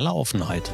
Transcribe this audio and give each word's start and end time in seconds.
Totale 0.00 0.14
Offenheit. 0.14 0.72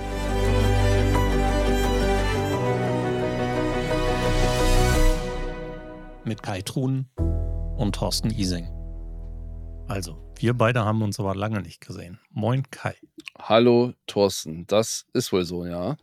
Mit 6.25 6.45
Kai 6.45 6.63
Truhn 6.63 7.09
und 7.77 7.97
Thorsten 7.97 8.31
Ising. 8.31 8.69
Also, 9.89 10.17
wir 10.37 10.55
beide 10.55 10.85
haben 10.85 11.03
uns 11.03 11.19
aber 11.19 11.35
lange 11.35 11.61
nicht 11.61 11.81
gesehen. 11.81 12.21
Moin 12.31 12.71
Kai. 12.71 12.95
Hallo 13.37 13.95
Thorsten, 14.07 14.65
das 14.69 15.07
ist 15.13 15.33
wohl 15.33 15.45
so, 15.45 15.67
ja. 15.67 15.97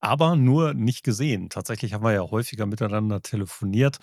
Aber 0.00 0.34
nur 0.34 0.72
nicht 0.72 1.04
gesehen. 1.04 1.50
Tatsächlich 1.50 1.92
haben 1.92 2.04
wir 2.04 2.12
ja 2.12 2.22
häufiger 2.22 2.64
miteinander 2.64 3.20
telefoniert, 3.20 3.98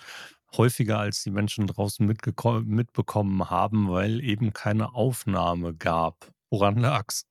häufiger 0.56 1.00
als 1.00 1.24
die 1.24 1.30
Menschen 1.32 1.66
draußen 1.66 2.06
mitbekommen 2.06 3.50
haben, 3.50 3.90
weil 3.90 4.20
eben 4.20 4.52
keine 4.52 4.94
Aufnahme 4.94 5.74
gab. 5.74 6.30
Woran 6.50 6.76
lag's? 6.76 7.26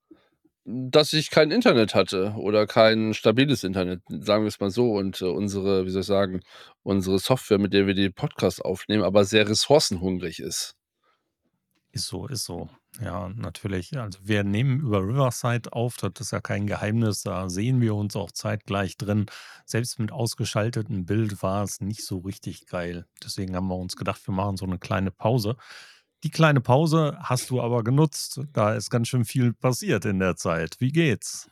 Dass 0.68 1.14
ich 1.14 1.30
kein 1.30 1.52
Internet 1.52 1.94
hatte 1.94 2.34
oder 2.38 2.66
kein 2.66 3.14
stabiles 3.14 3.64
Internet, 3.64 4.02
sagen 4.10 4.44
wir 4.44 4.48
es 4.48 4.60
mal 4.60 4.72
so. 4.72 4.94
Und 4.94 5.22
äh, 5.22 5.26
unsere, 5.26 5.86
wie 5.86 5.92
soll 5.92 6.02
ich 6.02 6.08
sagen, 6.08 6.42
unsere 6.84 7.20
Software, 7.20 7.60
mit 7.60 7.74
der 7.74 7.86
wir 7.88 7.94
die 7.94 8.10
Podcasts 8.10 8.62
aufnehmen, 8.62 9.04
aber 9.04 9.26
sehr 9.26 9.48
ressourcenhungrig 9.48 10.40
ist. 10.40 10.76
Ist 11.92 12.08
so, 12.08 12.28
ist 12.28 12.44
so. 12.44 12.70
Ja, 13.00 13.30
natürlich. 13.30 13.98
Also 13.98 14.20
wir 14.24 14.44
nehmen 14.44 14.80
über 14.82 15.00
Riverside 15.02 15.72
auf, 15.72 15.98
das 15.98 16.14
ist 16.20 16.32
ja 16.32 16.42
kein 16.42 16.68
Geheimnis, 16.68 17.24
da 17.24 17.50
sehen 17.50 17.80
wir 17.80 17.96
uns 17.96 18.16
auch 18.16 18.32
zeitgleich 18.32 18.98
drin. 18.98 19.28
Selbst 19.66 20.00
mit 20.00 20.12
ausgeschaltetem 20.12 21.06
Bild 21.06 21.42
war 21.42 21.64
es 21.64 21.80
nicht 21.80 22.06
so 22.06 22.18
richtig 22.20 22.68
geil. 22.68 23.06
Deswegen 23.24 23.56
haben 23.56 23.68
wir 23.68 23.78
uns 23.78 23.96
gedacht, 23.96 24.26
wir 24.28 24.34
machen 24.34 24.58
so 24.58 24.66
eine 24.66 24.80
kleine 24.80 25.12
Pause. 25.12 25.56
Die 26.26 26.32
kleine 26.32 26.60
Pause 26.60 27.20
hast 27.22 27.52
du 27.52 27.62
aber 27.62 27.84
genutzt. 27.84 28.42
Da 28.52 28.74
ist 28.74 28.90
ganz 28.90 29.10
schön 29.10 29.26
viel 29.26 29.54
passiert 29.54 30.06
in 30.06 30.18
der 30.18 30.36
Zeit. 30.36 30.76
Wie 30.80 30.92
geht's? 30.92 31.52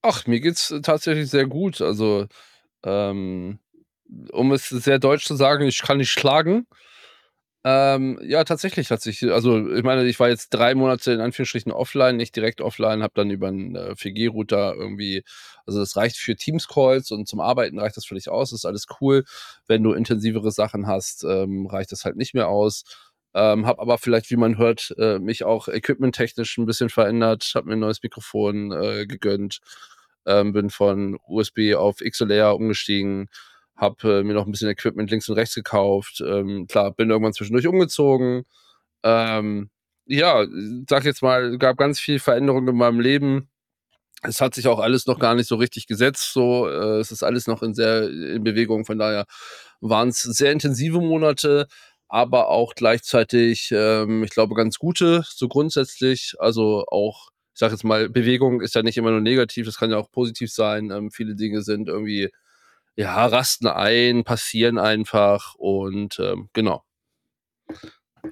Ach, 0.00 0.26
mir 0.28 0.38
geht's 0.40 0.72
tatsächlich 0.84 1.28
sehr 1.28 1.46
gut. 1.46 1.80
Also, 1.80 2.26
ähm, 2.84 3.58
um 4.32 4.52
es 4.52 4.68
sehr 4.68 5.00
deutsch 5.00 5.26
zu 5.26 5.34
sagen, 5.36 5.66
ich 5.66 5.82
kann 5.82 5.98
nicht 5.98 6.12
schlagen. 6.12 6.66
Ähm, 7.64 8.18
ja, 8.24 8.42
tatsächlich 8.42 8.90
hat 8.90 9.02
sich 9.02 9.22
also, 9.30 9.72
ich 9.72 9.84
meine, 9.84 10.04
ich 10.04 10.18
war 10.18 10.28
jetzt 10.28 10.50
drei 10.50 10.74
Monate 10.74 11.12
in 11.12 11.20
Anführungsstrichen 11.20 11.70
offline, 11.70 12.16
nicht 12.16 12.34
direkt 12.34 12.60
offline, 12.60 13.04
habe 13.04 13.12
dann 13.14 13.30
über 13.30 13.48
'n, 13.48 13.76
äh, 13.76 13.94
4G-Router 13.94 14.74
irgendwie 14.74 15.22
also, 15.64 15.78
das 15.78 15.96
reicht 15.96 16.16
für 16.16 16.34
Teams-Calls 16.34 17.12
und 17.12 17.28
zum 17.28 17.40
Arbeiten 17.40 17.78
reicht 17.78 17.96
das 17.96 18.04
völlig 18.06 18.28
aus, 18.28 18.50
ist 18.52 18.64
alles 18.66 18.86
cool. 19.00 19.24
Wenn 19.68 19.84
du 19.84 19.92
intensivere 19.92 20.50
Sachen 20.50 20.88
hast, 20.88 21.22
ähm, 21.24 21.66
reicht 21.68 21.92
das 21.92 22.04
halt 22.04 22.16
nicht 22.16 22.34
mehr 22.34 22.48
aus. 22.48 22.82
Ähm, 23.34 23.66
habe 23.66 23.80
aber 23.80 23.98
vielleicht, 23.98 24.30
wie 24.30 24.36
man 24.36 24.58
hört, 24.58 24.94
äh, 24.98 25.18
mich 25.18 25.44
auch 25.44 25.68
equipmenttechnisch 25.68 26.58
ein 26.58 26.66
bisschen 26.66 26.90
verändert, 26.90 27.52
habe 27.54 27.68
mir 27.68 27.74
ein 27.74 27.80
neues 27.80 28.02
Mikrofon, 28.02 28.72
äh, 28.72 29.06
gegönnt, 29.06 29.60
ähm, 30.26 30.52
bin 30.52 30.70
von 30.70 31.18
USB 31.26 31.74
auf 31.74 31.98
XLR 31.98 32.54
umgestiegen 32.54 33.28
habe 33.76 34.20
äh, 34.20 34.22
mir 34.22 34.34
noch 34.34 34.46
ein 34.46 34.52
bisschen 34.52 34.68
Equipment 34.68 35.10
links 35.10 35.28
und 35.28 35.36
rechts 35.36 35.54
gekauft. 35.54 36.22
Ähm, 36.26 36.66
klar, 36.68 36.92
bin 36.92 37.10
irgendwann 37.10 37.32
zwischendurch 37.32 37.66
umgezogen. 37.66 38.44
Ähm, 39.02 39.70
ja, 40.06 40.46
sag 40.88 41.04
jetzt 41.04 41.22
mal, 41.22 41.58
gab 41.58 41.76
ganz 41.78 42.00
viel 42.00 42.18
Veränderung 42.18 42.68
in 42.68 42.76
meinem 42.76 43.00
Leben. 43.00 43.48
Es 44.22 44.40
hat 44.40 44.54
sich 44.54 44.68
auch 44.68 44.78
alles 44.78 45.06
noch 45.06 45.18
gar 45.18 45.34
nicht 45.34 45.48
so 45.48 45.56
richtig 45.56 45.86
gesetzt. 45.88 46.32
So, 46.32 46.68
äh, 46.68 47.00
es 47.00 47.10
ist 47.10 47.24
alles 47.24 47.46
noch 47.48 47.62
in 47.62 47.74
sehr 47.74 48.08
in 48.08 48.44
Bewegung. 48.44 48.84
Von 48.84 48.98
daher 48.98 49.26
waren 49.80 50.10
es 50.10 50.22
sehr 50.22 50.52
intensive 50.52 51.00
Monate, 51.00 51.66
aber 52.12 52.48
auch 52.50 52.74
gleichzeitig, 52.74 53.70
ähm, 53.74 54.22
ich 54.22 54.30
glaube, 54.30 54.54
ganz 54.54 54.78
gute. 54.78 55.24
So 55.26 55.48
grundsätzlich, 55.48 56.34
also 56.38 56.84
auch 56.88 57.30
ich 57.54 57.58
sage 57.58 57.72
jetzt 57.72 57.84
mal, 57.84 58.10
Bewegung 58.10 58.60
ist 58.60 58.74
ja 58.74 58.82
nicht 58.82 58.98
immer 58.98 59.10
nur 59.10 59.20
negativ, 59.20 59.66
das 59.66 59.78
kann 59.78 59.90
ja 59.90 59.96
auch 59.96 60.10
positiv 60.10 60.52
sein. 60.52 60.90
Ähm, 60.90 61.10
viele 61.10 61.34
Dinge 61.34 61.62
sind 61.62 61.88
irgendwie 61.88 62.30
ja, 62.96 63.26
rasten 63.26 63.66
ein, 63.66 64.24
passieren 64.24 64.78
einfach 64.78 65.54
und 65.54 66.18
ähm, 66.18 66.50
genau. 66.52 66.84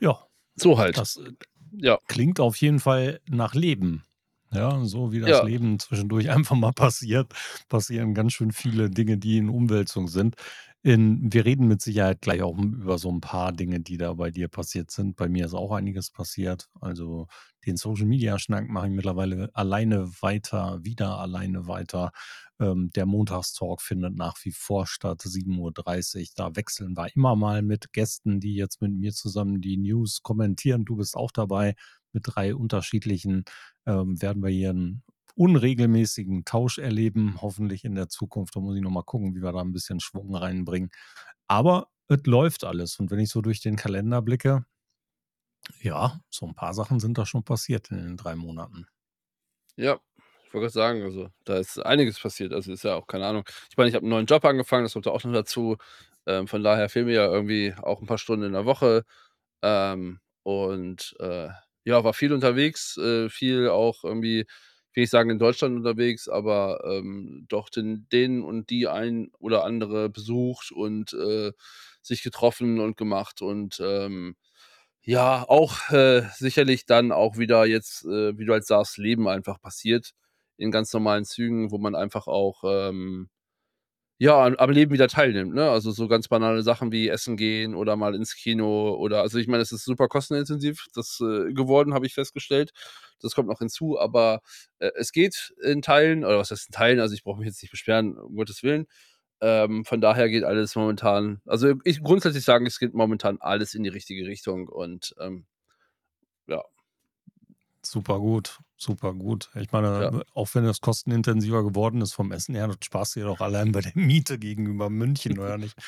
Ja. 0.00 0.26
So 0.56 0.78
halt. 0.78 0.98
Das 0.98 1.16
äh, 1.16 1.32
ja. 1.72 1.98
klingt 2.06 2.38
auf 2.38 2.56
jeden 2.56 2.80
Fall 2.80 3.20
nach 3.26 3.54
Leben. 3.54 4.04
Ja, 4.52 4.84
so 4.84 5.12
wie 5.12 5.20
das 5.20 5.30
ja. 5.30 5.42
Leben 5.42 5.78
zwischendurch 5.78 6.28
einfach 6.30 6.56
mal 6.56 6.72
passiert, 6.72 7.32
passieren 7.68 8.12
ganz 8.12 8.34
schön 8.34 8.52
viele 8.52 8.90
Dinge, 8.90 9.16
die 9.16 9.38
in 9.38 9.48
Umwälzung 9.48 10.08
sind. 10.08 10.36
In, 10.82 11.30
wir 11.30 11.44
reden 11.44 11.68
mit 11.68 11.82
Sicherheit 11.82 12.22
gleich 12.22 12.40
auch 12.40 12.56
über 12.56 12.96
so 12.96 13.10
ein 13.10 13.20
paar 13.20 13.52
Dinge, 13.52 13.80
die 13.80 13.98
da 13.98 14.14
bei 14.14 14.30
dir 14.30 14.48
passiert 14.48 14.90
sind. 14.90 15.14
Bei 15.14 15.28
mir 15.28 15.44
ist 15.44 15.52
auch 15.52 15.72
einiges 15.72 16.10
passiert. 16.10 16.70
Also 16.80 17.26
den 17.66 17.76
Social 17.76 18.06
Media 18.06 18.38
Schnack 18.38 18.66
mache 18.70 18.86
ich 18.86 18.92
mittlerweile 18.94 19.50
alleine 19.52 20.10
weiter, 20.22 20.78
wieder 20.82 21.18
alleine 21.18 21.66
weiter. 21.66 22.12
Ähm, 22.58 22.90
der 22.94 23.04
Montagstalk 23.04 23.82
findet 23.82 24.16
nach 24.16 24.36
wie 24.44 24.52
vor 24.52 24.86
statt, 24.86 25.20
7.30 25.20 26.20
Uhr. 26.20 26.26
Da 26.36 26.56
wechseln 26.56 26.96
wir 26.96 27.14
immer 27.14 27.36
mal 27.36 27.60
mit 27.60 27.92
Gästen, 27.92 28.40
die 28.40 28.54
jetzt 28.54 28.80
mit 28.80 28.92
mir 28.92 29.12
zusammen 29.12 29.60
die 29.60 29.76
News 29.76 30.22
kommentieren. 30.22 30.86
Du 30.86 30.96
bist 30.96 31.14
auch 31.14 31.30
dabei. 31.30 31.74
Mit 32.12 32.22
drei 32.26 32.54
unterschiedlichen 32.54 33.44
ähm, 33.86 34.20
werden 34.22 34.42
wir 34.42 34.50
hier 34.50 34.70
einen 34.70 35.02
unregelmäßigen 35.40 36.44
Tausch 36.44 36.78
erleben, 36.78 37.38
hoffentlich 37.40 37.84
in 37.84 37.94
der 37.94 38.10
Zukunft. 38.10 38.54
Da 38.56 38.60
muss 38.60 38.76
ich 38.76 38.82
nochmal 38.82 39.04
gucken, 39.04 39.34
wie 39.34 39.42
wir 39.42 39.52
da 39.52 39.60
ein 39.62 39.72
bisschen 39.72 39.98
Schwung 39.98 40.34
reinbringen. 40.36 40.90
Aber 41.48 41.88
es 42.08 42.26
läuft 42.26 42.64
alles. 42.64 42.98
Und 43.00 43.10
wenn 43.10 43.20
ich 43.20 43.30
so 43.30 43.40
durch 43.40 43.60
den 43.62 43.76
Kalender 43.76 44.20
blicke, 44.20 44.66
ja, 45.80 46.20
so 46.30 46.46
ein 46.46 46.54
paar 46.54 46.74
Sachen 46.74 47.00
sind 47.00 47.16
da 47.18 47.24
schon 47.26 47.44
passiert 47.44 47.90
in 47.90 47.98
den 47.98 48.16
drei 48.18 48.34
Monaten. 48.36 48.86
Ja, 49.76 50.00
ich 50.46 50.54
wollte 50.54 50.64
gerade 50.66 50.70
sagen, 50.72 51.02
also, 51.02 51.28
da 51.44 51.58
ist 51.58 51.78
einiges 51.78 52.20
passiert. 52.20 52.52
Also, 52.52 52.72
ist 52.72 52.84
ja 52.84 52.96
auch 52.96 53.06
keine 53.06 53.26
Ahnung. 53.26 53.44
Ich 53.70 53.76
meine, 53.76 53.88
ich 53.88 53.94
habe 53.94 54.04
einen 54.04 54.10
neuen 54.10 54.26
Job 54.26 54.44
angefangen, 54.44 54.84
das 54.84 54.92
kommt 54.94 55.08
auch 55.08 55.24
noch 55.24 55.32
dazu. 55.32 55.76
Ähm, 56.26 56.48
von 56.48 56.62
daher 56.62 56.88
fehlen 56.90 57.06
mir 57.06 57.14
ja 57.14 57.26
irgendwie 57.26 57.74
auch 57.82 58.00
ein 58.00 58.06
paar 58.06 58.18
Stunden 58.18 58.46
in 58.46 58.52
der 58.52 58.66
Woche. 58.66 59.04
Ähm, 59.62 60.20
und, 60.42 61.16
äh, 61.20 61.48
ja, 61.84 62.04
war 62.04 62.14
viel 62.14 62.32
unterwegs, 62.32 62.96
äh, 62.98 63.28
viel 63.30 63.68
auch 63.70 64.04
irgendwie, 64.04 64.46
will 64.94 65.04
ich 65.04 65.10
sagen, 65.10 65.30
in 65.30 65.38
Deutschland 65.38 65.76
unterwegs, 65.76 66.28
aber, 66.28 66.82
ähm, 66.84 67.46
doch 67.48 67.68
den 67.70 68.08
den 68.12 68.42
und 68.42 68.70
die 68.70 68.88
ein 68.88 69.30
oder 69.38 69.64
andere 69.64 70.08
besucht 70.10 70.72
und, 70.72 71.12
äh, 71.14 71.52
sich 72.02 72.22
getroffen 72.22 72.80
und 72.80 72.96
gemacht 72.96 73.42
und, 73.42 73.80
ähm, 73.84 74.36
ja, 75.02 75.44
auch, 75.48 75.90
äh, 75.90 76.22
sicherlich 76.36 76.86
dann 76.86 77.12
auch 77.12 77.38
wieder 77.38 77.64
jetzt, 77.66 78.04
äh, 78.04 78.38
wie 78.38 78.44
du 78.46 78.52
halt 78.52 78.66
sagst, 78.66 78.98
Leben 78.98 79.28
einfach 79.28 79.60
passiert 79.60 80.12
in 80.58 80.70
ganz 80.70 80.92
normalen 80.92 81.24
Zügen, 81.24 81.70
wo 81.72 81.78
man 81.78 81.94
einfach 81.96 82.26
auch, 82.26 82.62
ähm, 82.66 83.30
ja, 84.20 84.44
am 84.44 84.70
Leben 84.70 84.92
wieder 84.92 85.08
teilnimmt, 85.08 85.54
ne? 85.54 85.70
Also, 85.70 85.92
so 85.92 86.06
ganz 86.08 86.28
banale 86.28 86.62
Sachen 86.62 86.92
wie 86.92 87.08
Essen 87.08 87.36
gehen 87.38 87.74
oder 87.74 87.96
mal 87.96 88.14
ins 88.14 88.36
Kino 88.36 88.94
oder 88.96 89.22
also, 89.22 89.38
ich 89.38 89.48
meine, 89.48 89.62
es 89.62 89.72
ist 89.72 89.84
super 89.86 90.08
kostenintensiv, 90.08 90.86
das, 90.94 91.20
äh, 91.22 91.52
geworden, 91.54 91.94
habe 91.94 92.06
ich 92.06 92.14
festgestellt. 92.14 92.72
Das 93.22 93.34
kommt 93.34 93.48
noch 93.48 93.60
hinzu, 93.60 93.98
aber, 93.98 94.42
äh, 94.78 94.90
es 94.96 95.12
geht 95.12 95.54
in 95.62 95.82
Teilen 95.82 96.24
oder 96.24 96.38
was 96.38 96.50
heißt 96.50 96.68
in 96.68 96.72
Teilen? 96.74 97.00
Also, 97.00 97.14
ich 97.14 97.24
brauche 97.24 97.38
mich 97.40 97.46
jetzt 97.48 97.62
nicht 97.62 97.70
beschweren, 97.72 98.18
um 98.18 98.36
Gottes 98.36 98.62
Willen. 98.62 98.86
Ähm, 99.42 99.84
von 99.86 100.00
daher 100.02 100.28
geht 100.30 100.44
alles 100.44 100.76
momentan 100.76 101.40
also, 101.46 101.74
ich 101.84 102.02
grundsätzlich 102.02 102.44
sagen, 102.44 102.66
es 102.66 102.78
geht 102.78 102.94
momentan 102.94 103.38
alles 103.40 103.74
in 103.74 103.82
die 103.84 103.90
richtige 103.90 104.26
Richtung 104.26 104.68
und, 104.68 105.14
ähm. 105.20 105.46
Super 107.82 108.18
gut, 108.18 108.58
super 108.76 109.14
gut. 109.14 109.48
Ich 109.54 109.72
meine, 109.72 110.02
ja. 110.02 110.22
auch 110.34 110.54
wenn 110.54 110.64
es 110.66 110.80
kostenintensiver 110.80 111.64
geworden 111.64 112.02
ist 112.02 112.12
vom 112.12 112.30
Essen 112.30 112.54
her, 112.54 112.68
das 112.68 112.76
sparst 112.82 113.16
du 113.16 113.20
ja 113.20 113.26
doch 113.26 113.40
allein 113.40 113.72
bei 113.72 113.80
der 113.80 113.92
Miete 113.94 114.38
gegenüber 114.38 114.90
München, 114.90 115.38
oder 115.38 115.58
nicht? 115.58 115.76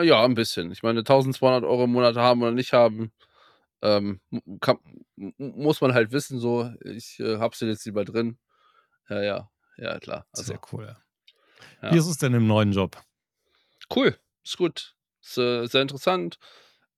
Ja, 0.00 0.22
ein 0.22 0.34
bisschen. 0.34 0.70
Ich 0.70 0.84
meine, 0.84 1.00
1.200 1.00 1.64
Euro 1.66 1.84
im 1.84 1.92
Monat 1.92 2.14
haben 2.14 2.42
oder 2.42 2.52
nicht 2.52 2.72
haben, 2.72 3.10
ähm, 3.80 4.20
kann 4.60 4.78
muss 5.38 5.80
man 5.80 5.94
halt 5.94 6.12
wissen 6.12 6.38
so, 6.38 6.70
ich, 6.84 7.18
äh, 7.18 7.38
habe 7.38 7.56
sie 7.56 7.66
jetzt 7.66 7.84
lieber 7.86 8.04
drin. 8.04 8.38
Ja, 9.08 9.22
ja, 9.22 9.50
ja 9.78 9.98
klar. 9.98 10.26
Also, 10.32 10.52
Sehr 10.52 10.60
cool. 10.72 10.94
Ja. 11.80 11.92
Wie 11.92 11.98
ist 11.98 12.06
es 12.06 12.18
denn 12.18 12.34
im 12.34 12.46
neuen 12.46 12.70
Job? 12.70 13.02
Cool, 13.92 14.16
ist 14.44 14.58
gut. 14.58 14.94
Ist, 15.20 15.38
äh, 15.38 15.66
sehr 15.66 15.82
interessant 15.82 16.38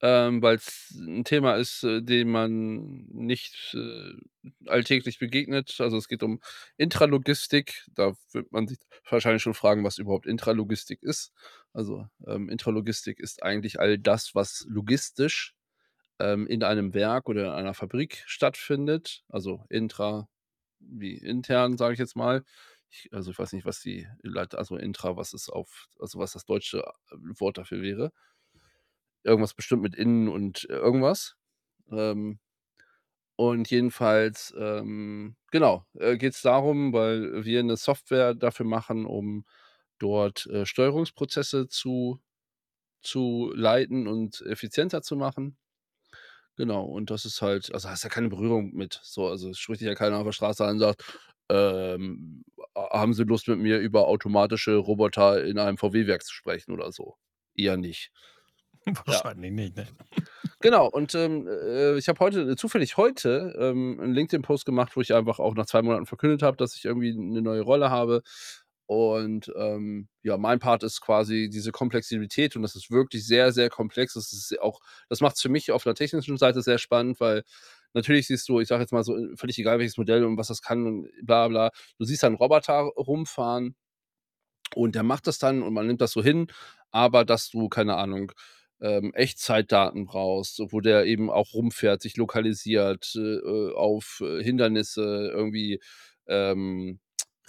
ähm, 0.05 0.43
weil 0.43 0.57
es 0.57 0.91
ein 0.99 1.25
Thema 1.25 1.57
ist, 1.57 1.83
äh, 1.85 2.03
dem 2.03 2.31
man 2.31 3.07
nicht, 3.09 3.75
äh, 3.75 4.13
alltäglich 4.67 5.19
begegnet. 5.19 5.77
Also, 5.81 5.97
es 5.97 6.09
geht 6.09 6.23
um 6.23 6.41
Intralogistik. 6.77 7.87
Da 7.95 8.15
wird 8.33 8.53
man 8.53 8.69
sich 8.69 8.79
wahrscheinlich 9.11 9.43
schon 9.43 9.55
fragen, 9.55 9.83
was 9.85 9.97
überhaupt 9.99 10.27
Intralogistik 10.27 11.03
ist. 11.03 11.33
Also, 11.73 12.07
ähm, 12.27 12.51
Intralogistik 12.51 13.19
ist 13.21 13.43
eigentlich 13.43 13.81
all 13.81 13.99
das, 13.99 14.35
was 14.35 14.67
logistisch, 14.69 15.55
ähm, 16.21 16.47
in 16.47 16.63
einem 16.65 16.95
Werk 16.95 17.29
oder 17.29 17.47
in 17.47 17.53
einer 17.53 17.75
Fabrik 17.75 18.23
stattfindet. 18.27 19.25
Also, 19.29 19.65
intra 19.71 20.29
wie 20.81 21.15
intern, 21.17 21.79
sage 21.79 21.95
ich 21.95 21.99
jetzt 22.01 22.17
mal. 22.17 22.45
Also, 23.13 23.31
ich 23.33 23.39
weiß 23.39 23.53
nicht, 23.55 23.67
was 23.67 23.81
die 23.81 24.07
also, 24.55 24.77
intra, 24.77 25.17
was 25.17 25.33
ist 25.35 25.49
auf 25.51 25.89
also, 26.01 26.19
was 26.21 26.33
das 26.33 26.45
deutsche, 26.47 26.81
äh, 26.81 27.17
Wort 27.41 27.59
dafür 27.59 27.83
wäre. 27.83 28.13
Irgendwas 29.25 29.55
bestimmt 29.55 29.83
mit 29.83 29.95
innen 29.97 30.29
und 30.29 30.65
irgendwas. 30.65 31.37
Ähm, 31.91 32.39
Und 33.37 33.69
jedenfalls, 33.71 34.55
ähm, 34.59 35.37
genau, 35.51 35.85
äh, 35.99 36.17
geht's 36.17 36.43
darum, 36.43 36.93
weil 36.93 37.45
wir 37.45 37.63
'ne 37.65 37.77
Software 37.77 38.35
dafür 38.35 38.65
machen, 38.67 39.07
um 39.07 39.45
dort, 39.99 40.47
äh, 40.47 40.67
Steuerungsprozesse 40.67 41.69
zu 41.69 42.21
zu 43.03 43.53
leiten 43.57 44.09
und 44.09 44.43
effizienter 44.43 45.03
zu 45.03 45.17
machen. 45.17 45.59
Genau, 46.57 46.85
und 46.85 47.11
das 47.11 47.25
ist 47.25 47.43
halt 47.43 47.73
also, 47.75 47.89
hast 47.89 48.05
ja 48.05 48.11
keine 48.11 48.29
Berührung 48.29 48.73
mit 48.75 49.01
so, 49.03 49.27
also, 49.29 49.51
es 49.51 49.59
spricht 49.59 49.81
dich 49.81 49.89
ja 49.89 49.95
keiner 49.95 50.19
auf 50.19 50.25
der 50.25 50.33
Straße 50.33 50.65
an 50.65 50.75
und 50.75 50.79
sagt, 50.81 51.05
ähm: 51.51 52.45
„Ha 52.77 52.91
haben 53.01 53.13
Sie 53.15 53.25
Lust, 53.25 53.49
mit 53.49 53.59
mir 53.59 53.79
über 53.79 54.07
automatische 54.07 54.77
Roboter 54.77 55.45
in 55.45 55.59
einem 55.59 55.79
VW-Werk 55.79 56.23
zu 56.25 56.33
sprechen?“ 56.35 56.73
oder 56.73 56.93
so. 56.93 57.17
Eher 57.57 57.77
nicht. 57.77 58.13
Ja. 59.07 59.25
Wahrscheinlich 59.25 59.53
nicht, 59.53 59.77
ne? 59.77 59.87
Genau 60.63 60.87
und, 60.89 61.15
ähm, 61.15 61.47
äh, 61.49 61.97
ich 61.99 62.09
habe 62.09 62.19
heute 62.21 62.57
zufällig 62.57 62.97
heute, 62.97 63.55
ähm, 63.59 63.99
'n 64.01 64.13
LinkedIn-Post 64.15 64.65
gemacht, 64.65 64.97
wo 64.97 65.01
ich 65.01 65.15
einfach 65.15 65.39
auch 65.39 65.55
nach 65.55 65.67
2 65.67 65.83
Monaten 65.83 66.07
verkündet 66.07 66.43
habe, 66.43 66.57
dass 66.57 66.75
ich 66.77 66.85
irgendwie 66.85 67.15
'ne 67.15 67.43
neue 67.43 67.63
Rolle 67.63 67.91
habe. 67.91 68.23
Und, 68.87 69.51
ähm, 69.57 70.09
ja, 70.23 70.37
mein 70.39 70.59
Part 70.61 70.83
ist 70.83 71.01
quasi 71.01 71.49
diese 71.53 71.73
Komplexität 71.73 72.57
und 72.57 72.63
das 72.63 72.77
ist 72.77 72.91
wirklich 72.91 73.27
sehr, 73.27 73.53
sehr 73.53 73.71
komplex. 73.71 74.15
Das 74.15 74.33
ist 74.33 74.61
auch 74.61 74.81
das 75.09 75.21
macht's 75.21 75.43
für 75.43 75.49
mich 75.51 75.71
auf 75.73 75.85
'ner 75.87 75.95
technischen 75.95 76.37
Seite 76.39 76.63
sehr 76.63 76.79
spannend, 76.79 77.21
weil 77.21 77.45
natürlich 77.95 78.27
siehst 78.29 78.49
du, 78.49 78.61
ich 78.61 78.69
sage 78.69 78.83
jetzt 78.83 78.93
mal 78.93 79.05
so, 79.05 79.17
äh, 79.17 79.37
völlig 79.37 79.59
egal 79.59 79.79
welches 79.79 79.97
Modell 79.99 80.25
und 80.25 80.37
was 80.39 80.49
das 80.49 80.63
kann 80.63 80.87
und 80.87 81.11
bla 81.23 81.49
bla. 81.49 81.71
Du 81.99 82.05
siehst 82.05 82.23
da 82.23 82.27
'n 82.29 82.35
Roboter 82.35 82.81
rumfahren 82.97 83.75
und 84.77 84.95
der 84.97 85.03
macht 85.05 85.27
das 85.29 85.39
dann 85.39 85.63
und 85.63 85.75
man 85.75 85.87
nimmt 85.89 86.01
das 86.03 86.13
so 86.13 86.23
hin, 86.25 86.49
aber 86.93 87.25
dass 87.27 87.51
du, 87.51 87.69
keine 87.69 87.97
Ahnung, 87.97 88.33
ähm, 88.85 89.15
Echtzeitdaten 89.15 90.05
brauchst, 90.07 90.61
wo 90.71 90.81
der 90.81 91.07
eben 91.07 91.31
auch 91.31 91.55
rumfährt, 91.55 92.03
sich 92.03 92.17
lokalisiert, 92.19 93.15
äh, 93.17 93.21
äh, 93.21 93.75
auf, 93.75 94.23
äh, 94.23 94.43
Hindernisse 94.45 95.31
irgendwie, 95.35 95.81
ähm, 96.29 97.01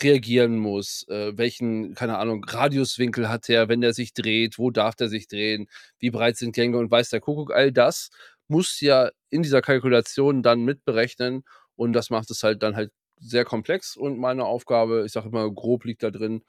reagieren 0.01 0.57
muss, 0.59 1.05
äh, 1.09 1.37
welchen, 1.37 1.93
keine 1.95 2.17
Ahnung, 2.17 2.43
Radiuswinkel 2.45 3.29
hat 3.29 3.47
der, 3.47 3.69
wenn 3.69 3.81
der 3.81 3.93
sich 3.93 4.13
dreht, 4.13 4.57
wo 4.59 4.71
darf 4.71 4.95
der 4.95 5.09
sich 5.09 5.27
drehen, 5.27 5.67
wie 5.99 6.09
breit 6.11 6.37
sind 6.37 6.53
Gänge 6.55 6.77
und 6.77 6.91
weiß 6.91 7.09
der 7.09 7.21
Kuckuck. 7.21 7.53
All 7.53 7.71
das 7.71 8.09
muss 8.47 8.79
ja 8.81 9.09
in 9.29 9.43
dieser 9.43 9.61
Kalkulation 9.61 10.43
dann 10.43 10.63
mitberechnen 10.63 11.43
und 11.75 11.93
das 11.93 12.09
macht 12.09 12.29
es 12.31 12.43
halt 12.43 12.63
dann 12.63 12.75
halt 12.75 12.91
sehr 13.19 13.45
komplex 13.45 13.95
und 13.97 14.19
meine 14.19 14.45
Aufgabe, 14.45 15.03
ich 15.05 15.13
sage 15.13 15.29
immer, 15.29 15.49
grob 15.51 15.85
liegt 15.85 16.03
da 16.03 16.11
drin, 16.11 16.43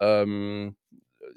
ähm, 0.00 0.76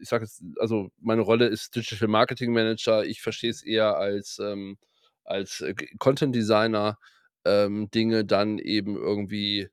ich 0.02 0.10
sage 0.10 0.26
jetzt 0.26 0.44
also, 0.60 0.90
meine 1.00 1.22
Rolle 1.22 1.48
ist 1.48 1.76
Digital 1.76 2.08
Marketing 2.08 2.54
Manager. 2.54 3.06
Ich 3.06 3.22
verstehe 3.22 3.50
es 3.52 3.64
eher 3.64 3.98
als, 3.98 4.40
ähm 4.40 4.78
als, 5.26 5.62
äh, 5.62 5.74
Content 6.00 6.36
Designer, 6.36 6.98
ähm, 7.46 7.90
Dinge 7.92 8.26
dann 8.26 8.58
eben 8.60 8.96
irgendwie, 8.96 9.70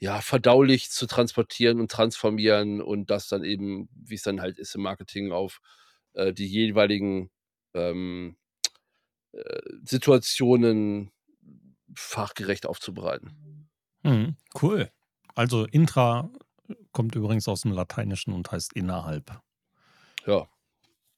ja, 0.00 0.20
verdaulich 0.20 0.90
zu 0.90 1.06
transportieren 1.06 1.80
und 1.80 1.90
transformieren 1.90 2.80
und 2.82 3.10
das 3.10 3.28
dann 3.28 3.44
eben, 3.44 3.88
wie's 3.94 4.22
dann 4.22 4.40
halt 4.40 4.58
ist 4.58 4.74
im 4.74 4.82
Marketing, 4.82 5.32
auf, 5.32 5.60
äh, 6.14 6.32
die 6.32 6.46
jeweiligen, 6.46 7.30
ähm, 7.74 8.36
äh, 9.32 9.60
Situationen 9.84 11.10
fachgerecht 11.94 12.66
aufzubereiten. 12.66 13.68
Mhm, 14.02 14.36
cool. 14.62 14.90
Also, 15.34 15.66
intra 15.66 16.30
kommt 16.98 17.14
übrigens 17.14 17.46
aus'm 17.48 17.72
Lateinischen 17.72 18.32
und 18.34 18.50
heißt 18.52 18.72
innerhalb. 18.74 19.40
Ja. 20.26 20.48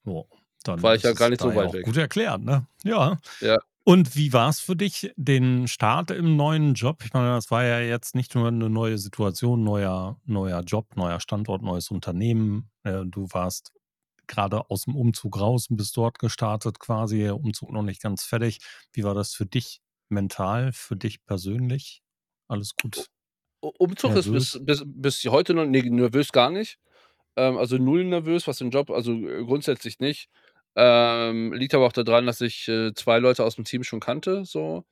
Ja, 0.07 0.23
dann 0.65 0.81
War 0.83 0.95
ich 0.95 1.03
ja 1.03 1.13
gar 1.13 1.29
es 1.29 1.31
nicht 1.31 1.43
so 1.43 1.55
weit 1.55 1.73
weg. 1.73 1.87
gut 1.87 1.97
erklärt, 1.97 2.43
ne? 2.43 2.67
Ja. 2.85 3.19
Ja. 3.41 3.61
Und 3.85 4.17
wie 4.17 4.33
war's 4.33 4.61
für 4.61 4.77
dich, 4.77 5.13
den 5.17 5.69
Start 5.69 6.11
im 6.11 6.37
neuen 6.37 6.75
Job? 6.75 7.03
Ich 7.05 7.13
meine, 7.15 7.31
das 7.35 7.51
war 7.51 7.65
ja 7.65 7.81
jetzt 7.81 8.15
nicht 8.15 8.35
nur 8.35 8.51
'ne 8.51 8.71
neue 8.71 8.99
Situation, 8.99 9.65
neuer 9.65 10.21
neuer 10.27 10.61
Job, 10.63 10.97
neuer 10.97 11.21
Standort, 11.21 11.63
neues 11.63 11.91
Unternehmen. 11.91 12.71
Äh, 12.85 13.05
du 13.07 13.29
warst 13.33 13.73
grade 14.29 14.59
aus'm 14.71 14.95
Umzug 14.97 15.41
raus 15.41 15.69
und 15.71 15.77
bist 15.79 15.97
dort 15.97 16.19
gestartet 16.21 16.81
quasi, 16.81 17.19
der 17.21 17.37
Umzug 17.37 17.73
noch 17.73 17.83
nicht 17.83 18.03
ganz 18.03 18.25
fertig. 18.25 18.61
Wie 18.93 19.05
war 19.05 19.15
das 19.15 19.35
für 19.35 19.47
dich 19.47 19.81
mental, 20.11 20.73
für 20.75 20.97
dich 20.97 21.25
persönlich? 21.27 22.03
Alles 22.49 22.77
gut? 22.77 23.09
Umzug 23.63 24.17
ist 24.17 24.31
bis 24.31 24.53
Nervös? 24.53 24.61
bis 24.63 24.83
bis 24.87 25.23
heute 25.27 25.53
noch 25.55 25.67
ne, 25.67 25.83
nervös 25.83 26.33
gar 26.33 26.51
nicht. 26.51 26.79
Ähm, 27.37 27.59
also, 27.59 27.79
0 27.79 28.05
nervös, 28.05 28.47
was 28.49 28.59
den 28.59 28.71
Job 28.71 28.91
also, 28.91 29.13
äh, 29.15 29.45
grundsätzlich 29.45 30.01
nicht. 30.01 30.29
Ähm, 30.77 31.53
liegt 31.55 31.75
aber 31.75 31.87
auch 31.87 31.93
da 31.93 32.03
dran, 32.05 32.27
dass 32.27 32.41
ich, 32.43 32.69
äh, 32.69 32.95
2 32.95 33.19
Leute 33.19 33.45
aus'm 33.45 33.65
Team 33.65 33.85
schon 33.85 34.01
kannte 34.01 34.45
so. 34.45 34.85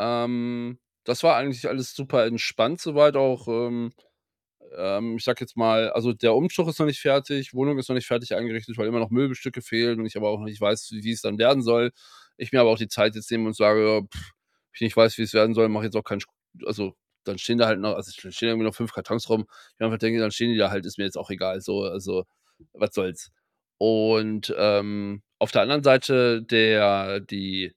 Ähm, 0.00 0.78
das 1.04 1.22
war 1.24 1.36
eigentlich 1.36 1.68
alles 1.68 1.94
super 1.94 2.26
entspannt 2.26 2.80
so 2.82 2.94
weit 2.96 3.16
auch, 3.16 3.48
ähm 3.48 3.92
ähm, 4.76 5.16
ich 5.18 5.24
sage 5.24 5.40
jetzt 5.42 5.56
mal 5.56 5.90
also, 5.92 6.12
der 6.14 6.34
Umzug 6.34 6.68
ist 6.68 6.78
noch 6.80 6.86
nicht 6.86 7.00
fertig, 7.00 7.54
Wohnung 7.54 7.78
ist 7.78 7.88
noch 7.90 7.96
nicht 7.96 8.06
fertig 8.08 8.34
eingerichtet, 8.36 8.78
weil 8.78 8.88
immer 8.88 9.00
noch 9.00 9.10
Möbelstücke 9.10 9.62
fehlen 9.62 10.00
und 10.00 10.06
ich 10.06 10.16
aber 10.16 10.30
auch 10.30 10.38
noch 10.40 10.46
nicht 10.46 10.60
weiß, 10.60 10.90
wie 10.92 11.12
es 11.12 11.22
dann 11.22 11.38
werden 11.38 11.62
soll. 11.62 11.92
Ich 12.38 12.52
mir 12.52 12.60
aber 12.62 12.70
auch 12.70 12.78
die 12.78 12.88
Zeit 12.88 13.14
jetzt 13.16 13.30
nehme 13.30 13.46
und 13.48 13.56
sage: 13.56 13.86
„Ja, 13.86 14.02
ich 14.74 14.80
nicht 14.82 14.96
weiß, 14.96 15.18
wie 15.18 15.22
es 15.22 15.34
werden 15.34 15.54
soll, 15.54 15.68
mache 15.68 15.84
jetzt 15.86 15.96
auch 15.96 16.04
keinen 16.04 16.20
Sch“ 16.20 16.28
also, 16.66 16.94
dann 17.24 17.38
stehen 17.38 17.58
da 17.58 17.66
halt 17.66 17.80
noch 17.80 17.94
also, 17.96 18.10
stehen 18.12 18.48
irgendwie 18.50 18.66
noch 18.66 18.74
5 18.74 18.92
Kartons 18.92 19.28
rum. 19.30 19.46
Ich 19.78 19.84
einfach 19.84 19.98
denke, 19.98 20.20
dann 20.20 20.30
stehen 20.32 20.50
die 20.52 20.58
da 20.58 20.70
halt, 20.70 20.86
ist 20.86 20.98
mir 20.98 21.04
jetzt 21.04 21.18
auch 21.18 21.30
egal 21.30 21.60
so, 21.62 21.84
also, 21.84 22.24
was 22.74 22.94
soll's. 22.94 23.30
Und, 23.78 24.54
ähm, 24.58 25.22
auf 25.40 25.52
der 25.52 25.62
anderen 25.62 25.82
Seite 25.84 26.42
der 26.42 27.20
die, 27.20 27.74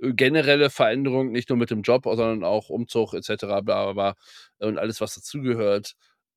äh, 0.00 0.12
generelle 0.14 0.70
Veränderung, 0.70 1.32
nicht 1.32 1.48
nur 1.50 1.58
mit 1.58 1.70
dem 1.70 1.82
Job, 1.82 2.04
sondern 2.06 2.44
auch 2.44 2.70
Umzug 2.70 3.14
et 3.14 3.24
cetera, 3.24 3.60
bla 3.62 3.92
bla 3.92 4.14
bla 4.58 4.68
und 4.68 4.78
alles, 4.78 5.00
was 5.02 5.14
dazugehört, 5.16 5.94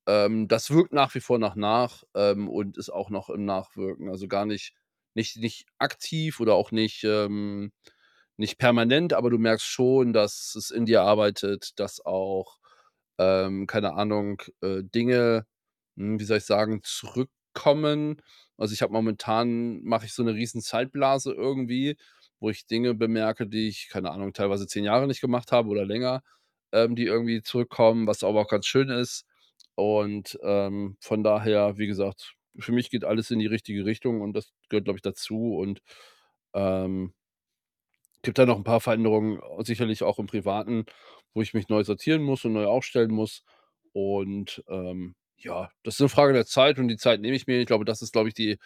ähm, 0.08 0.48
das 0.48 0.70
wirkt 0.70 0.92
nach 0.94 1.14
wie 1.16 1.20
vor 1.20 1.38
noch 1.40 1.56
nach, 1.56 2.04
ähm, 2.16 2.48
und 2.50 2.78
ist 2.78 2.90
auch 2.90 3.10
noch 3.10 3.30
im 3.30 3.44
Nachwirken. 3.46 4.10
Also, 4.10 4.28
gar 4.28 4.46
nicht 4.46 4.74
nicht 5.14 5.38
nicht 5.38 5.66
aktiv 5.78 6.40
oder 6.40 6.54
auch 6.56 6.72
nicht, 6.72 7.04
ähm 7.04 7.72
nicht 8.38 8.58
permanent, 8.58 9.12
aber 9.14 9.30
du 9.30 9.38
merkst 9.38 9.66
schon, 9.66 10.12
dass 10.12 10.54
es 10.56 10.70
in 10.70 10.86
dir 10.86 11.02
arbeitet, 11.02 11.78
dass 11.80 12.04
auch, 12.04 12.58
ähm, 13.18 13.66
keine 13.66 13.94
Ahnung, 13.94 14.42
äh, 14.62 14.82
Dinge, 14.84 15.46
hm, 15.96 16.20
wie 16.20 16.24
soll 16.24 16.38
ich 16.38 16.44
sagen, 16.46 16.80
zurückkommen. 16.84 18.22
Also, 18.58 18.74
ich 18.74 18.82
habe 18.82 18.92
momentan 18.92 19.82
mache 19.84 20.06
ich 20.06 20.14
so 20.14 20.22
'ne 20.24 20.34
riesen 20.34 20.60
Zeitblase 20.62 21.32
irgendwie, 21.32 21.96
wo 22.40 22.50
ich 22.50 22.66
Dinge 22.66 22.94
bemerke, 22.94 23.46
die 23.46 23.68
ich, 23.68 23.88
keine 23.90 24.10
Ahnung, 24.12 24.32
teilweise 24.34 24.66
10 24.66 24.84
Jahre 24.84 25.06
nicht 25.08 25.20
gemacht 25.22 25.52
habe 25.52 25.68
oder 25.70 25.84
länger, 25.86 26.22
ähm, 26.72 26.96
die 26.96 27.04
irgendwie 27.06 27.42
zurückkommen, 27.42 28.06
was 28.06 28.24
aber 28.24 28.42
auch 28.42 28.48
ganz 28.48 28.66
schön 28.66 28.90
ist. 28.90 29.24
Und, 29.76 30.38
ähm, 30.42 30.96
von 31.00 31.22
daher, 31.24 31.78
wie 31.78 31.86
gesagt, 31.88 32.34
für 32.58 32.72
mich 32.72 32.90
geht 32.90 33.04
alles 33.04 33.30
in 33.30 33.38
die 33.40 33.46
richtige 33.46 33.84
Richtung 33.86 34.20
und 34.22 34.34
das 34.34 34.52
gehört, 34.70 34.84
glaube 34.86 34.98
ich, 34.98 35.02
dazu 35.02 35.56
und, 35.56 35.80
ähm 36.54 37.12
gibt 38.26 38.38
da 38.38 38.46
noch 38.46 38.58
'n 38.58 38.64
paar 38.64 38.82
Veränderungen, 38.82 39.40
sicherlich 39.64 40.04
auch 40.04 40.20
im 40.20 40.28
Privaten, 40.28 40.86
wo 41.34 41.42
ich 41.42 41.54
mich 41.54 41.70
neu 41.70 41.84
sortieren 41.84 42.22
muss 42.24 42.44
und 42.46 42.54
neu 42.54 42.66
aufstellen 42.66 43.12
muss. 43.12 43.44
Und, 43.94 44.64
ähm, 44.68 45.16
ja, 45.38 45.70
das 45.84 45.96
ist 45.96 46.00
'ne 46.02 46.10
Frage 46.10 46.34
der 46.34 46.46
Zeit 46.46 46.78
und 46.80 46.88
die 46.88 46.98
Zeit 46.98 47.22
nehme 47.22 47.36
ich 47.36 47.48
mir. 47.48 47.60
Ich 47.60 47.66
glaube, 47.68 47.86
das 47.86 48.02
ist, 48.02 48.12
glaube 48.14 48.28
ich, 48.30 48.34
die 48.36 48.58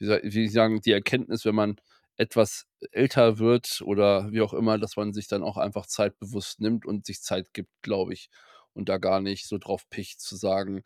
wie 0.00 0.44
ich 0.46 0.52
sagen, 0.52 0.80
die 0.82 0.92
Erkenntnis, 0.92 1.44
wenn 1.46 1.56
man 1.56 1.76
etwas 2.18 2.66
älter 2.92 3.38
wird 3.40 3.82
oder 3.84 4.32
wie 4.32 4.40
auch 4.42 4.54
immer, 4.54 4.78
dass 4.78 4.96
man 4.96 5.12
sich 5.14 5.28
dann 5.28 5.42
auch 5.44 5.56
einfach 5.58 5.86
Zeit 5.86 6.18
bewusst 6.20 6.60
nimmt 6.60 6.86
und 6.86 7.06
sich 7.06 7.22
Zeit 7.22 7.52
gibt, 7.54 7.70
glaube 7.82 8.14
ich, 8.14 8.30
und 8.74 8.88
da 8.90 8.98
gar 8.98 9.20
nicht 9.20 9.48
so 9.48 9.58
drauf 9.58 9.88
picht 9.90 10.20
zu 10.22 10.36
sagen 10.36 10.82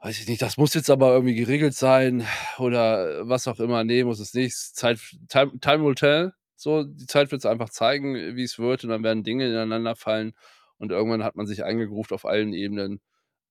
weiß 0.00 0.18
ich 0.20 0.26
nicht: 0.28 0.42
„Das 0.42 0.56
muss 0.56 0.74
jetzt 0.74 0.90
aber 0.90 1.12
irgendwie 1.12 1.34
geregelt 1.34 1.74
sein“ 1.74 2.26
oder 2.58 3.28
was 3.28 3.46
auch 3.48 3.60
immer. 3.60 3.84
Ne, 3.84 4.04
muss 4.04 4.18
es 4.20 4.34
nicht. 4.34 4.56
Zeit 4.56 4.98
time 5.28 5.58
time 5.60 5.84
will 5.84 5.94
tell, 5.94 6.32
so. 6.62 6.84
Die 6.84 7.06
Zeit 7.06 7.32
wird's 7.32 7.46
einfach 7.46 7.70
zeigen, 7.70 8.16
äh, 8.16 8.36
wie's 8.36 8.58
wird 8.58 8.84
und 8.84 8.90
dann 8.90 9.04
werden 9.04 9.24
Dinge 9.24 9.48
ineinander 9.48 9.96
fallen 9.96 10.34
und 10.78 10.92
irgendwann 10.92 11.24
hat 11.24 11.36
man 11.36 11.46
sich 11.46 11.64
eingegroovt 11.64 12.12
auf 12.12 12.24
allen 12.26 12.52
Ebenen, 12.54 13.00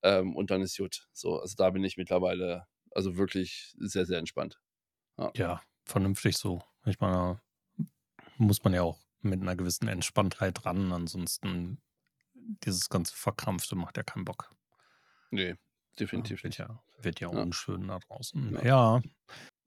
ähm, 0.04 0.36
und 0.36 0.52
dann 0.52 0.62
ist 0.64 0.78
gut. 0.78 1.08
So, 1.14 1.40
also, 1.40 1.56
da 1.58 1.70
bin 1.72 1.84
ich 1.86 1.98
mittlerweile, 1.98 2.66
also, 2.92 3.18
wirklich 3.18 3.74
sehr, 3.80 4.06
sehr 4.08 4.20
entspannt. 4.20 4.62
Ja. 5.20 5.34
Ja, 5.36 5.62
vernünftig 5.86 6.38
so. 6.38 6.62
Ich 6.86 7.00
meine, 7.00 7.42
muss 8.38 8.64
man 8.64 8.74
ja 8.74 8.84
auch 8.84 9.00
mit 9.22 9.42
'ner 9.42 9.56
gewissen 9.56 9.88
Entspanntheit 9.88 10.66
ran, 10.66 10.92
ansonsten 10.94 11.82
dieses 12.66 12.90
ganze 12.90 13.16
Verkrampfte 13.16 13.76
macht 13.76 13.98
ja 13.98 14.04
keinen 14.04 14.26
Bock. 14.26 14.56
Ne, 15.34 15.58
Ja, 16.14 16.30
definitiv 16.30 16.44
wird 16.44 16.58
nicht. 16.58 16.58
ja 16.58 16.84
Wird 17.04 17.20
ja 17.20 17.28
Ja. 17.32 17.46
unschön 17.46 17.88
da 17.88 18.00
draußen. 18.00 18.54
Ja. 18.54 18.64
Ja. 18.64 19.02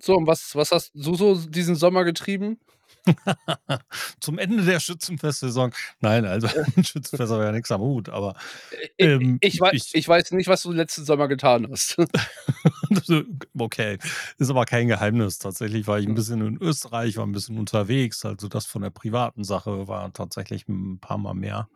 So, 0.03 0.17
und 0.17 0.26
was 0.26 0.55
was 0.57 0.71
hast 0.73 0.93
du 0.95 1.14
so 1.17 1.35
diesen 1.49 1.76
Sommer 1.76 2.05
getrieben? 2.05 2.61
Zum 4.21 4.38
Ende 4.38 4.64
der 4.64 4.81
Schützenfestsaison. 4.81 5.73
Nein, 6.00 6.25
also 6.25 6.49
Schützenfest 6.83 7.33
habe 7.33 7.43
ich 7.43 7.47
ja 7.47 7.53
nix 7.53 7.71
am 7.71 7.81
Hut, 7.81 8.09
aber, 8.09 8.35
ähm, 9.00 9.41
ich 9.41 9.61
wei 9.61 9.71
ich 9.75 9.95
ich 9.95 10.09
weiß 10.09 10.33
nicht, 10.33 10.49
was 10.49 10.62
du 10.62 10.73
letzten 10.73 11.05
Sommer 11.05 11.29
getan 11.29 11.69
hast. 11.71 11.97
Okay, 13.59 13.99
ist 14.38 14.50
aber 14.50 14.64
kein 14.67 14.88
Geheimnis. 14.88 15.38
Tatsächlich 15.38 15.87
war 15.87 15.99
ich 15.99 16.07
'n 16.07 16.14
Ja. 16.14 16.14
bisschen 16.14 16.41
in 16.47 16.59
Österreich, 16.61 17.17
war 17.17 17.25
'n 17.26 17.33
bisschen 17.33 17.59
unterwegs. 17.59 18.25
Also, 18.25 18.49
das 18.49 18.67
von 18.67 18.83
der 18.83 18.91
privaten 18.91 19.45
Sache 19.45 19.88
war 19.88 20.12
tatsächlich 20.12 20.67
'n 20.69 20.99
paarmal 21.00 21.35
mehr 21.35 21.69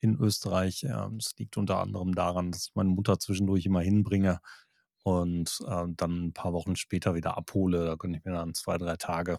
in 0.00 0.16
Österreich. 0.20 0.84
Ähm, 0.84 1.18
das 1.18 1.34
liegt 1.38 1.56
unter 1.56 1.78
anderem 1.80 2.14
daran, 2.14 2.52
dass 2.52 2.68
ich 2.68 2.74
meine 2.74 2.90
Mutter 2.90 3.18
zwischendurch 3.18 3.66
immer 3.66 3.80
hinbringe 3.80 4.40
und, 5.06 5.60
äh, 5.68 5.84
dann 5.96 6.26
'n 6.28 6.32
paar 6.34 6.52
Wochen 6.52 6.76
später 6.76 7.14
wieder 7.14 7.36
abhole. 7.36 7.86
Da 7.86 7.94
gönne 7.96 8.18
ich 8.18 8.24
mir 8.24 8.32
dann 8.32 8.54
2, 8.54 8.78
3 8.78 8.96
Tage, 8.96 9.38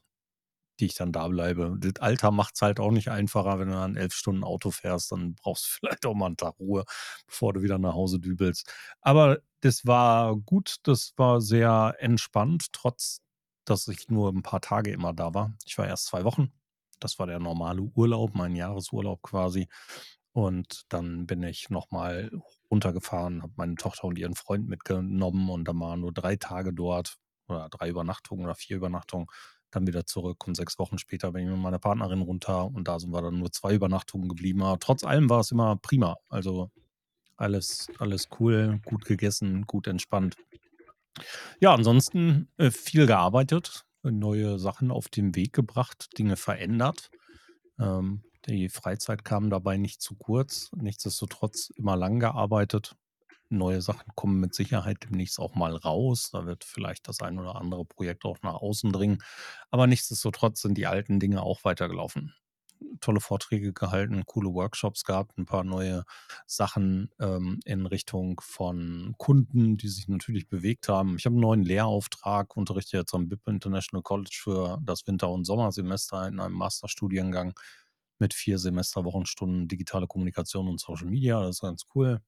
die 0.79 0.87
ich 0.87 0.95
dann 0.95 1.11
da 1.13 1.27
bleibe. 1.29 1.75
Das 1.79 1.95
Alter 2.01 2.31
macht's 2.31 2.61
halt 2.61 2.79
auch 2.79 2.91
nicht 2.91 3.09
einfacher, 3.11 3.59
wenn 3.59 3.69
du 3.69 3.75
dann 3.75 3.95
11 3.97 4.13
Stunden 4.13 4.43
Auto 4.45 4.71
fährst, 4.71 5.11
dann 5.13 5.35
brauchst 5.35 5.65
du 5.65 5.69
vielleicht 5.89 6.05
auch 6.07 6.15
mal 6.15 6.27
'n 6.31 6.37
Tag 6.37 6.59
Ruhe, 6.59 6.85
bevor 7.27 7.53
du 7.53 7.61
wieder 7.63 7.79
nach 7.79 7.93
Hause 7.95 8.19
dübelst. 8.19 8.71
Aber 9.01 9.39
das 9.61 9.85
war 9.87 10.35
gut, 10.37 10.77
das 10.83 11.13
war 11.17 11.41
sehr 11.41 11.95
entspannt, 11.99 12.67
trotz 12.73 13.21
dass 13.65 13.87
ich 13.89 14.09
nur 14.09 14.29
'n 14.31 14.43
paar 14.43 14.61
Tage 14.61 14.91
immer 14.91 15.13
da 15.13 15.33
war. 15.35 15.53
Ich 15.65 15.77
war 15.79 15.87
erst 15.87 16.07
2 16.07 16.23
Wochen. 16.25 16.51
Das 17.01 17.19
war 17.19 17.27
der 17.27 17.39
normale 17.39 17.81
Urlaub, 17.83 18.35
mein 18.35 18.55
Jahresurlaub 18.55 19.21
quasi. 19.23 19.67
Und 20.37 20.83
dann 20.89 21.25
bin 21.25 21.41
ich 21.41 21.71
noch 21.71 21.89
mal 21.89 22.29
runtergefahren, 22.69 23.41
habe 23.41 23.53
meine 23.55 23.73
Tochter 23.73 24.03
und 24.03 24.19
ihren 24.19 24.35
Freund 24.35 24.67
mitgenommen 24.69 25.49
und 25.49 25.67
dann 25.67 25.79
waren 25.79 26.01
nur 26.01 26.11
3 26.13 26.35
Tage 26.35 26.73
dort 26.73 27.15
oder 27.47 27.69
3 27.69 27.89
Übernachtungen 27.89 28.45
oder 28.45 28.53
4 28.53 28.77
Übernachtungen, 28.77 29.25
dann 29.71 29.87
wieder 29.87 30.05
zurück 30.05 30.45
und 30.45 30.53
6 30.53 30.77
Wochen 30.77 30.99
später 30.99 31.31
bin 31.31 31.45
ich 31.45 31.49
mit 31.49 31.57
meiner 31.57 31.79
Partnerin 31.79 32.21
runter 32.21 32.67
und 32.67 32.87
da 32.87 32.99
sind 32.99 33.09
wir 33.09 33.23
dann 33.23 33.39
nur 33.39 33.51
2 33.51 33.73
Übernachtungen 33.73 34.29
geblieben. 34.29 34.61
Aber 34.61 34.77
trotz 34.77 35.03
allem 35.03 35.27
war 35.27 35.39
es 35.39 35.49
immer 35.49 35.75
prima. 35.77 36.17
Also, 36.29 36.69
alles 37.35 37.87
alles 37.97 38.27
cool, 38.39 38.79
gut 38.85 39.05
gegessen, 39.05 39.63
gut 39.65 39.87
entspannt. 39.87 40.35
Ja, 41.59 41.73
ansonsten, 41.73 42.47
äh, 42.57 42.69
viel 42.69 43.07
gearbeitet, 43.07 43.85
neue 44.03 44.59
Sachen 44.59 44.91
auf 44.91 45.09
den 45.09 45.35
Weg 45.35 45.53
gebracht, 45.53 46.09
Dinge 46.19 46.35
verändert. 46.35 47.09
Ähm, 47.79 48.23
die 48.47 48.69
Freizeit 48.69 49.23
kam 49.25 49.49
dabei 49.49 49.77
nicht 49.77 50.01
zu 50.01 50.15
kurz. 50.15 50.71
Nichtsdestotrotz 50.75 51.69
immer 51.75 51.95
lang 51.97 52.19
gearbeitet. 52.19 52.95
Neue 53.49 53.81
Sachen 53.81 54.11
kommen 54.15 54.39
mit 54.41 54.55
Sicherheit 54.55 54.99
demnächst 55.03 55.39
auch 55.39 55.55
mal 55.55 55.75
raus. 55.75 56.31
Da 56.33 56.45
wird 56.45 56.63
vielleicht 56.65 57.07
das 57.07 57.21
ein 57.21 57.39
oder 57.39 57.55
andere 57.57 57.85
Projekt 57.85 58.25
auch 58.25 58.37
nach 58.43 58.55
außen 58.55 58.91
dringen. 58.93 59.19
Aber 59.71 59.87
nichtsdestotrotz 59.87 60.61
sind 60.61 60.77
die 60.77 60.87
alten 60.87 61.19
Dinge 61.19 61.43
auch 61.43 61.63
weitergelaufen. 61.65 62.35
Tolle 63.01 63.21
Vorträge 63.21 63.73
gehalten, 63.73 64.25
coole 64.27 64.53
Workshops 64.53 65.03
gehabt, 65.05 65.37
'n 65.37 65.45
paar 65.45 65.63
neue 65.63 66.03
Sachen, 66.47 67.09
ähm, 67.19 67.59
in 67.65 67.85
Richtung 67.87 68.41
von 68.43 69.15
Kunden, 69.17 69.77
die 69.77 69.87
sich 69.89 70.07
natürlich 70.09 70.49
bewegt 70.49 70.89
haben. 70.89 71.17
Ich 71.17 71.25
habe 71.25 71.35
'n 71.37 71.39
neuen 71.41 71.63
Lehrauftrag, 71.63 72.57
unterrichte 72.57 72.97
jetzt 72.97 73.13
am 73.15 73.29
BIP 73.29 73.47
International 73.47 74.03
College 74.03 74.39
für 74.43 74.79
das 74.83 75.07
Winter 75.07 75.29
und 75.31 75.45
Sommersemester 75.45 76.27
in 76.27 76.39
einem 76.39 76.55
Masterstudiengang 76.55 77.53
mit 78.19 78.33
4 78.33 78.57
Semesterwochenstunden 78.59 79.67
digitale 79.67 80.07
Kommunikation 80.07 80.67
und 80.67 80.79
Social 80.79 81.07
Media. 81.07 81.41
Das 81.41 81.57
ist 81.57 81.61
ganz 81.61 81.85
cool. 81.95 82.21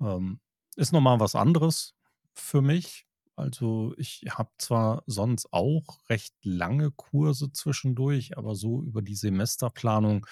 Ähm, 0.00 0.40
ist 0.76 0.92
noch 0.92 1.00
mal 1.00 1.20
was 1.20 1.34
anderes 1.34 1.94
für 2.34 2.62
mich. 2.62 3.06
Also, 3.36 3.94
ich 3.98 4.22
habe 4.30 4.50
zwar 4.58 5.02
sonst 5.06 5.52
auch 5.52 5.98
recht 6.08 6.34
lange 6.44 6.92
Kurse 6.92 7.52
zwischendurch, 7.52 8.36
aber 8.38 8.54
so 8.54 8.82
über 8.82 9.02
die 9.02 9.16
Semesterplanung 9.16 10.26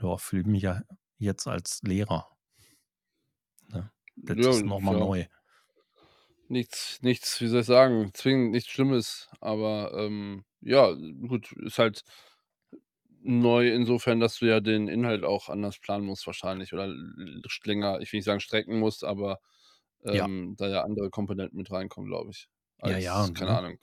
ja, 0.00 0.16
fühle 0.16 0.42
ich 0.42 0.46
mich 0.48 0.62
ja 0.62 0.82
jetzt 1.18 1.46
als 1.46 1.80
Lehrer. 1.82 2.36
Ne? 3.72 3.90
Das 4.16 4.36
Ja, 4.36 4.58
ist 4.58 4.64
noch 4.66 4.78
ist 4.78 4.80
mal 4.80 4.92
ja 4.92 4.98
neu. 4.98 5.26
nichts 6.48 7.02
nichts, 7.02 7.40
wie 7.40 7.48
soll 7.48 7.60
ich 7.60 7.66
sagen, 7.66 8.10
zwingend 8.14 8.52
nichts 8.52 8.70
Schlimmes, 8.70 9.28
aber, 9.40 9.92
ähm, 9.94 10.44
ja, 10.60 10.92
gut, 10.92 11.52
ist 11.52 11.78
halt 11.78 12.04
neu 13.28 13.70
insofern, 13.72 14.20
dass 14.20 14.38
du 14.38 14.46
ja 14.46 14.60
den 14.60 14.88
Inhalt 14.88 15.24
auch 15.24 15.48
anders 15.50 15.78
planen 15.80 16.06
musst 16.06 16.26
wahrscheinlich 16.26 16.72
oder 16.74 16.88
länger 17.64 18.00
ich 18.00 18.12
will 18.12 18.18
nicht 18.18 18.24
sagen 18.26 18.40
strecken 18.40 18.78
musst, 18.80 19.04
aber, 19.04 19.40
Ja. 20.10 20.28
ähm, 20.28 20.54
da 20.58 20.68
ja 20.68 20.82
andere 20.84 21.10
Komponenten 21.10 21.58
mit 21.58 21.70
reinkommen, 21.70 22.08
glaube 22.10 22.30
ich, 22.32 22.48
Ja, 22.84 22.96
ja, 22.98 23.26
als 23.26 23.32
keine 23.34 23.52
ne? 23.52 23.58
Ahnung. 23.58 23.78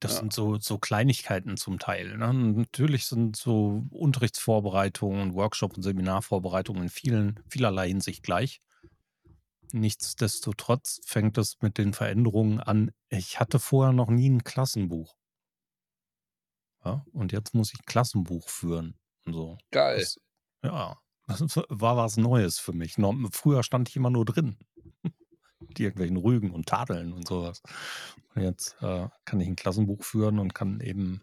Das 0.00 0.16
Ja. 0.16 0.18
sind 0.18 0.32
so 0.32 0.58
so 0.58 0.78
Kleinigkeiten 0.78 1.56
zum 1.56 1.78
Teil, 1.78 2.16
ne? 2.18 2.34
Natürlich 2.34 3.06
sind 3.06 3.36
so 3.36 3.84
Unterrichtsvorbereitungen 3.90 5.20
und 5.22 5.34
Workshop 5.34 5.76
und 5.76 5.84
Seminarvorbereitungen 5.84 6.84
in 6.84 6.88
vielen 6.90 7.40
vielerlei 7.48 7.88
Hinsicht 7.88 8.22
gleich. 8.24 8.58
Nichtsdestotrotz 9.74 11.00
fängt 11.06 11.38
es 11.38 11.56
mit 11.62 11.78
den 11.78 11.94
Veränderungen 11.94 12.60
an. 12.60 12.90
Ich 13.08 13.40
hatte 13.40 13.58
vorher 13.58 13.94
noch 13.94 14.10
nie 14.10 14.26
'n 14.28 14.44
Klassenbuch. 14.44 15.14
Ja, 16.84 17.04
und 17.12 17.32
jetzt 17.32 17.54
muss 17.54 17.72
ich 17.72 17.84
Klassenbuch 17.86 18.48
führen 18.48 18.98
und 19.26 19.34
so. 19.34 19.58
Geil. 19.72 20.02
Das 20.02 20.18
ja, 20.64 20.98
das 21.26 21.40
war 21.68 21.96
was 21.96 22.16
Neues 22.16 22.58
für 22.58 22.72
mich. 22.72 22.96
Früher 23.32 23.62
stand 23.62 23.88
ich 23.88 23.96
immer 23.96 24.10
nur 24.10 24.24
drin, 24.24 24.56
mit 25.60 25.80
irgendwelchen 25.80 26.16
Rügen 26.18 26.50
und 26.52 26.66
Tadeln 26.68 27.12
und 27.12 27.28
so 27.28 27.42
was. 27.44 27.62
Und 28.34 28.42
jetzt, 28.42 28.76
äh, 28.82 29.08
kann 29.24 29.40
ich 29.40 29.48
'n 29.48 29.56
Klassenbuch 29.56 30.04
führen 30.04 30.38
und 30.40 30.54
kann 30.54 30.80
eben 30.80 31.22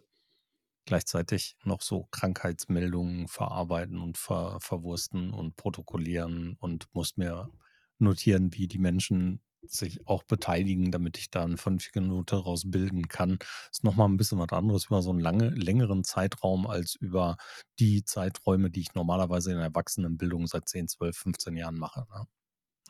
gleichzeitig 0.86 1.58
noch 1.66 1.82
so 1.82 2.08
Krankheitsmeldungen 2.12 3.28
verarbeiten 3.30 4.00
und 4.02 4.18
ver 4.18 4.60
verwursten 4.62 5.34
und 5.34 5.56
protokollieren 5.58 6.58
und 6.60 6.88
muss 6.94 7.18
mir 7.18 7.52
notieren, 8.00 8.54
wie 8.56 8.68
die 8.68 8.80
Menschen 8.80 9.42
sich 9.68 10.08
auch 10.08 10.24
beteiligen, 10.24 10.92
damit 10.92 11.18
ich 11.18 11.30
da 11.32 11.46
'ne 11.48 11.58
vernünftige 11.58 12.02
Note 12.02 12.38
raus 12.38 12.64
bilden 12.66 13.08
kann. 13.08 13.40
Ist 13.72 13.84
noch 13.84 13.96
mal 13.96 14.06
'n 14.06 14.18
bisschen 14.18 14.40
was 14.40 14.50
anderes 14.52 14.86
über 14.88 15.02
so 15.02 15.12
'n 15.12 15.20
lange 15.20 15.50
längeren 15.50 16.04
Zeitraum 16.04 16.68
als 16.68 16.96
über 16.96 17.38
die 17.80 18.04
Zeiträume, 18.06 18.70
die 18.72 18.82
ich 18.82 18.94
normalerweise 18.96 19.52
in 19.52 19.58
der 19.58 19.66
Erwachsenenbildung 19.68 20.48
seit 20.48 20.68
10, 20.70 20.88
12, 20.88 21.18
15 21.18 21.56
Jahren 21.58 21.78
mache, 21.80 22.06
ne? 22.10 22.28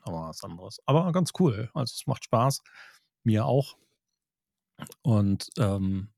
Mal 0.05 0.29
was 0.29 0.43
anderes. 0.43 0.79
Aber 0.87 1.11
ganz 1.13 1.31
cool. 1.39 1.69
Also, 1.75 1.93
es 1.95 2.07
macht 2.07 2.25
Spaß, 2.25 2.61
mir 3.25 3.45
auch. 3.47 3.77
Und, 5.05 5.49
ähm, 5.57 6.09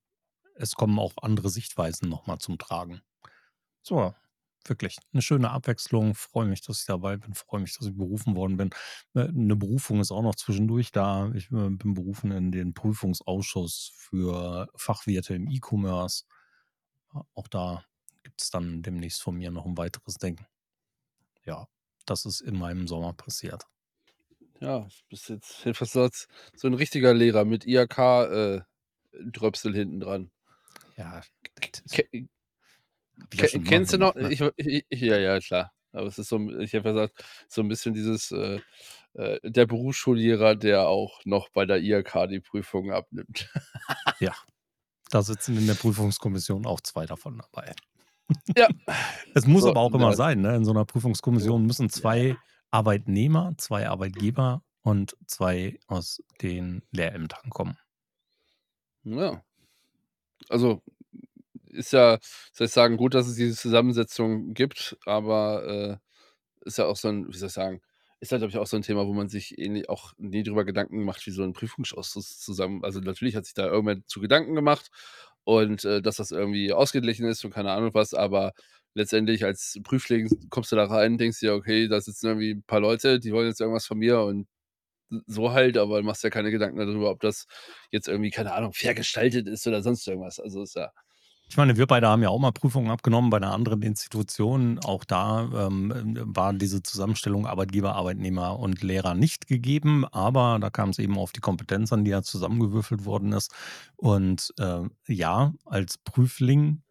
es 0.55 0.75
kommen 0.75 1.00
auch 1.00 1.13
andere 1.22 1.50
Sichtweisen 1.50 2.10
noch 2.10 2.27
mal 2.27 2.39
zum 2.39 2.58
Tragen. 2.60 3.01
So, 3.84 4.13
wirklich 4.70 4.98
'ne 5.13 5.22
schöne 5.22 5.51
Abwechslung. 5.51 6.15
Freue 6.15 6.48
mich, 6.48 6.62
dass 6.62 6.82
ich 6.82 6.86
dabei 6.86 7.18
bin, 7.18 7.34
freue 7.34 7.62
mich, 7.62 7.77
dass 7.77 7.88
ich 7.88 7.96
berufen 7.98 8.36
worden 8.36 8.58
bin. 8.58 8.70
Äh, 9.15 9.30
'ne 9.32 9.56
Berufung 9.56 10.00
ist 10.01 10.12
auch 10.12 10.22
noch 10.24 10.36
zwischendurch 10.36 10.91
da. 10.91 11.32
Ich, 11.36 11.48
äh, 11.51 11.70
bin 11.70 11.94
berufen 11.94 12.32
in 12.32 12.51
den 12.51 12.74
Prüfungsausschuss 12.74 13.91
für 13.96 14.68
Fachwirte 14.75 15.36
im 15.36 15.50
E-Commerce. 15.50 16.24
A 17.13 17.24
auch 17.36 17.48
da 17.50 17.86
gibt's 18.24 18.51
dann 18.51 18.84
demnächst 18.84 19.22
von 19.24 19.38
mir 19.38 19.51
noch 19.51 19.65
'n 19.68 19.77
weiteres 19.77 20.15
Ding. 20.20 20.39
Ja, 21.46 21.68
das 22.06 22.25
ist 22.25 22.41
in 22.41 22.58
meinem 22.58 22.88
Sommer 22.88 23.13
passiert. 23.13 23.65
Ja, 24.62 24.88
bist 25.10 25.30
jetzt 25.30 25.65
jedenfalls 25.65 26.27
so 26.56 26.68
'n 26.68 26.75
richtiger 26.75 27.13
Lehrer 27.15 27.46
mit 27.46 27.65
IHK, 27.65 27.98
äh, 28.25 28.62
hinten 29.74 30.00
dran. 30.01 30.32
Ja, 30.98 31.22
das 31.72 31.94
Ke 31.94 32.03
habe 32.03 32.08
ich 32.12 32.27
ja 33.34 33.48
kennst 33.63 33.94
du 33.94 33.98
noch 33.98 34.15
ne? 34.20 34.32
ich 34.32 34.39
w 34.41 34.51
i 34.60 34.84
ja, 34.91 35.18
ja, 35.18 35.39
klar. 35.39 35.72
Aber 35.94 36.08
es 36.08 36.18
ist 36.20 36.30
so 36.30 36.39
ich 36.60 36.74
habe 36.75 36.84
gesagt, 36.94 37.24
so 37.50 37.62
'n 37.62 37.68
bisschen 37.68 37.94
dieses, 37.94 38.32
äh, 38.32 38.62
äh 39.15 39.39
der 39.44 39.65
Berufsschullehrer, 39.65 40.56
der 40.56 40.88
auch 40.89 41.22
noch 41.25 41.50
bei 41.50 41.65
der 41.65 41.80
IHK 41.82 42.27
die 42.30 42.39
Prüfungen 42.41 42.91
abnimmt. 42.91 43.50
Ja, 44.20 44.36
da 45.12 45.24
sitzen 45.24 45.58
in 45.58 45.68
der 45.68 45.75
Prüfungskommission 45.75 46.65
auch 46.68 46.82
2 46.82 47.06
davon 47.08 47.39
dabei. 47.39 47.74
Ja. 48.58 48.68
Es 49.36 49.48
muss 49.48 49.65
So, 49.65 49.68
aber 49.68 49.82
auch 49.82 49.94
immer 49.96 50.13
das 50.13 50.15
sein, 50.15 50.41
ne? 50.41 50.56
In 50.58 50.65
so 50.65 50.74
'ner 50.74 50.86
Ja. 51.38 51.51
Prüfungskommission 51.53 51.65
müssen 51.65 51.89
Ja, 51.94 52.03
ja. 52.25 52.25
2 52.25 52.39
Arbeitnehmer, 52.72 53.53
2 53.58 53.89
Arbeitgeber 53.89 54.63
und 54.84 55.15
2 55.27 55.80
aus 55.88 56.22
den 56.41 56.84
Lehrämtern 56.91 57.50
kommen. 57.50 57.77
Ja. 59.06 59.44
Also, 60.50 60.82
ist 61.73 61.93
ja 61.93 62.19
soll 62.53 62.67
ich 62.67 62.73
sagen, 62.73 62.97
gut, 62.97 63.13
dass 63.15 63.27
es 63.27 63.35
diese 63.35 63.55
Zusammensetzung 63.57 64.53
gibt, 64.53 64.97
aber, 65.05 65.99
äh, 66.01 66.67
ist 66.67 66.77
ja 66.79 66.85
auch 66.87 66.97
so 66.97 67.09
'n 67.09 67.27
wie 67.29 67.37
soll 67.37 67.47
ich 67.49 67.53
sagen 67.53 67.81
ist 68.21 68.31
ja, 68.31 68.37
glaube 68.39 68.51
ich, 68.51 68.57
auch 68.59 68.67
so 68.67 68.77
'n 68.77 68.83
Thema, 68.83 69.07
wo 69.07 69.13
man 69.13 69.29
sich 69.29 69.57
ähnlich 69.59 69.89
auch 69.89 70.13
nie 70.17 70.43
drüber 70.43 70.65
Gedanken 70.65 71.03
macht, 71.05 71.25
wie 71.27 71.31
so 71.31 71.43
'n 71.43 71.53
Prüfungsausschuss 71.53 72.39
zusammen 72.39 72.83
also, 72.85 72.99
natürlich 73.01 73.35
hat 73.37 73.45
sich 73.45 73.55
da 73.55 73.65
irgendwer 73.67 73.97
zu 74.07 74.21
Gedanken 74.21 74.55
gemacht 74.55 74.91
und, 75.45 75.85
äh, 75.85 76.01
dass 76.03 76.17
das 76.17 76.31
irgendwie 76.31 76.73
ausgeglichen 76.73 77.25
ist 77.27 77.45
und 77.45 77.51
keine 77.53 77.71
Ahnung 77.73 77.93
was, 77.95 78.13
aber 78.15 78.53
letztendlich 78.95 79.45
als 79.45 79.79
Prüfling 79.83 80.29
kommst 80.51 80.71
du 80.73 80.75
da 80.77 80.85
rein, 80.85 81.17
denkst 81.19 81.39
dir: 81.41 81.53
„Okay, 81.55 81.87
da 81.89 82.01
sitzen 82.01 82.27
irgendwie 82.29 82.51
'n 82.53 82.63
paar 82.65 82.79
Leute, 82.81 83.19
die 83.21 83.31
wollen 83.33 83.47
jetzt 83.49 83.61
irgendwas 83.61 83.85
von 83.87 83.97
mir 83.99 84.21
und 84.21 84.47
so 85.27 85.51
halt, 85.53 85.77
aber 85.77 86.03
machst 86.03 86.23
ja 86.25 86.29
keine 86.31 86.51
Gedanken 86.51 86.77
darüber, 86.79 87.11
ob 87.11 87.21
das 87.21 87.47
jetzt 87.91 88.07
irgendwie, 88.09 88.31
keine 88.31 88.53
Ahnung, 88.53 88.73
fair 88.73 88.95
gestaltet 88.95 89.47
ist 89.49 89.67
oder 89.67 89.81
sonst 89.83 90.07
irgendwas. 90.07 90.39
Also 90.41 90.63
ist 90.63 90.75
ja 90.77 90.91
ich 91.51 91.58
meine, 91.58 91.75
wir 91.75 91.86
beide 91.86 92.08
haben 92.08 92.24
ja 92.24 92.29
auch 92.29 92.39
mal 92.39 92.53
Prüfungen 92.53 92.89
abgenommen 92.89 93.29
bei 93.29 93.36
einer 93.36 93.51
anderen 93.51 93.81
Institution. 93.81 94.79
Auch 94.79 95.03
da 95.03 95.50
ähm, 95.67 96.15
war 96.24 96.53
diese 96.53 96.81
Zusammenstellung 96.81 97.46
Arbeitgeber, 97.46 97.93
Arbeitnehmer 97.93 98.58
und 98.58 98.81
Lehrer 98.81 99.15
nicht 99.15 99.48
gegeben, 99.48 100.05
aber 100.05 100.60
da 100.62 100.70
kam 100.70 100.91
es 100.91 100.98
eben 101.00 101.17
auf 101.17 101.34
die 101.34 101.41
Kompetenz 101.41 101.91
an, 101.91 102.05
die 102.05 102.12
ja 102.12 102.24
zusammengewürfelt 102.24 103.03
worden 103.03 103.34
ist. 103.34 103.53
Und 103.98 104.53
äh, 104.60 104.84
ja, 105.10 105.51
als 105.65 105.98
Prüfling, 105.98 106.84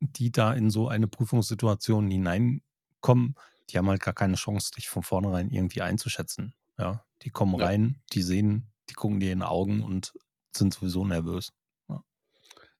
die 0.00 0.32
da 0.32 0.52
in 0.52 0.68
so 0.68 0.88
eine 0.88 1.08
Prüfungssituation 1.08 2.10
hineinkommen, 2.10 3.36
die 3.70 3.78
haben 3.78 3.88
halt 3.88 4.02
gar 4.02 4.12
keine 4.12 4.34
Chance, 4.34 4.72
dich 4.76 4.90
von 4.90 5.02
vornherein 5.02 5.48
irgendwie 5.48 5.80
einzuschätzen. 5.80 6.52
Ja, 6.78 7.04
die 7.22 7.30
kommen 7.30 7.58
ja. 7.58 7.64
rein, 7.64 8.02
die 8.12 8.20
sehen, 8.20 8.66
die 8.90 8.94
gucken 8.94 9.18
dir 9.18 9.32
in 9.32 9.38
die 9.38 9.46
Augen 9.46 9.82
und 9.82 10.12
sind 10.54 10.74
sowieso 10.74 11.06
nervös. 11.06 11.54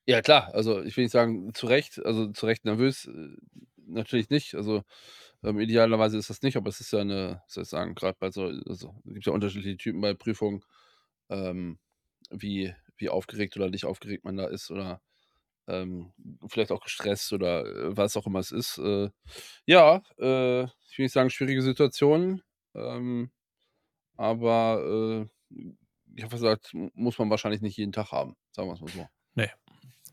Ja, 0.09 0.23
klar. 0.23 0.55
Also, 0.55 0.81
ich 0.83 0.97
will 0.97 1.05
nicht 1.05 1.12
sagen, 1.12 1.53
zu 1.53 1.67
Recht, 1.67 2.03
also 2.03 2.29
zu 2.33 2.47
Recht 2.47 2.65
nervös, 2.65 3.05
äh, 3.05 3.29
natürlich 3.87 4.31
nicht. 4.31 4.55
Also, 4.55 4.83
ähm, 5.45 5.61
idealerweise 5.61 6.17
ist 6.17 6.31
das 6.31 6.41
nicht, 6.41 6.57
aber 6.57 6.71
es 6.71 6.81
ist 6.81 6.93
ja 6.93 7.00
eine, 7.00 7.43
soll 7.47 7.65
ich 7.65 7.69
sagen, 7.69 7.95
gerade 7.95 8.17
bei 8.19 8.31
so, 8.31 8.45
also 8.45 8.95
es 9.07 9.12
gibt 9.12 9.27
ja 9.27 9.33
unterschiedliche 9.35 9.77
Typen 9.77 10.00
bei 10.00 10.15
Prüfungen, 10.15 10.65
ähm, 11.29 11.79
wie, 12.31 12.75
wie 12.97 13.11
aufgeregt 13.11 13.57
oder 13.59 13.69
nicht 13.69 13.85
aufgeregt 13.85 14.25
man 14.25 14.38
da 14.38 14.47
ist 14.47 14.71
oder 14.71 15.03
ähm, 15.69 16.15
vielleicht 16.49 16.73
auch 16.73 16.83
gestresst 16.83 17.33
oder 17.35 17.67
äh, 17.67 17.97
was 17.97 18.17
auch 18.17 18.27
immer 18.27 18.38
es 18.41 18.50
ist. 18.53 18.79
Äh, 18.79 19.11
ja, 19.67 20.03
äh, 20.19 20.65
ich 20.65 20.99
will 20.99 21.05
nicht 21.05 21.12
sagen, 21.12 21.31
schwierige 21.31 21.62
Situationen, 21.62 22.43
ähm, 22.75 23.31
aber 24.17 25.29
äh, 25.50 25.67
ich 26.17 26.23
habe 26.25 26.33
gesagt, 26.35 26.73
muss 26.95 27.19
man 27.19 27.31
wahrscheinlich 27.31 27.61
nicht 27.62 27.77
jeden 27.77 27.93
Tag 27.93 28.12
haben, 28.12 28.37
sagen 28.53 28.69
wir 28.69 28.75
es 28.75 28.81
mal 28.81 28.88
so. 28.88 29.07
Nee, 29.35 29.50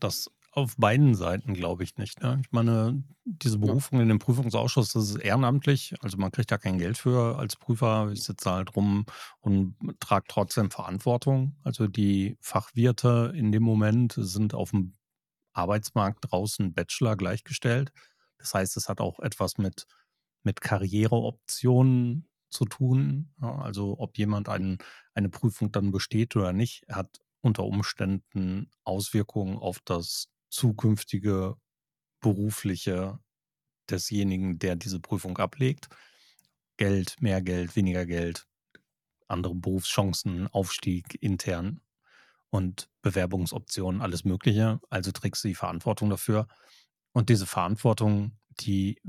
das 0.00 0.30
auf 0.56 0.74
beiden 0.78 1.14
Seiten 1.14 1.52
glaube 1.52 1.84
ich 1.84 1.98
nicht. 1.98 2.22
Ne? 2.22 2.40
Ich 2.42 2.50
meine, 2.50 3.04
diese 3.24 3.58
Berufung 3.58 4.00
in 4.00 4.08
den 4.08 4.18
Prüfungsausschuss, 4.18 4.94
das 4.94 5.10
ist 5.10 5.16
ehrenamtlich. 5.16 5.94
Also 6.00 6.16
man 6.16 6.32
kriegt 6.32 6.50
da 6.50 6.56
kein 6.56 6.78
Geld 6.78 6.96
für 6.96 7.36
als 7.38 7.56
Prüfer. 7.56 8.10
Ich 8.12 8.24
sitze 8.24 8.50
halt 8.50 8.74
rum 8.74 9.04
und 9.40 9.76
trage 10.00 10.24
trotzdem 10.28 10.70
Verantwortung. 10.70 11.56
Also 11.62 11.88
die 11.88 12.38
Fachwirte 12.40 13.34
in 13.36 13.52
dem 13.52 13.62
Moment 13.62 14.14
sind 14.16 14.54
auf 14.54 14.70
dem 14.70 14.94
Arbeitsmarkt 15.52 16.30
draußen 16.30 16.72
Bachelor 16.72 17.16
gleichgestellt. 17.16 17.92
Das 18.38 18.54
heißt, 18.54 18.78
es 18.78 18.88
hat 18.88 19.02
auch 19.02 19.20
etwas 19.20 19.58
mit, 19.58 19.86
mit 20.42 20.62
Karriereoptionen 20.62 22.30
zu 22.48 22.64
tun. 22.64 23.30
Also 23.40 23.96
ob 23.98 24.16
jemand 24.16 24.48
einen, 24.48 24.78
eine 25.12 25.28
Prüfung 25.28 25.70
dann 25.70 25.92
besteht 25.92 26.34
oder 26.34 26.54
nicht, 26.54 26.86
hat 26.88 27.20
unter 27.40 27.64
Umständen 27.64 28.70
Auswirkungen 28.84 29.58
auf 29.58 29.80
das 29.84 30.28
zukünftige 30.48 31.56
berufliche 32.20 33.18
desjenigen, 33.90 34.58
der 34.58 34.76
diese 34.76 35.00
Prüfung 35.00 35.38
ablegt. 35.38 35.88
Geld, 36.76 37.16
mehr 37.20 37.40
Geld, 37.42 37.76
weniger 37.76 38.04
Geld, 38.04 38.46
andere 39.28 39.54
Berufschancen, 39.54 40.46
Aufstieg 40.48 41.16
intern 41.22 41.80
und 42.50 42.88
Bewerbungsoptionen, 43.02 44.02
alles 44.02 44.24
Mögliche. 44.24 44.80
Also 44.90 45.12
trägst 45.12 45.44
du 45.44 45.48
die 45.48 45.54
Verantwortung 45.54 46.10
dafür. 46.10 46.48
Und 47.12 47.28
diese 47.28 47.46
Verantwortung, 47.46 48.38
die 48.60 49.00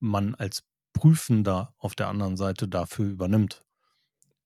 man 0.00 0.34
als 0.34 0.64
Prüfender 0.92 1.74
auf 1.78 1.94
der 1.94 2.08
anderen 2.08 2.36
Seite 2.36 2.68
dafür 2.68 3.06
übernimmt, 3.06 3.64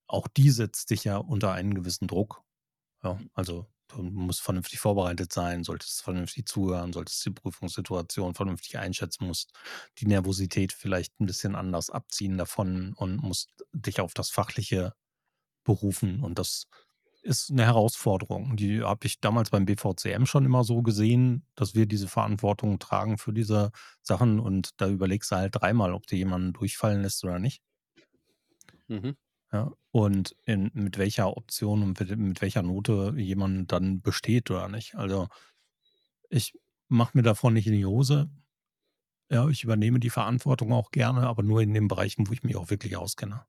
auch 0.06 0.28
die 0.28 0.50
setzt 0.50 0.90
dich 0.90 1.04
ja 1.04 1.16
unter 1.16 1.52
einen 1.52 1.74
gewissen 1.74 2.06
Druck. 2.06 2.42
Ja, 3.02 3.18
also 3.34 3.66
du 3.88 4.02
musst 4.02 4.40
vernünftig 4.40 4.78
vorbereitet 4.80 5.32
sein, 5.32 5.62
solltest 5.64 6.02
vernünftig 6.02 6.46
zuhören, 6.46 6.92
solltest 6.92 7.24
die 7.24 7.30
Prüfungssituation 7.30 8.34
vernünftig 8.34 8.78
einschätzen, 8.78 9.26
musst 9.26 9.52
die 9.98 10.06
Nervosität 10.06 10.72
vielleicht 10.72 11.18
ein 11.20 11.26
bisschen 11.26 11.54
anders 11.54 11.90
abziehen 11.90 12.36
davon 12.38 12.94
und 12.94 13.22
musst 13.22 13.50
dich 13.72 14.00
auf 14.00 14.14
das 14.14 14.30
Fachliche 14.30 14.94
berufen. 15.64 16.22
Und 16.24 16.38
das 16.38 16.66
ist 17.22 17.50
eine 17.50 17.64
Herausforderung. 17.66 18.56
Die 18.56 18.82
habe 18.82 19.06
ich 19.06 19.20
damals 19.20 19.50
beim 19.50 19.66
BVCM 19.66 20.26
schon 20.26 20.44
immer 20.46 20.64
so 20.64 20.82
gesehen, 20.82 21.46
dass 21.56 21.74
wir 21.74 21.86
diese 21.86 22.08
Verantwortung 22.08 22.78
tragen 22.80 23.18
für 23.18 23.32
diese 23.32 23.72
Sachen 24.02 24.40
und 24.40 24.70
da 24.80 24.88
überlegst 24.88 25.32
du 25.32 25.36
halt 25.36 25.56
dreimal, 25.56 25.94
ob 25.94 26.06
du 26.06 26.16
jemanden 26.16 26.52
durchfallen 26.54 27.02
lässt 27.02 27.24
oder 27.24 27.38
nicht. 27.40 27.62
Mhm. 28.88 29.16
Ja, 29.52 29.72
und 29.92 30.34
in, 30.44 30.70
mit 30.74 30.98
welcher 30.98 31.36
Option 31.36 31.82
und 31.82 32.00
mit, 32.00 32.18
mit 32.18 32.42
welcher 32.42 32.62
Note 32.62 33.14
jemand 33.16 33.70
dann 33.70 34.00
besteht 34.00 34.50
oder 34.50 34.68
nicht. 34.68 34.96
Also 34.96 35.28
ich 36.28 36.58
mache 36.88 37.16
mir 37.16 37.22
davon 37.22 37.54
nicht 37.54 37.66
in 37.66 37.72
die 37.72 37.86
Hose. 37.86 38.28
Ja, 39.30 39.48
ich 39.48 39.64
übernehme 39.64 40.00
die 40.00 40.10
Verantwortung 40.10 40.72
auch 40.72 40.90
gerne, 40.90 41.22
aber 41.22 41.42
nur 41.42 41.60
in 41.60 41.74
den 41.74 41.88
Bereichen, 41.88 42.28
wo 42.28 42.32
ich 42.32 42.42
mich 42.42 42.56
auch 42.56 42.70
wirklich 42.70 42.96
auskenne. 42.96 43.46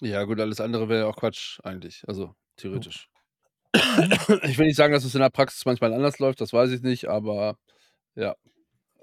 Ja, 0.00 0.24
gut, 0.24 0.40
alles 0.40 0.60
andere 0.60 0.88
wäre 0.88 1.00
ja 1.02 1.06
auch 1.06 1.16
Quatsch 1.16 1.60
eigentlich. 1.62 2.02
Also 2.06 2.34
theoretisch. 2.56 3.08
Ich 4.42 4.58
will 4.58 4.66
nicht 4.66 4.76
sagen, 4.76 4.92
dass 4.92 5.04
es 5.04 5.14
in 5.14 5.20
der 5.20 5.30
Praxis 5.30 5.64
manchmal 5.64 5.92
anders 5.92 6.20
läuft, 6.20 6.40
das 6.40 6.52
weiß 6.52 6.70
ich 6.70 6.82
nicht, 6.82 7.08
aber 7.08 7.58
ja. 8.14 8.36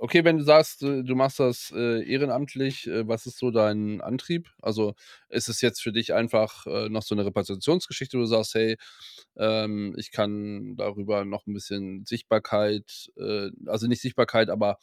Okay, 0.03 0.23
wenn 0.23 0.39
du 0.39 0.43
sagst, 0.43 0.81
äh, 0.81 1.03
du 1.03 1.13
machst 1.15 1.39
das 1.39 1.71
äh, 1.75 2.03
ehrenamtlich, 2.11 2.87
äh, 2.87 3.07
was 3.07 3.27
ist 3.27 3.37
so 3.37 3.51
dein 3.51 4.01
Antrieb? 4.01 4.49
Also 4.59 4.95
ist 5.29 5.47
es 5.47 5.61
jetzt 5.61 5.79
für 5.79 5.91
dich 5.91 6.11
einfach 6.15 6.65
äh, 6.65 6.89
noch 6.89 7.03
so 7.03 7.13
eine 7.13 7.23
Repräsentationsgeschichte, 7.23 8.17
wo 8.17 8.21
du 8.21 8.25
sagst, 8.27 8.55
hey, 8.55 8.77
ähm, 9.37 9.93
ich 9.97 10.09
kann 10.11 10.75
darüber 10.75 11.23
noch 11.23 11.45
ein 11.45 11.53
bisschen 11.53 12.03
Sichtbarkeit, 12.07 13.11
äh, 13.15 13.51
also 13.67 13.85
nicht 13.85 14.01
Sichtbarkeit, 14.01 14.49
aber 14.49 14.79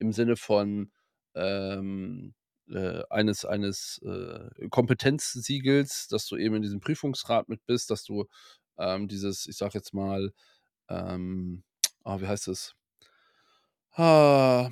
im 0.00 0.10
Sinne 0.12 0.34
von 0.36 0.90
ähm, 1.36 2.34
äh, 2.68 3.02
eines, 3.08 3.44
eines 3.44 4.00
Kompetenzsiegels, 4.70 6.08
dass 6.08 6.26
du 6.26 6.36
eben 6.36 6.56
in 6.56 6.62
diesem 6.62 6.80
Prüfungsrat 6.80 7.48
mit 7.48 7.64
bist, 7.66 7.90
dass 7.90 8.02
du 8.04 8.26
ähm, 8.78 9.06
dieses, 9.06 9.46
ich 9.46 9.56
sag 9.58 9.74
jetzt 9.74 9.94
mal, 9.94 10.32
ähm, 10.88 11.62
oh, 12.04 12.20
wie 12.20 12.26
heißt 12.26 12.48
es? 12.48 12.74
Ah, 13.98 14.70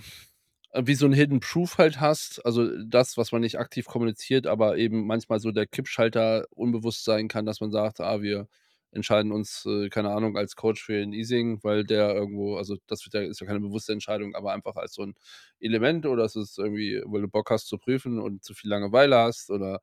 wie 0.75 0.95
so 0.95 1.07
ein 1.07 1.13
Hidden 1.13 1.41
Proof 1.41 1.79
halt 1.79 2.01
hast, 2.01 2.45
also 2.45 2.69
das, 2.85 3.17
was 3.17 3.33
man 3.33 3.41
nicht 3.43 3.59
aktiv 3.59 3.87
kommuniziert, 3.87 4.47
aber 4.47 4.77
eben 4.77 5.07
manchmal 5.07 5.39
so 5.41 5.51
der 5.53 5.67
Kippschalter 5.67 6.47
unbewusst 6.51 7.05
sein 7.05 7.29
kann, 7.29 7.47
dass 7.47 7.61
man 7.61 7.71
sagt, 7.71 8.01
ah, 8.01 8.21
wir 8.23 8.49
entscheiden 8.91 9.33
uns, 9.33 9.65
äh, 9.67 9.89
keine 9.89 10.11
Ahnung, 10.11 10.37
als 10.37 10.57
Coach 10.57 10.83
für 10.85 10.93
den 10.95 11.13
Easing, 11.13 11.61
weil 11.63 11.85
der 11.85 12.15
irgendwo, 12.15 12.57
also 12.57 12.77
das 12.87 13.05
wird 13.07 13.15
ja, 13.15 13.23
ist 13.23 13.41
ja 13.41 13.47
keine 13.47 13.61
bewusste 13.61 13.93
Entscheidung, 13.93 14.35
aber 14.35 14.53
einfach 14.53 14.77
als 14.77 14.95
so 14.95 15.03
ein 15.03 15.15
Element 15.61 16.07
oder 16.07 16.25
ist 16.25 16.37
es 16.37 16.59
irgendwie, 16.59 17.01
weil 17.07 17.23
du 17.23 17.29
Bock 17.29 17.51
hast 17.51 17.67
zu 17.69 17.79
prüfen 17.79 18.19
und 18.21 18.45
zu 18.45 18.55
viel 18.55 18.71
Langeweile 18.71 19.17
hast 19.19 19.51
oder 19.51 19.81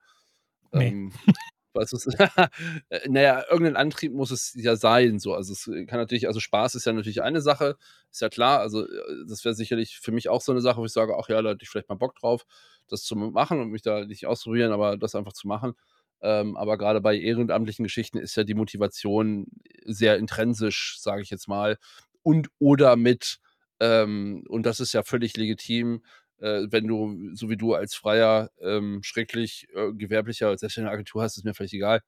nee. 0.74 0.98
was 1.74 1.94
ist, 1.94 2.08
äh, 2.90 3.10
naja, 3.10 3.44
irgendein 3.50 3.76
Antrieb 3.78 4.14
muss 4.14 4.32
es 4.32 4.54
ja 4.56 4.76
sein, 4.76 5.20
so. 5.20 5.34
Also 5.34 5.54
es 5.54 5.66
kann 5.88 6.00
natürlich, 6.00 6.28
also 6.28 6.40
Spaß 6.40 6.76
ist 6.76 6.86
ja 6.86 6.94
natürlich 6.94 7.22
eine 7.22 7.42
Sache, 7.42 7.78
ist 8.12 8.22
ja 8.22 8.30
klar. 8.30 8.60
Also 8.60 8.86
äh, 8.88 9.26
das 9.28 9.44
wäre 9.46 9.56
sicherlich 9.56 10.00
für 10.00 10.12
mich 10.12 10.30
auch 10.30 10.42
so 10.42 10.52
eine 10.52 10.62
Sache, 10.62 10.80
wo 10.82 10.86
ich 10.86 10.94
sage, 10.94 11.16
ach 11.20 11.30
ja, 11.30 11.42
da 11.42 11.52
hätte 11.52 11.64
ich 11.64 11.70
vielleicht 11.70 11.90
mal 11.90 11.96
Bock 11.96 12.16
drauf, 12.16 12.46
das 12.88 13.04
zu 13.04 13.16
machen 13.16 13.60
und 13.62 13.70
mich 13.70 13.82
da 13.82 14.06
nicht 14.06 14.26
ausprobieren, 14.28 14.72
aber 14.72 14.98
das 14.98 15.16
einfach 15.16 15.34
zu 15.34 15.48
machen. 15.48 15.74
Ähm, 16.22 16.56
aber 16.56 16.78
gerade 16.78 17.02
bei 17.02 17.18
ehrenamtlichen 17.18 17.84
Geschichten 17.84 18.18
ist 18.20 18.36
ja 18.36 18.44
die 18.44 18.54
Motivation 18.54 19.48
sehr 19.86 20.18
intrinsisch, 20.18 20.98
sage 21.00 21.22
ich 21.24 21.30
jetzt 21.32 21.48
mal. 21.48 21.78
Und 22.24 22.50
oder 22.60 22.96
mit, 22.96 23.40
ähm, 23.80 24.44
und 24.48 24.66
das 24.66 24.80
ist 24.80 24.94
ja 24.94 25.04
völlig 25.04 25.36
legitim, 25.38 26.04
äh, 26.42 26.68
wenn 26.70 26.88
du, 26.88 27.34
so 27.36 27.50
wie 27.50 27.58
du 27.58 27.74
als 27.74 27.96
Freier, 27.96 28.52
ähm, 28.60 29.02
schrecklich 29.04 29.68
äh, 29.74 29.94
gewerblicher, 29.94 30.58
selbst 30.58 30.78
wenn 30.78 30.84
du 30.84 30.90
eine 30.90 30.96
Agentur 30.96 31.24
hast, 31.24 31.38
ist 31.38 31.46
mir 31.46 31.54
vielleicht 31.54 31.74
egal. 31.74 32.02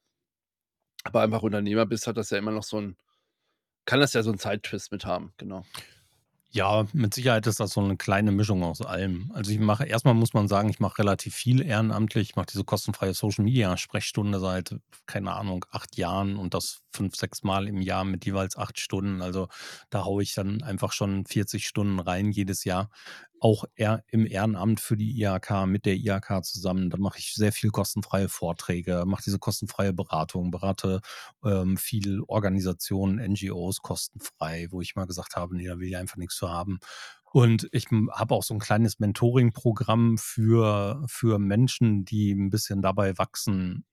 Aber 1.04 1.22
einfach 1.22 1.43
Unternehmer 1.43 1.86
bist, 1.86 2.08
hat 2.08 2.17
das 2.17 2.30
ja 2.30 2.38
immer 2.38 2.52
noch 2.52 2.63
so 2.63 2.80
ein, 2.80 2.98
kann 3.86 4.00
das 4.00 4.13
ja 4.13 4.24
so 4.24 4.32
einen 4.32 4.39
Zeittwist 4.39 4.91
mit 4.91 5.06
haben, 5.06 5.34
genau. 5.38 5.65
Ja, 6.56 6.86
mit 6.93 7.15
Sicherheit 7.15 7.48
ist 7.48 7.60
das 7.60 7.72
so 7.72 7.82
eine 7.82 7.98
kleine 7.98 8.32
Mischung 8.32 8.63
aus 8.63 8.84
allem. 8.84 9.32
Also 9.34 9.52
ich 9.52 9.58
mache, 9.58 9.86
erstmal 9.86 10.13
muss 10.13 10.36
man 10.36 10.48
sagen, 10.48 10.69
ich 10.69 10.80
mache 10.80 11.00
relativ 11.00 11.34
viel 11.34 11.63
ehrenamtlich. 11.65 12.30
Ich 12.30 12.36
mache 12.36 12.46
diese 12.52 12.63
kostenfreie 12.63 13.15
Social 13.15 13.43
Media 13.43 13.76
Sprechstunde 13.76 14.39
seit, 14.39 14.76
keine 15.08 15.34
Ahnung, 15.34 15.65
acht 15.72 15.98
Jahren 15.98 16.38
und 16.38 16.54
das 16.54 16.84
fünf, 16.91 17.15
sechs 17.15 17.41
Mal 17.41 17.67
im 17.67 17.82
Jahr 17.82 18.06
mit 18.06 18.28
jeweils 18.28 18.56
acht 18.56 18.80
Stunden. 18.80 19.24
Also 19.24 19.48
da 19.89 20.06
haue 20.06 20.22
ich 20.22 20.36
dann 20.36 20.62
einfach 20.62 20.91
schon 20.91 21.26
40 21.26 21.65
Stunden 21.65 22.00
rein 22.00 22.32
jedes 22.32 22.65
Jahr. 22.65 22.91
Auch 23.43 23.65
im 23.75 24.25
Ehrenamt 24.25 24.79
für 24.79 24.95
die 24.95 25.21
IHK, 25.21 25.65
mit 25.67 25.86
der 25.86 25.97
IHK 25.97 26.45
zusammen. 26.45 26.89
Da 26.89 26.95
mache 26.97 27.19
ich 27.19 27.34
sehr 27.34 27.51
viel 27.51 27.71
kostenfreie 27.71 28.29
Vorträge, 28.29 29.03
mache 29.06 29.23
diese 29.25 29.38
kostenfreie 29.38 29.91
Beratung, 29.91 30.49
berate 30.49 31.01
ähm, 31.43 31.75
viel 31.75 32.21
Organisationen, 32.21 33.17
NGOs 33.34 33.82
kostenfrei, 33.82 34.67
wo 34.69 34.79
ich 34.79 34.95
mal 34.95 35.08
gesagt 35.08 35.36
habe, 35.36 35.58
nee, 35.58 35.67
da 35.67 35.77
will 35.77 35.89
ich 35.89 35.97
einfach 35.97 36.15
nichts 36.15 36.38
zu 36.38 36.49
haben. 36.49 36.79
Und 37.34 37.67
ich 37.73 37.88
habe 38.13 38.34
auch 38.34 38.43
so 38.43 38.53
ein 38.53 38.62
kleines 38.62 38.99
Mentoring-Programm 38.99 40.17
für, 40.17 41.03
für 41.08 41.38
Menschen, 41.38 42.06
die 42.06 42.32
ein 42.32 42.49
bisschen 42.49 42.82
dabei 42.82 43.17
wachsen 43.17 43.84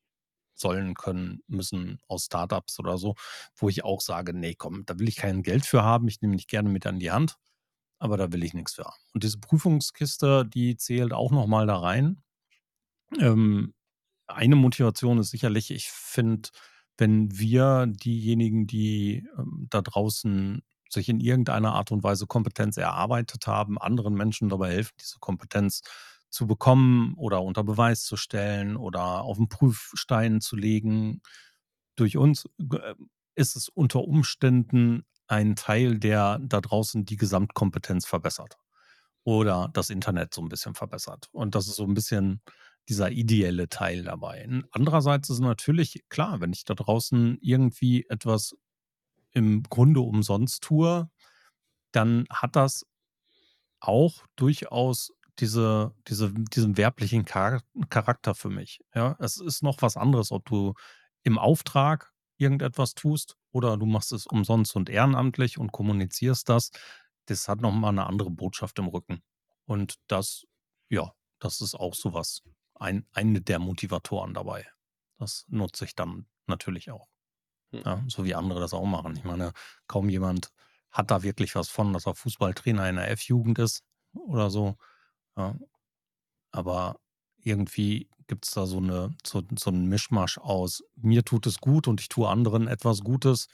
sollen, 0.55 0.95
können, 0.95 1.41
müssen 1.49 1.99
aus 2.07 2.27
Startups 2.27 2.79
oder 2.79 2.99
so, 2.99 3.17
wo 3.57 3.69
ich 3.69 3.83
auch 3.83 4.01
sage, 4.01 4.33
nee, 4.33 4.55
komm, 4.57 4.85
da 4.87 4.97
will 5.01 5.09
ich 5.09 5.17
kein 5.17 5.43
Geld 5.43 5.67
für 5.67 5.83
haben, 5.83 6.07
ich 6.07 6.21
nehme 6.21 6.37
dich 6.37 6.47
gerne 6.47 6.69
mit 6.69 6.87
an 6.87 7.01
die 7.01 7.11
Hand, 7.11 7.37
aber 8.01 8.17
da 8.17 8.33
will 8.33 8.43
ich 8.43 8.55
nichts 8.55 8.75
für. 8.75 8.91
Und 9.15 9.23
diese 9.23 9.39
Prüfungskiste, 9.39 10.45
die 10.47 10.77
zählt 10.77 11.13
auch 11.13 11.31
nochmal 11.31 11.67
da 11.67 11.79
rein. 11.79 12.21
Ähm, 13.21 13.75
eine 14.27 14.57
Motivation 14.57 15.19
ist 15.19 15.31
sicherlich, 15.31 15.71
ich 15.71 15.91
finde, 15.91 16.49
wenn 16.99 17.39
wir 17.39 17.87
diejenigen, 17.87 18.67
die 18.67 19.27
ähm, 19.39 19.67
da 19.71 19.83
draußen 19.83 20.63
sich 20.89 21.09
in 21.09 21.21
irgendeiner 21.21 21.75
Art 21.75 21.93
und 21.93 22.03
Weise 22.03 22.27
Kompetenz 22.27 22.77
erarbeitet 22.77 23.47
haben, 23.47 23.79
anderen 23.79 24.15
Menschen 24.15 24.49
dabei 24.49 24.73
helfen, 24.73 24.95
diese 25.01 25.19
Kompetenz 25.21 25.83
zu 26.31 26.47
bekommen 26.47 27.15
oder 27.17 27.43
unter 27.43 27.65
Beweis 27.65 28.05
zu 28.05 28.17
stellen 28.17 28.77
oder 28.77 29.23
auf 29.23 29.37
den 29.37 29.49
Prüfstein 29.49 30.41
zu 30.41 30.57
legen. 30.57 31.23
Durch 31.97 32.17
uns 32.17 32.47
äh, 32.73 32.95
ist 33.35 33.57
es 33.57 33.69
unter 33.69 34.05
Umständen 34.05 35.05
ein 35.31 35.55
Teil, 35.55 35.99
der 35.99 36.41
da 36.43 36.61
draußen 36.61 37.05
die 37.05 37.17
Gesamtkompetenz 37.17 38.05
verbessert 38.05 38.59
oder 39.23 39.71
das 39.73 39.91
Internet 39.91 40.35
so 40.35 40.43
ein 40.43 40.49
bisschen 40.49 40.75
verbessert. 40.75 41.29
Und 41.33 41.55
das 41.55 41.69
ist 41.69 41.77
so 41.77 41.85
ein 41.85 41.95
bisschen 41.95 42.43
dieser 42.89 43.13
ideelle 43.13 43.69
Teil 43.69 44.03
dabei. 44.03 44.49
Andererseits 44.73 45.31
ist 45.31 45.39
natürlich 45.39 46.03
klar, 46.09 46.41
wenn 46.41 46.53
ich 46.53 46.65
da 46.65 46.75
draußen 46.75 47.39
irgendwie 47.41 48.07
etwas 48.09 48.57
im 49.31 49.63
Grunde 49.63 50.01
umsonst 50.01 50.65
tue, 50.65 51.09
dann 51.93 52.25
hat 52.31 52.57
das 52.57 52.85
auch 53.79 54.25
durchaus 54.35 55.13
diese, 55.39 55.95
diese, 56.09 56.33
diesen 56.33 56.77
werblichen 56.77 57.25
Charakter 57.25 58.35
für 58.35 58.51
mich. 58.51 58.81
Ja, 58.95 59.17
es 59.21 59.37
ist 59.37 59.63
noch 59.63 59.81
was 59.81 59.97
anderes, 59.97 60.33
ob 60.33 60.47
du 60.47 60.75
im 61.23 61.39
Auftrag 61.39 62.10
irgendetwas 62.41 62.95
tust 62.95 63.37
oder 63.53 63.77
du 63.77 63.87
machst 63.87 64.13
es 64.13 64.27
umsonst 64.27 64.75
und 64.77 64.89
ehrenamtlich 64.89 65.59
und 65.59 65.73
kommunizierst 65.73 66.49
das. 66.49 66.71
Das 67.27 67.49
hat 67.49 67.61
nochmal 67.61 67.91
eine 67.91 68.07
andere 68.07 68.31
Botschaft 68.31 68.79
im 68.79 68.89
Rücken. 68.89 69.23
Und 69.67 69.97
das, 70.07 70.47
ja, 70.89 71.13
das 71.39 71.61
ist 71.61 71.75
auch 71.75 71.95
sowas. 71.95 72.43
Ein, 72.75 73.07
eine 73.13 73.41
der 73.41 73.59
Motivatoren 73.59 74.35
dabei. 74.35 74.67
Das 75.19 75.45
nutze 75.49 75.85
ich 75.85 75.95
dann 75.95 76.27
natürlich 76.47 76.91
auch. 76.91 77.09
Hm. 77.73 77.83
Ja, 77.85 78.05
so 78.09 78.25
wie 78.25 78.35
andere 78.35 78.61
das 78.61 78.75
auch 78.75 78.87
machen. 78.87 79.17
Ich 79.17 79.25
meine, 79.25 79.53
kaum 79.87 80.09
jemand 80.09 80.51
hat 80.91 81.11
da 81.11 81.23
wirklich 81.23 81.55
was 81.55 81.69
von, 81.69 81.93
dass 81.93 82.07
er 82.07 82.15
Fußballtrainer 82.15 82.89
in 82.89 82.97
der 82.97 83.11
F-Jugend 83.11 83.59
ist 83.59 83.85
oder 84.13 84.51
so. 84.51 84.77
Ja. 85.37 85.57
Aber 86.53 86.99
irgendwie 87.43 88.09
gibt 88.27 88.47
es 88.47 88.53
da 88.53 88.67
so, 88.67 88.79
eine, 88.79 89.15
so, 89.27 89.43
so 89.59 89.71
einen 89.71 89.87
Mischmasch 89.87 90.39
aus, 90.39 90.85
mir 90.95 91.25
tut 91.25 91.47
es 91.47 91.59
gut 91.59 91.89
und 91.89 92.01
ich 92.01 92.09
tue 92.09 92.29
anderen 92.29 92.69
etwas 92.69 93.01
Gutes. 93.03 93.49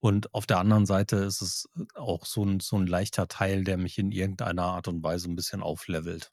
Und 0.00 0.34
auf 0.34 0.46
der 0.46 0.58
anderen 0.58 0.84
Seite 0.84 1.16
ist 1.16 1.40
es 1.40 1.68
auch 1.94 2.26
so 2.26 2.44
ein, 2.44 2.60
so 2.60 2.76
ein 2.76 2.86
leichter 2.86 3.28
Teil, 3.28 3.64
der 3.64 3.78
mich 3.78 3.98
in 3.98 4.12
irgendeiner 4.12 4.64
Art 4.64 4.88
und 4.88 5.02
Weise 5.02 5.30
ein 5.30 5.36
bisschen 5.36 5.62
auflevelt. 5.62 6.32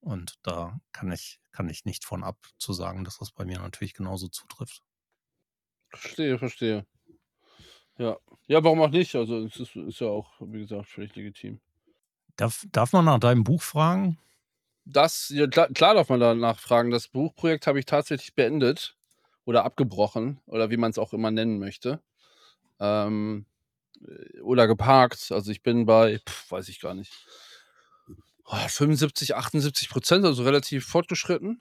Und 0.00 0.36
da 0.42 0.80
kann 0.92 1.12
ich, 1.12 1.40
kann 1.52 1.68
ich 1.68 1.84
nicht 1.84 2.04
von 2.04 2.24
ab 2.24 2.38
zu 2.58 2.72
sagen, 2.72 3.04
dass 3.04 3.18
das 3.18 3.30
bei 3.30 3.44
mir 3.44 3.58
natürlich 3.58 3.94
genauso 3.94 4.28
zutrifft. 4.28 4.82
Verstehe, 5.90 6.38
verstehe. 6.38 6.86
Ja. 7.98 8.16
Ja, 8.46 8.62
warum 8.62 8.80
auch 8.80 8.90
nicht? 8.90 9.14
Also 9.14 9.44
es 9.44 9.56
ist, 9.56 9.76
ist 9.76 10.00
ja 10.00 10.08
auch, 10.08 10.32
wie 10.40 10.60
gesagt, 10.60 10.88
völlig 10.88 11.14
legitim. 11.14 11.60
Darf, 12.36 12.64
darf 12.70 12.92
man 12.92 13.04
nach 13.04 13.18
deinem 13.18 13.44
Buch 13.44 13.62
fragen? 13.62 14.18
Das, 14.88 15.30
ja, 15.30 15.48
klar, 15.48 15.68
darf 15.94 16.08
man 16.10 16.20
danach 16.20 16.60
fragen. 16.60 16.92
Das 16.92 17.08
Buchprojekt 17.08 17.66
habe 17.66 17.80
ich 17.80 17.86
tatsächlich 17.86 18.34
beendet 18.34 18.96
oder 19.44 19.64
abgebrochen 19.64 20.40
oder 20.46 20.70
wie 20.70 20.76
man 20.76 20.92
es 20.92 20.98
auch 20.98 21.12
immer 21.12 21.32
nennen 21.32 21.58
möchte. 21.58 22.00
Ähm, 22.78 23.46
äh, 24.00 24.40
oder 24.42 24.68
geparkt. 24.68 25.32
Also 25.32 25.50
ich 25.50 25.62
bin 25.62 25.86
bei, 25.86 26.20
pf, 26.20 26.52
weiß 26.52 26.68
ich 26.68 26.80
gar 26.80 26.94
nicht, 26.94 27.12
75, 28.46 29.34
78 29.34 29.88
Prozent, 29.90 30.24
also 30.24 30.44
relativ 30.44 30.86
fortgeschritten. 30.86 31.60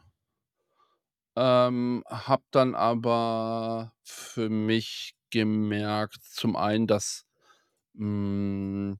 Ähm, 1.35 2.03
habe 2.07 2.43
dann 2.51 2.75
aber 2.75 3.93
für 4.03 4.49
mich 4.49 5.15
gemerkt, 5.31 6.19
zum 6.23 6.55
einen, 6.55 6.85
dass 6.85 7.25
mh, 7.93 8.91
hm, 8.93 8.99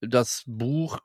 das 0.00 0.42
Buch 0.46 0.98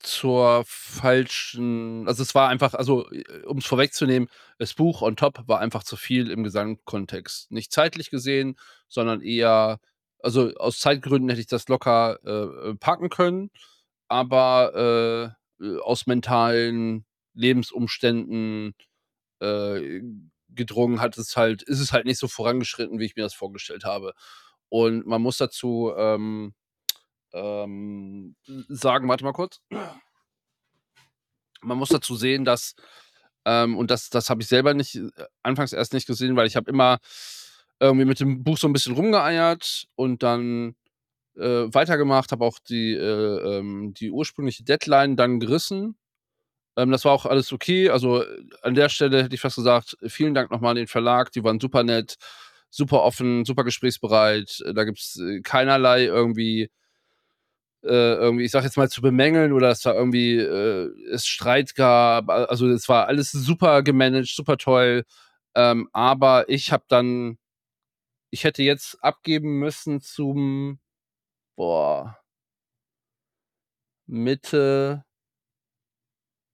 zur 0.00 0.64
falschen 0.66 2.06
also, 2.08 2.22
es 2.22 2.34
war 2.34 2.48
einfach 2.48 2.74
also, 2.74 3.10
äh, 3.10 3.42
um 3.46 3.58
es 3.58 3.66
vorwegzunehmen, 3.66 4.28
das 4.58 4.74
Buch 4.74 5.02
on 5.02 5.16
top 5.16 5.42
war 5.48 5.60
einfach 5.60 5.82
zu 5.84 5.96
viel 5.96 6.30
im 6.30 6.44
Gesamtkontext. 6.44 7.50
Nicht 7.52 7.72
zeitlich 7.72 8.10
gesehen, 8.10 8.56
sondern 8.88 9.20
eher 9.22 9.80
also, 10.20 10.52
aus 10.56 10.80
Zeitgründen 10.80 11.28
hätte 11.30 11.40
ich 11.40 11.46
das 11.46 11.68
locker, 11.68 12.18
äh, 12.24 12.70
äh 12.70 12.74
packen 12.76 13.10
können, 13.10 13.50
aber, 14.08 15.34
äh, 15.60 15.64
äh, 15.66 15.78
aus 15.80 16.06
mentalen 16.06 17.06
Lebensumständen, 17.34 18.74
äh, 19.40 20.00
gedrungen 20.50 21.00
hat 21.00 21.18
es 21.18 21.36
halt 21.36 21.62
ist 21.64 21.80
es 21.80 21.92
halt 21.92 22.06
nicht 22.06 22.18
so 22.18 22.28
vorangeschritten, 22.28 22.98
wie 23.00 23.06
ich 23.06 23.16
mir 23.16 23.22
das 23.24 23.34
vorgestellt 23.34 23.84
habe. 23.84 24.14
Und 24.70 25.06
man 25.06 25.22
muss 25.22 25.38
dazu, 25.38 25.92
ähm 25.96 26.54
ähm, 27.36 28.34
sagen, 28.68 29.08
warte 29.08 29.24
mal 29.24 29.32
kurz. 29.32 29.60
Man 31.60 31.78
muss 31.78 31.88
dazu 31.88 32.16
sehen, 32.16 32.44
dass, 32.44 32.74
ähm, 33.44 33.76
und 33.76 33.90
das, 33.90 34.10
das 34.10 34.30
habe 34.30 34.42
ich 34.42 34.48
selber 34.48 34.74
nicht, 34.74 34.96
äh, 34.96 35.10
anfangs 35.42 35.72
erst 35.72 35.92
nicht 35.92 36.06
gesehen, 36.06 36.36
weil 36.36 36.46
ich 36.46 36.56
habe 36.56 36.70
immer 36.70 36.98
irgendwie 37.80 38.06
mit 38.06 38.20
dem 38.20 38.42
Buch 38.42 38.58
so 38.58 38.68
ein 38.68 38.72
bisschen 38.72 38.94
rumgeeiert 38.94 39.86
und 39.96 40.22
dann 40.22 40.76
äh, 41.36 41.66
weitergemacht, 41.74 42.32
habe 42.32 42.44
auch 42.44 42.58
die, 42.58 42.94
äh, 42.94 43.58
ähm, 43.58 43.92
die 43.94 44.10
ursprüngliche 44.10 44.64
Deadline 44.64 45.16
dann 45.16 45.40
gerissen. 45.40 45.96
Ähm, 46.76 46.90
das 46.90 47.04
war 47.04 47.12
auch 47.12 47.26
alles 47.26 47.52
okay. 47.52 47.90
Also 47.90 48.24
an 48.62 48.74
der 48.74 48.88
Stelle 48.88 49.22
hätte 49.24 49.34
ich 49.34 49.40
fast 49.40 49.56
gesagt, 49.56 49.96
vielen 50.06 50.34
Dank 50.34 50.50
nochmal 50.50 50.70
an 50.70 50.76
den 50.76 50.86
Verlag, 50.86 51.32
die 51.32 51.44
waren 51.44 51.60
super 51.60 51.84
nett, 51.84 52.16
super 52.70 53.02
offen, 53.02 53.44
super 53.44 53.64
gesprächsbereit. 53.64 54.62
Da 54.74 54.84
gibt 54.84 54.98
es 54.98 55.20
äh, 55.20 55.40
keinerlei 55.42 56.04
irgendwie 56.04 56.64
äh, 56.64 56.68
irgendwie, 57.92 58.44
ich 58.44 58.50
sag 58.50 58.64
jetzt 58.64 58.76
mal, 58.76 58.88
zu 58.90 59.02
bemängeln 59.02 59.52
oder 59.52 59.68
dass 59.68 59.80
da 59.80 59.94
irgendwie 59.94 60.36
äh, 60.38 60.90
es 61.10 61.26
Streit 61.26 61.74
gab. 61.74 62.30
Also 62.30 62.68
es 62.68 62.88
war 62.88 63.06
alles 63.08 63.32
super 63.32 63.82
gemanagt, 63.82 64.28
super 64.28 64.56
toll. 64.58 65.04
Ähm, 65.54 65.88
aber 65.92 66.48
ich 66.48 66.72
habe 66.72 66.84
dann, 66.88 67.38
ich 68.30 68.44
hätte 68.44 68.62
jetzt 68.62 69.02
abgeben 69.02 69.58
müssen 69.58 70.00
zum, 70.00 70.80
boah, 71.56 72.18
Mitte, 74.08 75.04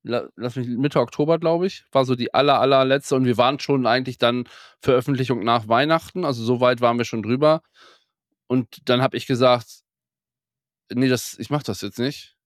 lass 0.05 0.57
mich, 0.57 0.67
Mitte 0.69 1.01
Oktober, 1.01 1.39
glaube 1.39 1.67
ich, 1.67 1.85
war 1.93 2.05
so 2.05 2.15
die 2.15 2.35
aller, 2.35 2.61
allerletzte 2.61 3.15
und 3.17 3.25
wir 3.25 3.37
waren 3.37 3.59
schon 3.61 3.87
eigentlich 3.87 4.19
dann 4.19 4.49
Veröffentlichung 4.81 5.45
nach 5.45 5.69
Weihnachten, 5.69 6.25
also 6.25 6.43
so 6.45 6.61
weit 6.61 6.81
waren 6.81 6.99
wir 6.99 7.05
schon 7.05 7.23
drüber. 7.23 7.63
Und 8.49 8.89
dann 8.89 9.03
habe 9.03 9.17
ich 9.17 9.27
gesagt, 9.27 9.82
nee, 10.95 11.09
das, 11.09 11.37
ich 11.39 11.51
mache 11.51 11.65
das 11.65 11.81
jetzt 11.83 11.99
nicht. 11.99 12.37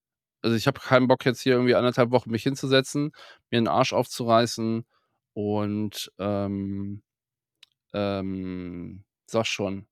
Also 0.43 0.57
ich 0.57 0.67
habe 0.67 0.81
keinen 0.81 1.09
Bock 1.09 1.25
jetzt 1.27 1.41
hier 1.43 1.55
irgendwie 1.55 1.75
anderthalb 1.75 2.11
Wochen 2.13 2.31
mich 2.31 2.43
hinzusetzen, 2.45 3.13
mir 3.51 3.61
den 3.61 3.69
Arsch 3.69 3.93
aufzureißen 3.93 4.87
und 5.35 6.13
ähm, 6.19 7.03
ähm, 7.95 9.05
sag 9.27 9.47
schon. 9.47 9.87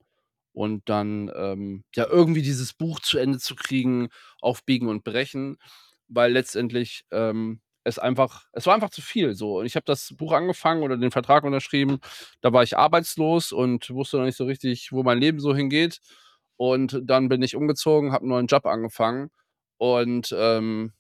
Und 0.53 0.89
dann 0.89 1.31
ähm, 1.37 1.85
ja 1.97 2.07
irgendwie 2.09 2.43
dieses 2.43 2.75
Buch 2.75 3.01
zu 3.01 3.19
Ende 3.19 3.39
zu 3.39 3.57
kriegen, 3.57 4.09
aufbiegen 4.41 4.89
und 4.89 5.05
brechen, 5.05 5.59
weil 6.09 6.33
letztendlich 6.33 7.05
ähm, 7.11 7.61
es 7.85 7.99
einfach, 7.99 8.47
es 8.53 8.67
war 8.67 8.75
einfach 8.75 8.91
zu 8.91 9.03
viel 9.03 9.35
so. 9.35 9.59
Und 9.59 9.67
ich 9.67 9.77
habe 9.77 9.85
das 9.87 10.15
Buch 10.17 10.33
angefangen 10.33 10.83
oder 10.83 10.97
den 10.97 11.11
Vertrag 11.11 11.45
unterschrieben, 11.45 11.99
da 12.41 12.53
war 12.53 12.63
ich 12.63 12.77
arbeitslos 12.79 13.53
und 13.53 13.91
wusste 13.91 14.19
noch 14.19 14.25
nicht 14.25 14.37
so 14.37 14.45
richtig, 14.45 14.93
wo 14.93 15.03
mein 15.03 15.19
Leben 15.19 15.41
so 15.41 15.55
hingeht. 15.55 16.01
Und 16.57 17.01
dann 17.03 17.29
bin 17.29 17.43
ich 17.43 17.57
umgezogen, 17.57 18.13
habe 18.13 18.23
einen 18.23 18.31
neuen 18.31 18.47
Job 18.47 18.67
angefangen 18.67 19.31
und 19.79 20.35
ähm, 20.37 20.93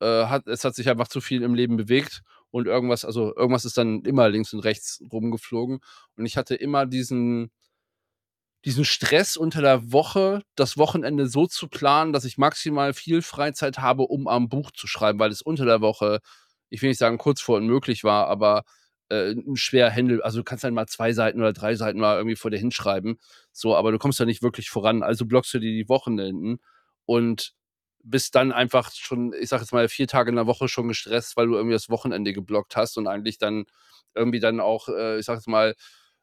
äh, 0.00 0.26
hat, 0.26 0.46
es 0.48 0.64
hat 0.64 0.74
sich 0.74 0.88
einfach 0.88 1.08
zu 1.08 1.20
viel 1.20 1.42
im 1.42 1.54
Leben 1.54 1.76
bewegt 1.76 2.22
und 2.50 2.66
irgendwas, 2.66 3.04
also 3.04 3.34
irgendwas 3.34 3.64
ist 3.64 3.78
dann 3.78 4.02
immer 4.02 4.28
links 4.28 4.52
und 4.52 4.60
rechts 4.60 5.02
rumgeflogen. 5.12 5.80
Und 6.16 6.26
ich 6.26 6.36
hatte 6.36 6.54
immer 6.54 6.86
diesen, 6.86 7.50
diesen 8.64 8.84
Stress 8.84 9.36
unter 9.36 9.62
der 9.62 9.92
Woche, 9.92 10.42
das 10.56 10.76
Wochenende 10.76 11.28
so 11.28 11.46
zu 11.46 11.68
planen, 11.68 12.12
dass 12.12 12.24
ich 12.24 12.38
maximal 12.38 12.92
viel 12.92 13.22
Freizeit 13.22 13.78
habe, 13.78 14.02
um 14.02 14.28
am 14.28 14.48
Buch 14.48 14.70
zu 14.72 14.86
schreiben, 14.86 15.18
weil 15.18 15.30
es 15.30 15.42
unter 15.42 15.64
der 15.64 15.80
Woche, 15.80 16.20
ich 16.68 16.82
will 16.82 16.90
nicht 16.90 16.98
sagen 16.98 17.18
kurz 17.18 17.40
vor 17.40 17.56
unmöglich 17.56 18.04
war, 18.04 18.26
aber 18.26 18.64
äh, 19.12 19.34
schwer 19.54 19.90
Händel, 19.90 20.22
also 20.22 20.38
du 20.38 20.44
kannst 20.44 20.64
dann 20.64 20.74
mal 20.74 20.86
zwei 20.88 21.12
Seiten 21.12 21.40
oder 21.40 21.52
drei 21.52 21.74
Seiten 21.76 22.00
mal 22.00 22.16
irgendwie 22.16 22.36
vor 22.36 22.50
dir 22.50 22.58
hinschreiben, 22.58 23.18
so, 23.52 23.76
aber 23.76 23.92
du 23.92 23.98
kommst 23.98 24.20
da 24.20 24.24
nicht 24.24 24.42
wirklich 24.42 24.70
voran, 24.70 25.02
also 25.02 25.26
blockst 25.26 25.54
du 25.54 25.58
dir 25.60 25.72
die 25.72 25.88
Wochenenden 25.88 26.58
und 27.06 27.52
bist 28.04 28.34
dann 28.34 28.52
einfach 28.52 28.90
schon, 28.92 29.32
ich 29.34 29.48
sage 29.48 29.62
jetzt 29.62 29.72
mal, 29.72 29.88
4 29.88 30.08
Tage 30.08 30.30
in 30.30 30.36
der 30.36 30.46
Woche 30.46 30.68
schon 30.68 30.88
gestresst, 30.88 31.36
weil 31.36 31.46
du 31.46 31.54
irgendwie 31.54 31.74
das 31.74 31.90
Wochenende 31.90 32.32
geblockt 32.32 32.76
hast 32.76 32.98
und 32.98 33.06
eigentlich 33.06 33.38
dann 33.38 33.64
irgendwie 34.14 34.40
dann 34.40 34.60
auch, 34.60 34.88
äh, 34.88 35.18
ich 35.18 35.24
sage 35.26 35.38
jetzt 35.38 35.48
mal, 35.48 35.74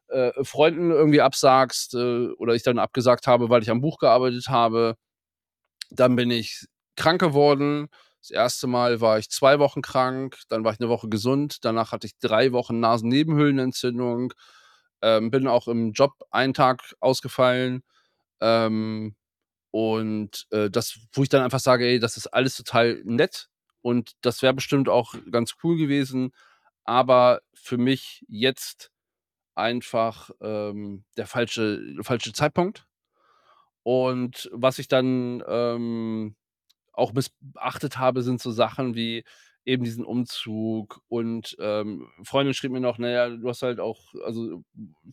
äh, 0.08 0.32
Freunden 0.44 0.90
irgendwie 0.90 1.20
absagst 1.22 1.94
äh, 1.94 2.28
oder 2.38 2.54
ich 2.54 2.62
dann 2.62 2.78
abgesagt 2.78 3.26
habe, 3.26 3.48
weil 3.50 3.62
ich 3.62 3.70
am 3.70 3.80
Buch 3.80 3.98
gearbeitet 3.98 4.48
habe. 4.48 4.96
Dann 5.90 6.16
bin 6.16 6.30
ich 6.30 6.66
krank 6.96 7.20
geworden. 7.20 7.88
Das 8.20 8.30
erste 8.30 8.66
Mal 8.66 9.00
war 9.00 9.18
ich 9.18 9.30
zwei 9.30 9.58
Wochen 9.58 9.82
krank, 9.82 10.38
dann 10.48 10.64
war 10.64 10.72
ich 10.72 10.80
eine 10.80 10.90
Woche 10.90 11.08
gesund, 11.08 11.58
danach 11.62 11.92
hatte 11.92 12.06
ich 12.06 12.18
drei 12.18 12.52
Wochen 12.52 12.80
Nasennebenhöhlenentzündung, 12.80 14.34
ähm, 15.02 15.30
bin 15.30 15.46
auch 15.48 15.68
im 15.68 15.92
Job 15.92 16.12
einen 16.30 16.54
Tag 16.54 16.94
ausgefallen. 17.00 17.82
Ähm, 18.40 19.16
und 19.70 20.46
äh, 20.50 20.70
das, 20.70 20.98
wo 21.12 21.22
ich 21.22 21.28
dann 21.30 21.42
einfach 21.42 21.60
sage, 21.60 21.86
ey, 21.86 21.98
das 22.00 22.16
ist 22.16 22.28
alles 22.28 22.56
total 22.56 23.00
nett 23.04 23.48
und 23.82 24.12
das 24.22 24.42
wäre 24.42 24.54
bestimmt 24.54 24.88
auch 24.88 25.14
ganz 25.30 25.54
cool 25.64 25.76
gewesen, 25.78 26.32
aber 26.84 27.40
für 27.54 27.78
mich 27.78 28.24
jetzt 28.28 28.90
einfach 29.54 30.30
ähm, 30.40 31.04
der 31.16 31.26
falsche, 31.26 31.96
falsche 32.02 32.32
Zeitpunkt. 32.32 32.86
Und 33.82 34.50
was 34.52 34.78
ich 34.78 34.88
dann 34.88 35.42
ähm, 35.46 36.36
auch 37.00 37.12
missachtet 37.12 37.98
habe, 37.98 38.22
sind 38.22 38.40
so 38.40 38.50
Sachen 38.52 38.94
wie 38.94 39.24
eben 39.64 39.84
diesen 39.84 40.04
Umzug 40.04 41.02
und 41.08 41.56
ähm, 41.60 42.08
Freundin 42.24 42.54
schrieb 42.54 42.72
mir 42.72 42.80
noch, 42.80 42.98
naja, 42.98 43.28
du 43.28 43.48
hast 43.48 43.62
halt 43.62 43.78
auch 43.78 44.14
also 44.24 44.64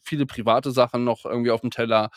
viele 0.02 0.26
private 0.26 0.72
Sachen 0.72 1.04
noch 1.04 1.26
irgendwie 1.26 1.52
auf 1.52 1.62
dem 1.62 1.72
Teller, 1.72 2.10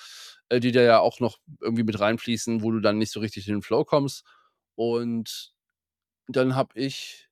äh, 0.49 0.61
die 0.61 0.73
da 0.73 0.81
ja 0.83 1.01
auch 1.01 1.21
noch 1.21 1.39
irgendwie 1.61 1.83
mit 1.83 1.99
reinfließen, 1.99 2.63
wo 2.63 2.71
du 2.71 2.81
dann 2.81 2.99
nicht 2.99 3.11
so 3.13 3.21
richtig 3.21 3.49
in 3.49 3.55
den 3.57 3.63
Flow 3.63 3.85
kommst. 3.85 4.25
Und 4.77 5.53
dann 6.29 6.55
habe 6.55 6.79
ich 6.79 7.29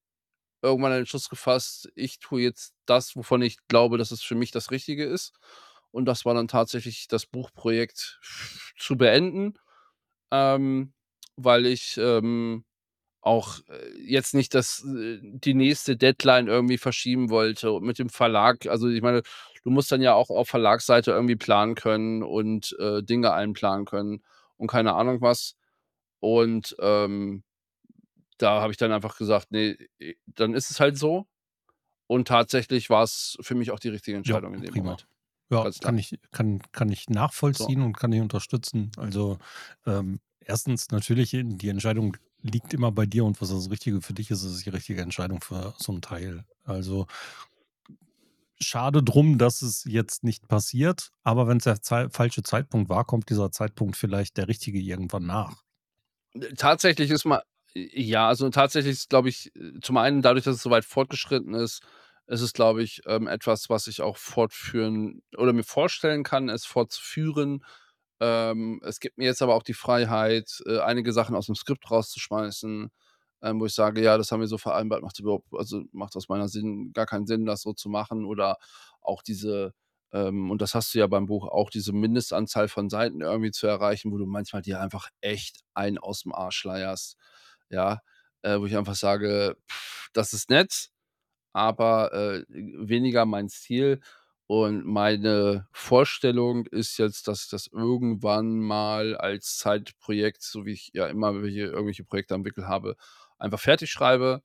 irgendwann 0.63 0.93
einen 0.93 1.01
Entschluss 1.01 1.29
gefasst, 1.29 1.91
ich 1.95 2.19
tue 2.19 2.43
jetzt 2.43 2.75
das, 2.87 3.17
wovon 3.17 3.43
ich 3.43 3.59
glaube, 3.69 3.99
dass 3.99 4.11
es 4.11 4.23
für 4.23 4.35
mich 4.35 4.51
das 4.51 4.71
Richtige 4.71 5.05
ist. 5.05 5.33
Und 5.91 6.07
das 6.07 6.25
war 6.25 6.35
dann 6.35 6.49
tatsächlich 6.49 7.09
das 7.09 7.27
Buchprojekt 7.27 8.21
zu 8.79 8.97
beenden, 8.97 9.55
ähm, 10.33 10.93
weil 11.39 11.67
ich 11.67 11.97
ähm, 11.99 12.65
auch 13.21 13.61
äh, 13.69 14.01
jetzt 14.01 14.35
nicht 14.35 14.55
das, 14.55 14.85
äh, 14.85 15.19
die 15.23 15.55
nächste 15.55 15.97
Deadline 15.97 16.49
irgendwie 16.49 16.79
verschieben 16.79 17.31
wollte 17.31 17.73
und 17.73 17.85
mit 17.85 17.99
dem 17.99 18.09
Verlag. 18.09 18.67
Also 18.67 18.89
ich 18.89 19.03
meine, 19.03 19.23
du 19.63 19.71
musst 19.71 19.91
dann 19.93 20.03
ja 20.03 20.15
auch 20.15 20.31
auf 20.31 20.49
Verlagsseite 20.49 21.13
irgendwie 21.13 21.37
planen 21.37 21.75
können 21.75 22.23
und 22.23 22.77
äh, 22.79 23.03
Dinge 23.03 23.33
einplanen 23.33 23.87
können 23.87 24.23
und 24.57 24.69
keine 24.69 24.95
Ahnung 24.95 25.21
was. 25.21 25.55
Und 26.21 26.77
ähm, 26.81 27.45
da 28.39 28.61
habe 28.61 28.73
ich 28.73 28.77
dann 28.77 28.93
einfach 28.93 29.17
gesagt, 29.17 29.49
nee, 29.51 29.77
dann 30.27 30.55
ist 30.55 30.71
es 30.71 30.81
halt 30.81 30.97
so. 30.99 31.27
Und 32.07 32.29
tatsächlich 32.29 32.89
war 32.89 33.03
es 33.03 33.37
für 33.41 33.55
mich 33.55 33.71
auch 33.71 33.79
die 33.79 33.91
richtige 33.91 34.17
Entscheidung 34.17 34.53
ja, 34.53 34.57
in 34.59 34.65
dem 34.65 34.73
prima. 34.73 34.85
Moment. 34.85 35.07
Ja, 35.51 35.71
kann 35.81 35.97
ich, 35.97 36.19
kann, 36.31 36.61
kann 36.73 36.91
ich 36.91 37.09
nachvollziehen 37.09 37.81
so. 37.81 37.85
und 37.87 37.97
kann 37.97 38.13
ich 38.13 38.21
unterstützen. 38.21 38.91
Also 38.97 39.39
ähm, 39.87 40.21
erstens 40.49 40.91
natürlich, 40.91 41.31
die 41.33 41.69
Entscheidung 41.69 42.17
liegt 42.43 42.75
immer 42.75 42.91
bei 42.91 43.07
dir 43.07 43.25
und 43.25 43.41
was 43.41 43.51
das 43.51 43.71
Richtige 43.71 44.01
für 44.01 44.15
dich 44.15 44.31
ist, 44.31 44.43
ist 44.43 44.65
die 44.65 44.71
richtige 44.71 45.03
Entscheidung 45.03 45.41
für 45.41 45.75
so 45.79 45.93
einen 45.93 46.03
Teil. 46.03 46.45
Also 46.65 47.07
schade 48.61 49.03
drum, 49.03 49.39
dass 49.39 49.63
es 49.63 49.85
jetzt 49.85 50.25
nicht 50.25 50.49
passiert, 50.49 51.11
aber 51.23 51.47
wenn 51.47 51.59
es 51.59 51.65
der 51.65 51.81
Ze 51.81 52.09
falsche 52.11 52.43
Zeitpunkt 52.43 52.89
war, 52.89 53.05
kommt 53.05 53.31
dieser 53.31 53.53
Zeitpunkt 53.53 53.97
vielleicht 53.97 54.37
der 54.37 54.49
richtige 54.49 54.79
irgendwann 54.79 55.27
nach. 55.27 55.63
Tatsächlich 56.57 57.11
ist 57.11 57.25
mal, 57.25 57.43
ja, 57.75 58.29
also 58.29 58.49
tatsächlich 58.51 58.93
ist, 58.93 59.11
glaube 59.11 59.29
ich, 59.29 59.53
zum 59.83 59.97
einen 59.97 60.23
dadurch, 60.23 60.45
dass 60.45 60.57
es 60.57 60.63
so 60.63 60.71
weit 60.71 60.85
fortgeschritten 60.85 61.55
ist, 61.55 61.83
ist 62.27 62.43
es, 62.43 62.53
glaube 62.53 62.83
ich, 62.83 63.01
ähm, 63.07 63.27
etwas, 63.27 63.71
was 63.71 63.87
ich 63.87 64.03
auch 64.03 64.17
fortführen 64.17 65.23
oder 65.37 65.53
mir 65.53 65.65
vorstellen 65.65 66.25
kann, 66.25 66.49
es 66.49 66.67
fortzuführen. 66.67 67.65
Ähm, 68.21 68.81
es 68.85 69.01
gibt 69.01 69.19
mir 69.19 69.27
jetzt 69.27 69.43
aber 69.43 69.55
auch 69.55 69.63
die 69.63 69.75
Freiheit, 69.75 70.63
äh, 70.67 70.81
einige 70.81 71.13
Sachen 71.13 71.37
aus 71.37 71.47
dem 71.47 71.55
Skript 71.55 71.91
rauszuschmeißen, 71.91 72.91
ähm, 73.43 73.61
wo 73.61 73.67
ich 73.67 73.75
sage, 73.75 74.03
ja, 74.03 74.19
das 74.19 74.33
haben 74.33 74.41
wir 74.41 74.49
so 74.49 74.59
vereinbart, 74.59 75.03
macht 75.03 75.19
überhaupt, 75.21 75.47
also 75.53 75.83
macht 75.93 76.17
aus 76.17 76.29
meiner 76.29 76.49
Sinn 76.49 76.93
gar 76.93 77.07
keinen 77.07 77.27
Sinn, 77.27 77.47
das 77.47 77.63
so 77.63 77.73
zu 77.73 77.89
machen. 77.89 78.25
Oder 78.25 78.57
auch 79.01 79.23
diese, 79.23 79.73
ähm, 80.13 80.51
und 80.51 80.61
das 80.63 80.75
hast 80.75 80.95
du 80.95 80.99
ja 80.99 81.07
beim 81.07 81.27
Buch 81.27 81.47
auch, 81.49 81.71
diese 81.71 81.93
Mindestanzahl 81.93 82.69
von 82.69 82.89
Seiten 82.91 83.21
irgendwie 83.21 83.53
zu 83.53 83.67
erreichen, 83.69 84.11
wo 84.13 84.19
du 84.19 84.27
manchmal 84.27 84.63
dir 84.63 84.81
einfach 84.81 85.09
echt 85.21 85.61
einen 85.75 85.99
aus 85.99 86.23
dem 86.23 86.35
Arsch 86.35 86.65
leierst. 86.65 87.17
Ja, 87.71 88.01
äh, 88.43 88.59
wo 88.61 88.67
ich 88.67 88.77
einfach 88.77 88.95
sage, 88.97 89.57
pff, 89.71 90.11
das 90.13 90.33
ist 90.33 90.51
nett, 90.51 90.89
aber 91.53 92.13
äh, 92.15 92.45
weniger 92.49 93.27
mein 93.27 93.49
Stil. 93.49 94.01
Und 94.49 94.87
meine 94.87 95.69
Vorstellung 95.73 96.65
ist 96.69 96.97
jetzt, 96.97 97.29
dass 97.29 97.45
ich 97.45 97.51
das 97.51 97.67
irgendwann 97.67 98.59
mal 98.61 99.15
als 99.15 99.59
Zeitprojekt, 99.59 100.43
so 100.43 100.65
wie 100.65 100.73
ich 100.73 100.91
ja 100.95 101.07
immer 101.07 101.43
welche, 101.43 101.65
irgendwelche 101.65 102.05
Projekte 102.05 102.35
entwickelt 102.35 102.67
habe, 102.67 102.97
einfach 103.39 103.61
fertig 103.61 103.91
schreibe. 103.91 104.43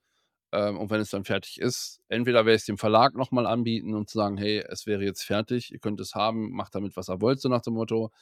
Ähm, 0.52 0.78
und 0.78 0.90
wenn 0.90 1.00
es 1.00 1.08
dann 1.10 1.24
fertig 1.24 1.58
ist, 1.58 2.02
entweder 2.08 2.44
werde 2.44 2.56
ich 2.56 2.62
es 2.62 2.66
dem 2.66 2.76
Verlag 2.76 3.14
nochmal 3.14 3.46
anbieten 3.46 3.94
und 3.94 4.10
zu 4.10 4.18
sagen, 4.18 4.36
hey, 4.36 4.62
es 4.68 4.86
wäre 4.86 5.02
jetzt 5.04 5.22
fertig, 5.24 5.72
ihr 5.72 5.78
könnt 5.78 6.00
es 6.00 6.14
haben, 6.14 6.52
macht 6.52 6.74
damit, 6.74 6.96
was 6.96 7.08
ihr 7.08 7.22
wollt, 7.22 7.40
so 7.40 7.48
nach 7.48 7.62
dem 7.62 7.74
Motto. 7.74 8.12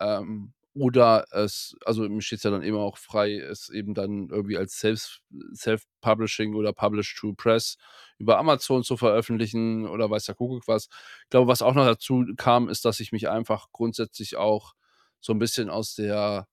Ähm, 0.00 0.52
oder 0.74 1.24
es, 1.30 1.76
also 1.84 2.08
mir 2.08 2.20
steht 2.20 2.38
es 2.38 2.42
ja 2.42 2.50
dann 2.50 2.62
immer 2.62 2.80
auch 2.80 2.98
frei, 2.98 3.36
es 3.36 3.68
eben 3.68 3.94
dann 3.94 4.28
irgendwie 4.28 4.58
als 4.58 4.78
Self- 4.78 5.20
Self-Publishing 5.54 6.54
oder 6.54 6.72
Publish 6.72 7.14
to 7.14 7.32
Press 7.34 7.76
über 8.18 8.38
Amazon 8.38 8.82
zu 8.82 8.96
veröffentlichen 8.96 9.86
oder 9.86 10.10
weiß 10.10 10.24
der 10.24 10.34
Kuckuck 10.34 10.66
was. 10.66 10.88
Ich 11.24 11.30
glaube, 11.30 11.46
was 11.48 11.62
auch 11.62 11.74
noch 11.74 11.84
dazu 11.86 12.24
kam, 12.36 12.68
ist, 12.68 12.84
dass 12.84 13.00
ich 13.00 13.12
mich 13.12 13.28
einfach 13.28 13.68
grundsätzlich 13.72 14.36
auch 14.36 14.74
so 15.20 15.32
ein 15.32 15.38
bisschen 15.38 15.70
aus 15.70 15.94
der 15.94 16.48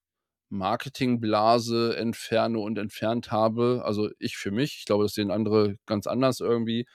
Marketingblase 0.49 1.95
entferne 1.97 2.59
und 2.59 2.77
entfernt 2.77 3.31
habe. 3.31 3.81
Also 3.85 4.09
ich 4.19 4.37
für 4.37 4.51
mich, 4.51 4.77
ich 4.79 4.85
glaube, 4.85 5.03
das 5.05 5.13
sehen 5.13 5.31
andere 5.31 5.77
ganz 5.85 6.05
anders 6.07 6.41
irgendwie, 6.41 6.85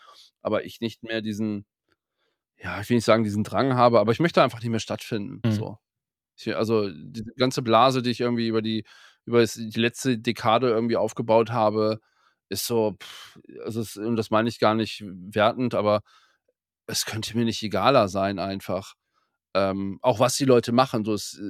aber 0.43 0.65
ich 0.65 0.81
nicht 0.81 1.03
mehr 1.03 1.23
diesen, 1.23 1.67
ja, 2.59 2.81
ich 2.81 2.89
will 2.89 2.97
nicht 2.97 3.05
sagen, 3.05 3.25
diesen 3.25 3.45
Drang 3.45 3.75
habe, 3.75 3.99
aber 3.99 4.13
ich 4.13 4.21
möchte 4.21 4.43
einfach 4.43 4.61
nicht 4.61 4.71
mehr 4.71 4.81
stattfinden. 4.81 5.41
Mhm. 5.45 5.53
So. 5.53 5.79
Ich, 6.37 6.55
also 6.57 6.89
die 6.91 7.25
ganze 7.37 7.63
Blase, 7.63 8.03
die 8.03 8.11
ich 8.11 8.21
irgendwie 8.21 8.49
über 8.49 8.63
die, 8.63 8.85
über 9.25 9.45
die 9.45 9.81
letzte 9.81 10.19
Dekade 10.19 10.69
irgendwie 10.71 10.97
aufgebaut 10.97 11.51
habe, 11.51 12.01
ist 12.49 12.67
so, 12.67 12.97
pff, 13.03 13.39
also 13.65 13.81
es, 13.81 13.97
und 13.97 14.17
das 14.17 14.31
meine 14.31 14.49
ich 14.49 14.61
gar 14.61 14.75
nicht 14.75 15.03
wertend, 15.07 15.75
aber 15.75 16.03
es 16.87 17.05
könnte 17.07 17.37
mir 17.37 17.45
nicht 17.45 17.63
egaler 17.63 18.09
sein, 18.09 18.39
einfach. 18.39 18.95
Ähm, 19.55 19.99
auch 20.03 20.21
was 20.21 20.37
die 20.37 20.45
Leute 20.45 20.73
machen. 20.73 21.05
So 21.05 21.15
ist, 21.15 21.41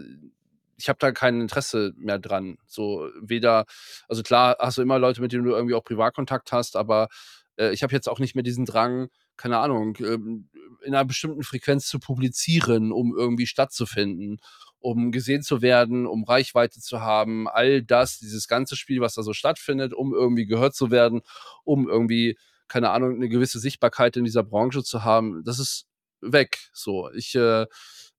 ich 0.77 0.89
habe 0.89 0.99
da 1.01 1.13
kein 1.13 1.41
Interesse 1.41 1.93
mehr 1.97 2.19
dran. 2.19 2.59
So 2.67 3.09
weder, 3.21 3.67
also 4.09 4.23
klar 4.23 4.57
hast 4.61 4.79
du 4.79 4.83
immer 4.83 4.99
Leute, 4.99 5.21
mit 5.21 5.33
denen 5.33 5.45
du 5.45 5.53
irgendwie 5.53 5.75
auch 5.75 5.85
Privatkontakt 5.85 6.53
hast, 6.53 6.77
aber 6.77 7.09
äh, 7.57 7.73
ich 7.73 7.83
habe 7.83 7.93
jetzt 7.95 8.09
auch 8.09 8.19
nicht 8.19 8.35
mehr 8.35 8.45
diesen 8.45 8.65
Drang, 8.67 9.09
keine 9.37 9.59
Ahnung, 9.59 9.97
ähm, 10.01 10.49
in 10.83 10.95
einer 10.95 11.05
bestimmten 11.05 11.43
Frequenz 11.43 11.87
zu 11.89 11.99
publizieren, 11.99 12.93
um 12.93 13.15
irgendwie 13.17 13.47
stattzufinden 13.47 14.39
um 14.87 15.11
gesehen 15.11 15.43
zu 15.43 15.63
werden, 15.63 16.07
um 16.07 16.23
Reichweite 16.23 16.81
zu 16.81 17.01
haben, 17.01 17.49
all 17.49 17.83
das, 17.83 18.19
dieses 18.19 18.47
ganze 18.47 18.77
Spiel, 18.77 19.01
was 19.01 19.15
da 19.15 19.23
so 19.23 19.33
stattfindet, 19.33 19.93
um 19.93 20.15
irgendwie 20.15 20.47
gehört 20.47 20.77
zu 20.77 20.93
werden, 20.93 21.23
um 21.65 21.89
irgendwie, 21.89 22.39
keine 22.69 22.91
Ahnung, 22.91 23.17
eine 23.17 23.29
gewisse 23.29 23.59
Sichtbarkeit 23.59 24.17
in 24.17 24.25
dieser 24.25 24.45
Branche 24.45 24.85
zu 24.85 25.03
haben, 25.03 25.43
das 25.45 25.59
ist 25.59 25.87
weg. 26.21 26.71
So, 26.73 27.11
ich 27.13 27.35
äh, 27.35 27.67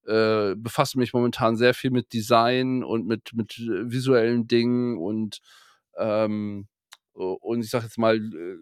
äh, 0.08 0.56
befasse 0.58 0.97
mich 0.97 1.13
momentan 1.13 1.56
sehr 1.56 1.73
viel 1.73 1.91
mit 1.91 2.12
Design 2.12 2.84
und 2.84 3.08
mit, 3.08 3.32
mit 3.34 3.58
visuellen 3.58 4.47
Dingen 4.47 4.97
und, 4.97 5.39
ähm, 5.97 6.67
und 7.13 7.62
ich 7.62 7.69
sag 7.69 7.84
jetzt 7.84 7.97
mal, 7.97 8.17
äh, 8.17 8.58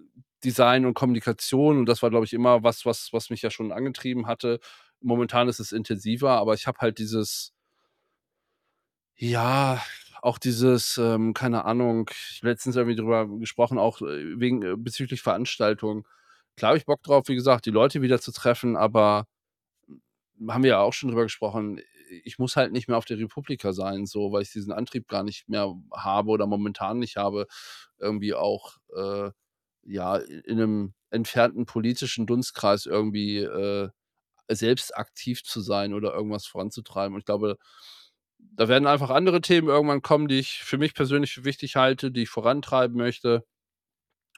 Design 0.45 0.85
und 0.85 0.93
Kommunikation 0.93 1.77
und 1.79 1.85
das 1.87 2.01
war, 2.03 2.09
glaube 2.09 2.25
ich, 2.25 2.33
immer 2.33 2.63
was, 2.63 2.85
was, 2.85 3.09
was 3.13 3.29
mich 3.29 3.41
ja 3.41 3.49
schon 3.51 3.71
angetrieben 3.71 4.27
hatte. 4.27 4.59
Momentan 5.01 5.49
ist 5.49 5.59
es 5.59 5.71
intensiver, 5.71 6.31
aber 6.31 6.53
ich 6.53 6.67
habe 6.67 6.79
halt 6.79 6.99
dieses, 6.99 7.53
ja, 9.17 9.81
auch 10.21 10.37
dieses, 10.39 10.97
ähm, 10.97 11.33
keine 11.33 11.65
Ahnung, 11.65 12.09
letztens 12.41 12.75
irgendwie 12.75 12.95
drüber 12.95 13.27
gesprochen, 13.39 13.77
auch 13.77 14.01
äh, 14.01 14.39
wegen 14.39 14.63
äh, 14.63 14.75
bezüglich 14.77 15.21
Veranstaltungen. 15.21 16.03
Klar 16.57 16.69
habe 16.69 16.77
ich 16.79 16.85
Bock 16.85 17.03
drauf, 17.03 17.27
wie 17.27 17.35
gesagt, 17.35 17.65
die 17.65 17.71
Leute 17.71 18.01
wieder 18.01 18.19
zu 18.21 18.31
treffen, 18.31 18.75
aber 18.77 19.27
haben 20.49 20.63
wir 20.63 20.71
ja 20.71 20.79
auch 20.81 20.93
schon 20.93 21.09
drüber 21.09 21.23
gesprochen, 21.23 21.79
ich 22.23 22.39
muss 22.39 22.55
halt 22.55 22.71
nicht 22.71 22.87
mehr 22.87 22.97
auf 22.97 23.05
der 23.05 23.17
Republika 23.19 23.73
sein, 23.73 24.05
so, 24.05 24.31
weil 24.31 24.43
ich 24.43 24.51
diesen 24.51 24.73
Antrieb 24.73 25.07
gar 25.07 25.23
nicht 25.23 25.49
mehr 25.49 25.73
habe 25.93 26.29
oder 26.29 26.47
momentan 26.47 26.99
nicht 26.99 27.17
habe, 27.17 27.47
irgendwie 27.99 28.33
auch, 28.33 28.77
äh, 28.95 29.31
ja, 29.85 30.17
in 30.17 30.59
einem 30.59 30.93
entfernten 31.11 31.65
politischen 31.65 32.25
Dunstkreis 32.27 32.85
irgendwie 32.85 33.39
äh, 33.39 33.89
selbst 34.49 34.95
aktiv 34.97 35.43
zu 35.43 35.61
sein 35.61 35.93
oder 35.93 36.13
irgendwas 36.13 36.45
voranzutreiben. 36.45 37.13
Und 37.15 37.19
ich 37.21 37.25
glaube, 37.25 37.57
da 38.39 38.67
werden 38.67 38.87
einfach 38.87 39.09
andere 39.09 39.41
Themen 39.41 39.67
irgendwann 39.67 40.01
kommen, 40.01 40.27
die 40.27 40.39
ich 40.39 40.63
für 40.63 40.77
mich 40.77 40.93
persönlich 40.93 41.33
für 41.33 41.45
wichtig 41.45 41.75
halte, 41.75 42.11
die 42.11 42.23
ich 42.23 42.29
vorantreiben 42.29 42.97
möchte. 42.97 43.45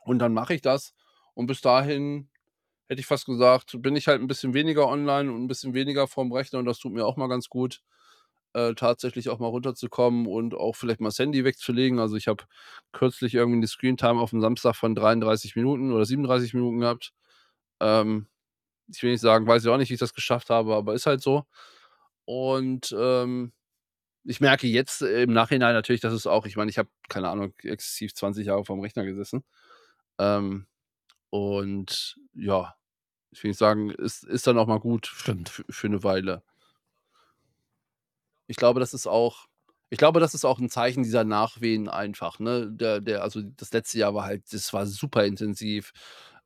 Und 0.05 0.19
dann 0.19 0.33
mache 0.33 0.53
ich 0.53 0.61
das. 0.61 0.93
Und 1.33 1.47
bis 1.47 1.61
dahin 1.61 2.29
hätte 2.87 3.01
ich 3.01 3.05
fast 3.07 3.25
gesagt, 3.25 3.75
bin 3.81 3.95
ich 3.95 4.07
halt 4.07 4.21
ein 4.21 4.27
bisschen 4.27 4.53
weniger 4.53 4.87
online 4.87 5.31
und 5.31 5.43
ein 5.43 5.47
bisschen 5.47 5.73
weniger 5.73 6.07
vorm 6.07 6.31
Rechner 6.31 6.59
und 6.59 6.65
das 6.65 6.79
tut 6.79 6.93
mir 6.93 7.05
auch 7.05 7.17
mal 7.17 7.27
ganz 7.27 7.49
gut, 7.49 7.81
äh, 8.57 8.75
tatsächlich 8.75 9.29
auch 9.29 9.39
mal 9.39 9.47
runterzukommen 9.47 10.27
und 10.27 10.55
auch 10.55 10.75
vielleicht 10.75 11.01
mal 11.01 11.09
das 11.09 11.19
Handy 11.19 11.45
wegzulegen. 11.45 11.99
Also, 11.99 12.15
ich 12.17 12.27
habe 12.27 12.45
kürzlich 12.93 13.35
irgendwie 13.35 13.57
eine 13.59 13.67
Screentime 13.67 14.19
auf 14.21 14.31
dem 14.31 14.41
Samstag 14.41 14.75
von 14.75 14.95
33 14.95 15.55
Minuten 15.55 15.91
oder 15.93 16.05
37 16.05 16.53
Minuten 16.55 16.79
gehabt. 16.79 17.13
Ähm, 17.81 18.27
ich 18.89 19.03
will 19.03 19.11
nicht 19.11 19.21
sagen, 19.21 19.47
weiß 19.47 19.63
ich 19.65 19.69
auch 19.71 19.77
nicht, 19.77 19.89
wie 19.91 19.95
ich 19.95 19.99
das 20.01 20.13
geschafft 20.15 20.49
habe, 20.51 20.75
aber 20.75 20.93
ist 20.95 21.07
halt 21.07 21.21
so. 21.21 21.45
Und, 22.25 22.95
ähm, 22.97 23.53
ich 24.25 24.41
merke 24.41 24.67
jetzt 24.67 25.01
im 25.03 25.33
Nachhinein 25.33 25.73
natürlich, 25.73 26.01
dass 26.01 26.13
es 26.13 26.27
auch 26.27 26.45
ich 26.45 26.57
meine, 26.57 26.69
ich 26.71 26.77
habe, 26.79 26.89
keine 27.09 27.29
Ahnung, 27.29 27.53
exzessiv 27.63 28.13
20 28.15 28.47
Jahre 28.47 28.65
vorm 28.65 28.81
Rechner 28.81 29.05
gesessen. 29.05 29.43
Ähm, 30.19 30.67
und 31.31 32.17
ja, 32.35 32.75
ich 33.31 33.43
will 33.43 33.51
nicht 33.51 33.59
sagen, 33.59 33.91
ist 33.91 34.23
ist 34.25 34.47
dann 34.47 34.57
auch 34.59 34.67
mal 34.67 34.79
gut 34.81 35.07
Stimmt. 35.07 35.63
für 35.69 35.89
'ne 35.89 36.03
Weile. 36.05 36.43
Ich 38.49 38.55
glaube, 38.57 38.79
das 38.79 38.93
ist 38.93 39.07
auch 39.07 39.45
ich 39.89 39.97
glaube, 39.97 40.19
das 40.19 40.33
ist 40.33 40.43
auch 40.45 40.59
'n 40.59 40.69
Zeichen 40.69 41.03
dieser 41.03 41.23
Nachwehen 41.23 41.87
einfach, 41.89 42.39
ne? 42.39 42.69
Der 42.71 42.99
der 43.01 43.23
also, 43.23 43.41
das 43.41 43.71
letzte 43.71 43.99
Jahr 43.99 44.13
war 44.13 44.25
halt 44.25 44.43
das 44.51 44.73
war 44.73 44.85
super 44.85 45.25
intensiv. 45.25 45.91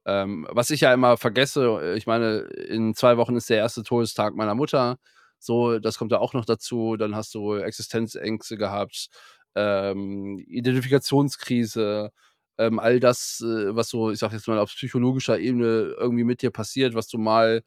Ähm, 0.06 0.48
was 0.52 0.70
ich 0.72 0.82
ja 0.82 0.94
immer 0.94 1.18
vergesse, 1.18 1.94
ich 1.96 2.06
meine, 2.08 2.40
in 2.42 2.94
2 2.96 3.18
Wochen 3.18 3.36
ist 3.36 3.50
der 3.50 3.58
erste 3.58 3.84
Todestag 3.84 4.36
meiner 4.36 4.56
Mutter. 4.56 4.98
So, 5.40 5.80
das 5.80 5.98
kommt 5.98 6.12
da 6.12 6.18
auch 6.20 6.34
noch 6.34 6.46
dazu. 6.46 6.98
Dann 6.98 7.16
hast 7.16 7.34
du 7.36 7.56
Existenzängste 7.56 8.58
gehabt, 8.58 9.10
ähm, 9.56 10.38
Identifikationskrise, 10.48 12.12
ähm, 12.60 12.80
all 12.80 13.00
das, 13.00 13.42
äh, 13.42 13.76
was 13.76 13.90
so, 13.90 14.12
ich 14.12 14.20
sage 14.20 14.36
jetzt 14.36 14.48
mal, 14.48 14.60
auf 14.60 14.70
psychologischer 14.76 15.40
Ebene 15.40 15.96
irgendwie 16.00 16.24
mit 16.24 16.42
dir 16.44 16.52
passiert, 16.52 16.94
was 16.96 17.08
du 17.08 17.18
mal 17.18 17.64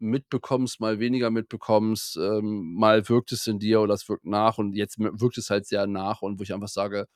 mitbekommst, 0.00 0.80
mal 0.80 0.98
weniger 1.00 1.30
mitbekommst, 1.30 2.16
ähm, 2.18 2.74
mal 2.74 3.08
wirkt 3.08 3.32
es 3.32 3.46
in 3.46 3.58
dir 3.58 3.80
oder 3.80 3.94
es 3.94 4.08
wirkt 4.08 4.24
nach 4.26 4.58
und 4.58 4.74
jetzt 4.74 4.98
wirkt 4.98 5.38
es 5.38 5.50
halt 5.50 5.66
sehr 5.66 5.86
nach 5.86 6.22
und 6.22 6.38
wo 6.38 6.42
ich 6.44 6.54
einfach 6.54 6.68
sage, 6.68 7.06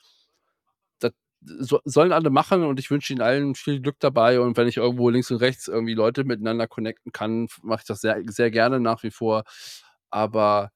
das 1.01 1.13
so 1.41 1.81
sollen 1.85 2.13
alle 2.13 2.31
machen 2.31 2.63
und 2.65 2.79
ich 2.79 2.91
wünsche 2.91 3.13
ihnen 3.13 3.23
allen 3.23 3.55
viel 3.57 3.81
Glück 3.81 3.97
dabei 4.01 4.41
und 4.41 4.57
wenn 4.57 4.69
ich 4.69 4.77
irgendwo 4.77 5.11
links 5.11 5.31
und 5.31 5.39
rechts 5.39 5.69
irgendwie 5.69 5.95
Leute 5.95 6.25
miteinander 6.25 6.69
connecten 6.69 7.13
kann, 7.13 7.49
mache 7.63 7.81
ich 7.83 7.87
das 7.87 8.01
sehr 8.01 8.23
sehr 8.29 8.51
gerne 8.51 8.81
nach 8.81 9.03
wie 9.03 9.11
vor. 9.11 9.45
Aber 10.11 10.71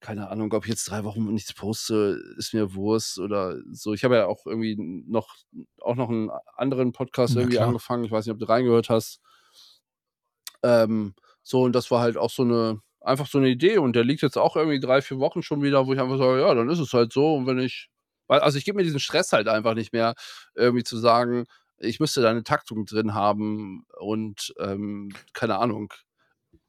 keine 0.00 0.28
Ahnung, 0.30 0.52
ob 0.52 0.64
ich 0.64 0.70
jetzt 0.70 0.90
3 0.90 1.04
Wochen 1.04 1.32
nichts 1.32 1.54
poste, 1.54 2.20
ist 2.38 2.54
mir 2.54 2.74
Wurst 2.74 3.18
oder 3.18 3.58
so. 3.72 3.94
Ich 3.94 4.04
habe 4.04 4.16
ja 4.16 4.26
auch 4.26 4.46
irgendwie 4.46 4.76
noch 4.78 5.36
auch 5.80 5.96
noch 5.96 6.10
einen 6.10 6.30
anderen 6.56 6.92
Podcast 6.92 7.36
Ja 7.36 7.40
irgendwie 7.42 7.58
klar. 7.58 7.68
angefangen. 7.68 8.04
Ich 8.04 8.10
weiß 8.10 8.26
nicht, 8.26 8.32
ob 8.34 8.38
du 8.40 8.48
reingehört 8.48 8.90
hast. 8.90 9.20
Ähm, 10.62 11.14
so 11.44 11.62
und 11.64 11.74
das 11.74 11.90
war 11.92 12.00
halt 12.02 12.16
auch 12.18 12.30
so 12.30 12.44
'ne 12.44 12.80
einfach 13.02 13.28
so 13.28 13.38
'ne 13.40 13.50
Idee 13.50 13.78
und 13.78 13.94
der 13.96 14.04
liegt 14.04 14.22
jetzt 14.22 14.38
auch 14.38 14.56
irgendwie 14.56 14.80
3, 14.80 15.02
4 15.02 15.20
Wochen 15.20 15.42
schon 15.44 15.62
wieder, 15.62 15.86
wo 15.86 15.94
ich 15.94 16.00
einfach 16.00 16.18
sage: 16.18 16.40
„Ja, 16.42 16.54
dann 16.54 16.70
ist 16.70 16.80
es 16.80 16.92
halt 16.94 17.12
so.“ 17.14 17.36
Und 17.36 17.46
wenn 17.48 17.60
ich 17.60 17.88
also, 18.28 18.58
ich 18.58 18.64
gebe 18.66 18.78
mir 18.78 18.84
diesen 18.84 19.00
Stress 19.00 19.32
halt 19.34 19.48
einfach 19.48 19.74
nicht 19.74 19.92
mehr, 19.94 20.14
irgendwie 20.56 20.84
zu 20.84 20.98
sagen, 20.98 21.46
ich 21.78 22.00
müsste 22.00 22.22
da 22.22 22.32
'ne 22.34 22.44
Taktung 22.44 22.86
drin 22.86 23.14
haben 23.14 23.84
und, 24.00 24.54
ähm, 24.60 25.10
keine 25.34 25.58
Ahnung, 25.58 25.92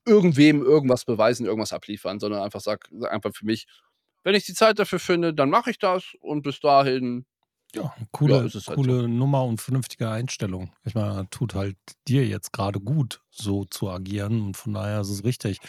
irgendwem 0.07 0.63
irgendwas 0.63 1.05
beweisen, 1.05 1.45
irgendwas 1.47 1.73
abliefern, 1.73 2.19
sondern 2.21 2.43
einfach 2.43 2.61
sage 2.61 2.81
sage 2.91 3.11
einfach 3.13 3.31
für 3.35 3.45
mich: 3.45 3.67
„Wenn 4.25 4.35
ich 4.35 4.45
die 4.47 4.53
Zeit 4.55 4.79
dafür 4.79 4.99
finde, 4.99 5.33
dann 5.35 5.49
mache 5.51 5.71
ich 5.71 5.79
das 5.79 6.15
und 6.21 6.43
bis 6.43 6.59
dahin, 6.61 7.25
Ja, 7.75 7.93
ja, 8.23 8.41
coole 8.41 8.43
ist 8.43 8.55
es 8.55 8.67
halt 8.67 8.83
so.“ 8.83 8.93
coole 8.93 9.07
Nummer 9.09 9.43
und 9.43 9.59
vernünftige 9.59 10.09
Einstellung. 10.09 10.71
Ich 10.85 10.95
meine, 10.95 11.29
tut 11.29 11.55
halt 11.55 11.77
dir 12.07 12.25
jetzt 12.25 12.53
grade 12.53 12.79
gut, 12.79 13.21
so 13.31 13.65
zu 13.65 13.89
agieren 13.89 14.41
und 14.41 14.55
von 14.57 14.73
daher 14.73 15.01
ist 15.01 15.09
es 15.09 15.23
richtig. 15.25 15.59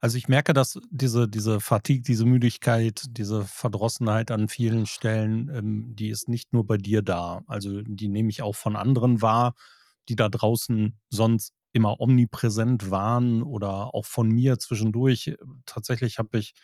Also, 0.00 0.16
ich 0.16 0.28
merke, 0.28 0.54
dass 0.54 0.78
diese 0.90 1.28
diese 1.28 1.60
Fatigue, 1.60 2.02
diese 2.02 2.24
Müdigkeit, 2.24 3.02
diese 3.10 3.44
Verdrossenheit 3.44 4.30
an 4.30 4.48
vielen 4.48 4.86
Stellen, 4.86 5.50
ähm, 5.54 5.94
die 5.96 6.08
ist 6.08 6.28
nicht 6.28 6.52
nur 6.54 6.66
bei 6.66 6.78
dir 6.78 7.02
da. 7.02 7.42
Also, 7.46 7.82
die 7.82 8.08
nehme 8.08 8.30
ich 8.30 8.40
auch 8.42 8.56
von 8.56 8.76
anderen 8.76 9.20
wahr, 9.20 9.54
die 10.08 10.16
da 10.16 10.28
draußen 10.30 10.98
sonst 11.10 11.52
immer 11.72 12.00
omnipräsent 12.00 12.90
waren 12.90 13.42
oder 13.42 13.94
auch 13.94 14.06
von 14.06 14.28
mir 14.30 14.58
zwischendurch. 14.58 15.36
Tatsächlich 15.66 16.18
habe 16.18 16.38
ich 16.38 16.54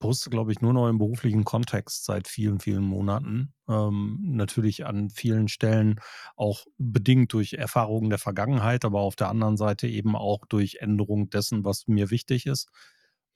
poste, 0.00 0.30
glaube 0.30 0.52
ich, 0.52 0.60
nur 0.62 0.72
noch 0.74 0.88
im 0.88 0.98
beruflichen 0.98 1.44
Kontext 1.44 2.04
seit 2.06 2.28
vielen, 2.28 2.60
vielen 2.60 2.84
Monaten. 2.84 3.54
Ähm, 3.68 4.18
natürlich 4.22 4.86
an 4.86 5.10
vielen 5.10 5.48
Stellen 5.48 6.00
auch 6.36 6.66
bedingt 6.78 7.32
durch 7.34 7.54
Erfahrungen 7.54 8.10
der 8.10 8.18
Vergangenheit, 8.18 8.84
aber 8.84 9.00
auf 9.00 9.16
der 9.16 9.28
anderen 9.30 9.56
Seite 9.58 9.88
eben 9.88 10.16
auch 10.16 10.46
durch 10.46 10.76
Änderung 10.80 11.30
dessen, 11.30 11.64
was 11.64 11.86
mir 11.88 12.10
wichtig 12.10 12.46
ist. 12.46 12.68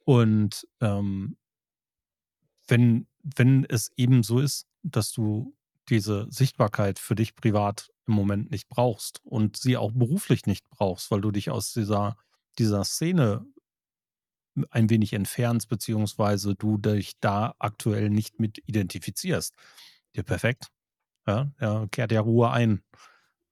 Und, 0.05 0.67
ähm 0.81 1.37
wenn 2.69 3.07
wenn 3.23 3.65
es 3.65 3.91
eben 3.97 4.23
so 4.23 4.39
ist, 4.39 4.67
dass 4.83 5.13
du 5.13 5.55
diese 5.89 6.27
Sichtbarkeit 6.31 6.99
für 6.99 7.15
dich 7.15 7.35
privat 7.37 7.91
im 8.07 8.15
Moment 8.15 8.51
nicht 8.51 8.69
brauchst 8.69 9.21
und 9.25 9.57
sie 9.57 9.77
auch 9.79 9.93
beruflich 9.93 10.47
nicht 10.47 10.69
brauchst, 10.71 11.11
weil 11.11 11.21
du 11.23 11.31
dich 11.31 11.51
aus 11.51 11.73
dieser 11.73 12.17
dieser 12.59 12.85
Szene 12.85 13.47
ein 14.71 14.91
wenig 14.91 15.13
entfernst, 15.13 15.69
beziehungsweise 15.69 16.55
du 16.55 16.79
dich 16.79 17.19
da 17.21 17.55
aktuell 17.59 18.11
nicht 18.11 18.39
mit 18.41 18.63
identifizierst. 18.67 19.55
Ja, 20.15 20.23
perfekt. 20.23 20.69
Ja, 21.27 21.51
ja, 21.61 21.87
kehrt 21.91 22.13
ja 22.13 22.21
Ruhe 22.21 22.51
ein, 22.51 22.83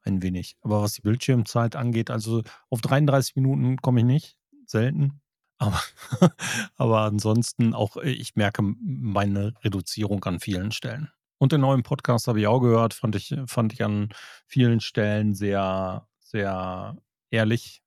ein 0.03 0.23
wenig. 0.23 0.57
Aber 0.61 0.83
was 0.83 0.95
die 0.95 1.03
Bildschirmzeit 1.03 1.77
angeht, 1.77 2.11
also 2.11 2.43
auf 2.71 2.81
33 2.81 3.37
Minuten 3.37 3.79
komme 3.79 4.01
ich 4.01 4.07
nicht, 4.07 4.37
selten. 4.67 5.21
Aber 5.59 5.81
aber 6.77 7.01
ansonsten 7.03 7.75
auch 7.75 7.97
äh, 7.97 8.11
ich 8.11 8.37
merke 8.37 8.63
meine 8.63 9.55
Reduzierung 9.63 10.25
an 10.25 10.41
vielen 10.41 10.73
Stellen. 10.73 11.11
Und 11.39 11.53
den 11.53 11.61
neuen 11.61 11.83
Podcast 11.83 12.29
habe 12.29 12.41
ich 12.41 12.47
auch 12.47 12.61
gehört, 12.61 12.95
fand 12.95 13.17
ich 13.17 13.35
fand 13.47 13.73
ich 13.73 13.83
an 13.83 14.11
vielen 14.47 14.81
Stellen 14.81 15.35
sehr, 15.35 16.07
sehr 16.21 16.97
ehrlich. 17.31 17.83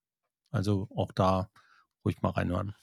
Also, 0.52 0.90
auch 0.96 1.12
da 1.12 1.50
ruhig 2.04 2.22
mal 2.22 2.32
reinhören. 2.32 2.76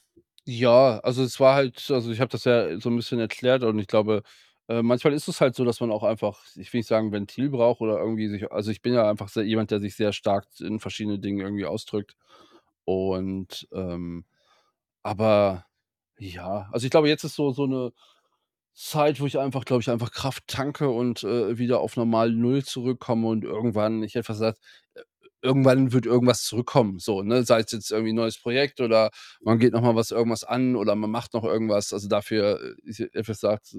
Ja, 0.46 0.98
also 1.04 1.22
es 1.22 1.38
war 1.38 1.54
halt 1.54 1.88
also 1.92 2.10
ich 2.10 2.18
habe 2.20 2.28
das 2.30 2.42
ja 2.44 2.76
so 2.80 2.88
'n 2.90 2.96
bisschen 2.96 3.20
erklärt 3.20 3.62
und 3.62 3.78
ich 3.78 3.86
glaube, 3.86 4.22
äh, 4.68 4.82
manchmal 4.82 5.12
ist 5.12 5.28
es 5.28 5.40
halt 5.40 5.54
so, 5.54 5.64
dass 5.64 5.78
man 5.80 5.92
auch 5.92 6.02
einfach, 6.02 6.42
ich 6.56 6.72
will 6.72 6.78
nicht 6.80 6.88
sagen, 6.88 7.12
Ventil 7.12 7.48
braucht 7.48 7.80
oder 7.80 7.96
irgendwie 8.00 8.26
sich 8.28 8.50
also 8.50 8.72
ich 8.72 8.82
bin 8.82 8.92
ja 8.92 9.08
einfach 9.08 9.28
sehr 9.28 9.44
jemand, 9.44 9.70
der 9.70 9.78
sich 9.80 9.94
sehr 9.94 10.12
stark 10.12 10.46
in 10.58 10.80
verschiedene 10.80 11.20
Dinge 11.20 11.44
irgendwie 11.44 11.64
ausdrückt. 11.66 12.16
Und, 12.84 13.68
ähm 13.72 14.24
aber 15.04 15.66
ja, 16.18 16.68
also 16.72 16.86
ich 16.86 16.90
glaube, 16.92 17.08
jetzt 17.08 17.24
ist 17.24 17.36
so 17.36 17.52
so 17.52 17.66
'ne 17.66 17.92
Zeit, 18.74 19.20
wo 19.20 19.26
ich 19.26 19.38
einfach, 19.38 19.64
glaube 19.66 19.82
ich, 19.82 19.90
einfach 19.90 20.12
Kraft 20.12 20.46
tanke 20.48 20.90
und, 20.90 21.24
äh, 21.24 21.58
wieder 21.58 21.80
auf 21.80 21.96
normal 21.96 22.32
Null 22.32 22.64
zurückkomme 22.64 23.28
und 23.28 23.44
irgendwann 23.44 24.02
ich 24.04 24.14
hätte 24.16 24.24
fast 24.26 24.40
gesagt, 24.40 24.60
äh, 24.96 25.02
irgendwann 25.42 25.92
wird 25.92 26.06
irgendwas 26.06 26.42
zurückkommen, 26.44 26.98
so, 27.00 27.22
ne? 27.22 27.44
Sei 27.44 27.60
es 27.60 27.72
jetzt 27.72 27.90
irgendwie 27.92 28.12
'n 28.12 28.16
neues 28.16 28.38
Projekt 28.40 28.80
oder 28.80 29.10
man 29.42 29.58
geht 29.58 29.72
noch 29.72 29.82
mal 29.82 29.96
was 29.96 30.10
irgendwas 30.12 30.44
an 30.44 30.76
oder 30.76 30.94
man 30.96 31.10
macht 31.10 31.34
noch 31.34 31.44
irgendwas. 31.44 31.92
Also 31.92 32.08
dafür, 32.08 32.76
äh, 32.86 33.24
fast 33.24 33.40
gesagt, 33.42 33.74
äh, 33.74 33.78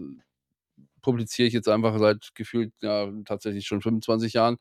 publiziere 1.01 1.47
ich 1.47 1.53
jetzt 1.53 1.67
einfach 1.69 1.97
seit 1.99 2.31
gefühlt, 2.35 2.73
ja, 2.81 3.09
tatsächlich 3.25 3.67
schon 3.67 3.81
25 3.81 4.33
Jahren 4.33 4.57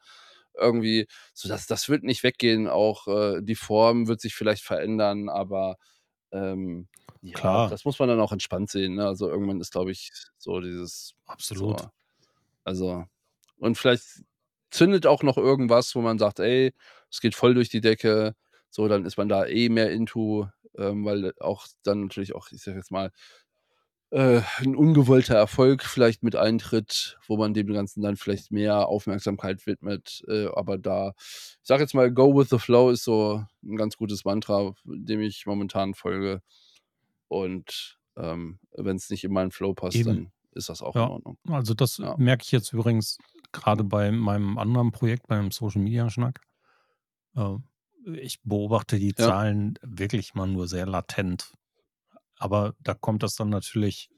irgendwie, 0.55 1.07
so 1.35 1.49
das 1.49 1.67
das 1.67 1.89
wird 1.89 2.05
nicht 2.05 2.23
weggehen. 2.25 2.69
Auch, 2.69 3.09
äh, 3.09 3.43
die 3.43 3.55
Form 3.57 4.09
wird 4.09 4.21
sich 4.21 4.35
vielleicht 4.35 4.63
verändern, 4.65 5.29
aber, 5.31 5.77
ähm, 6.33 6.89
ja, 7.23 7.41
Klar, 7.41 7.69
das 7.69 7.85
muss 7.87 7.99
man 8.01 8.09
dann 8.11 8.21
auch 8.21 8.33
entspannt 8.33 8.71
sehen, 8.71 8.97
ne? 8.97 9.07
Also 9.07 9.29
irgendwann 9.31 9.61
ist, 9.61 9.73
glaube 9.73 9.93
ich, 9.93 10.13
so 10.39 10.61
dieses 10.61 11.15
absolut. 11.27 11.81
so 11.81 11.91
also 12.65 13.07
und 13.59 13.79
vielleicht 13.79 14.05
zündet 14.73 15.07
auch 15.07 15.23
noch 15.25 15.39
irgendwas, 15.39 15.95
wo 15.97 16.03
man 16.03 16.19
sagt: 16.21 16.41
„Ey, 16.41 16.75
es 17.13 17.21
geht 17.23 17.37
voll 17.37 17.55
durch 17.55 17.71
die 17.71 17.83
Decke.“ 17.83 18.35
So, 18.71 18.89
dann 18.89 19.07
ist 19.07 19.19
man 19.19 19.29
da 19.31 19.47
eh 19.47 19.71
mehr 19.71 19.93
into, 19.93 20.49
ähm, 20.79 21.05
weil 21.07 21.35
auch 21.41 21.67
dann 21.85 22.03
natürlich 22.05 22.35
auch, 22.37 22.49
ich 22.53 22.63
sage 22.63 22.79
jetzt 22.79 22.93
mal, 22.93 23.13
äh, 24.13 24.43
'n 24.63 24.77
ungewollter 24.77 25.37
Erfolg 25.37 25.85
vielleicht 25.85 26.23
mit 26.25 26.37
eintritt, 26.37 27.19
wo 27.29 27.37
man 27.39 27.55
dem 27.55 27.69
Ganzen 27.73 28.03
dann 28.03 28.17
vielleicht 28.17 28.53
mehr 28.53 28.89
Aufmerksamkeit 28.89 29.67
widmet. 29.67 30.23
Äh, 30.29 30.49
aber 30.55 30.79
da 30.79 31.15
ich 31.19 31.59
sage 31.65 31.83
jetzt 31.85 31.95
mal, 31.95 32.13
go 32.13 32.37
with 32.39 32.51
the 32.51 32.59
flow 32.61 32.91
ist 32.91 33.05
so 33.05 33.45
'n 33.65 33.77
ganz 33.77 33.97
gutes 33.99 34.25
Mantra, 34.27 34.75
dem 34.87 35.21
ich 35.23 35.47
momentan 35.47 35.95
folge. 35.95 36.43
Und, 37.29 37.99
ähm, 38.19 38.61
wenn's 38.73 39.11
nicht 39.11 39.25
in 39.25 39.33
meinen 39.35 39.53
Flow 39.53 39.75
passt, 39.75 40.07
Eben. 40.07 40.09
dann 40.09 40.33
ist 40.55 40.69
das 40.71 40.83
auch 40.83 40.99
in 41.01 41.07
Ja, 41.07 41.11
Ordnung. 41.11 41.39
also 41.49 41.75
das 41.75 42.03
Ja. 42.03 42.17
merke 42.17 42.45
ich 42.45 42.53
jetzt 42.53 42.73
übrigens 42.73 43.19
grade 43.53 43.85
bei 43.85 44.11
meinem 44.11 44.59
anderen 44.59 44.93
Projekt, 44.93 45.27
beim 45.29 45.51
Social 45.51 45.83
Media 45.83 46.11
Schnack. 46.11 46.41
Ähm, 47.37 47.65
ich 48.07 48.41
beobachte 48.43 48.99
die 48.99 49.15
Ja. 49.17 49.33
Zahlen 49.33 49.75
wirklich 49.83 50.35
mal 50.35 50.49
nur 50.49 50.69
sehr 50.69 50.87
latent. 50.87 51.53
aber 52.39 52.75
da 52.81 52.95
kommt 52.95 53.23
das 53.23 53.37
dann 53.37 53.51
natürlich, 53.51 54.11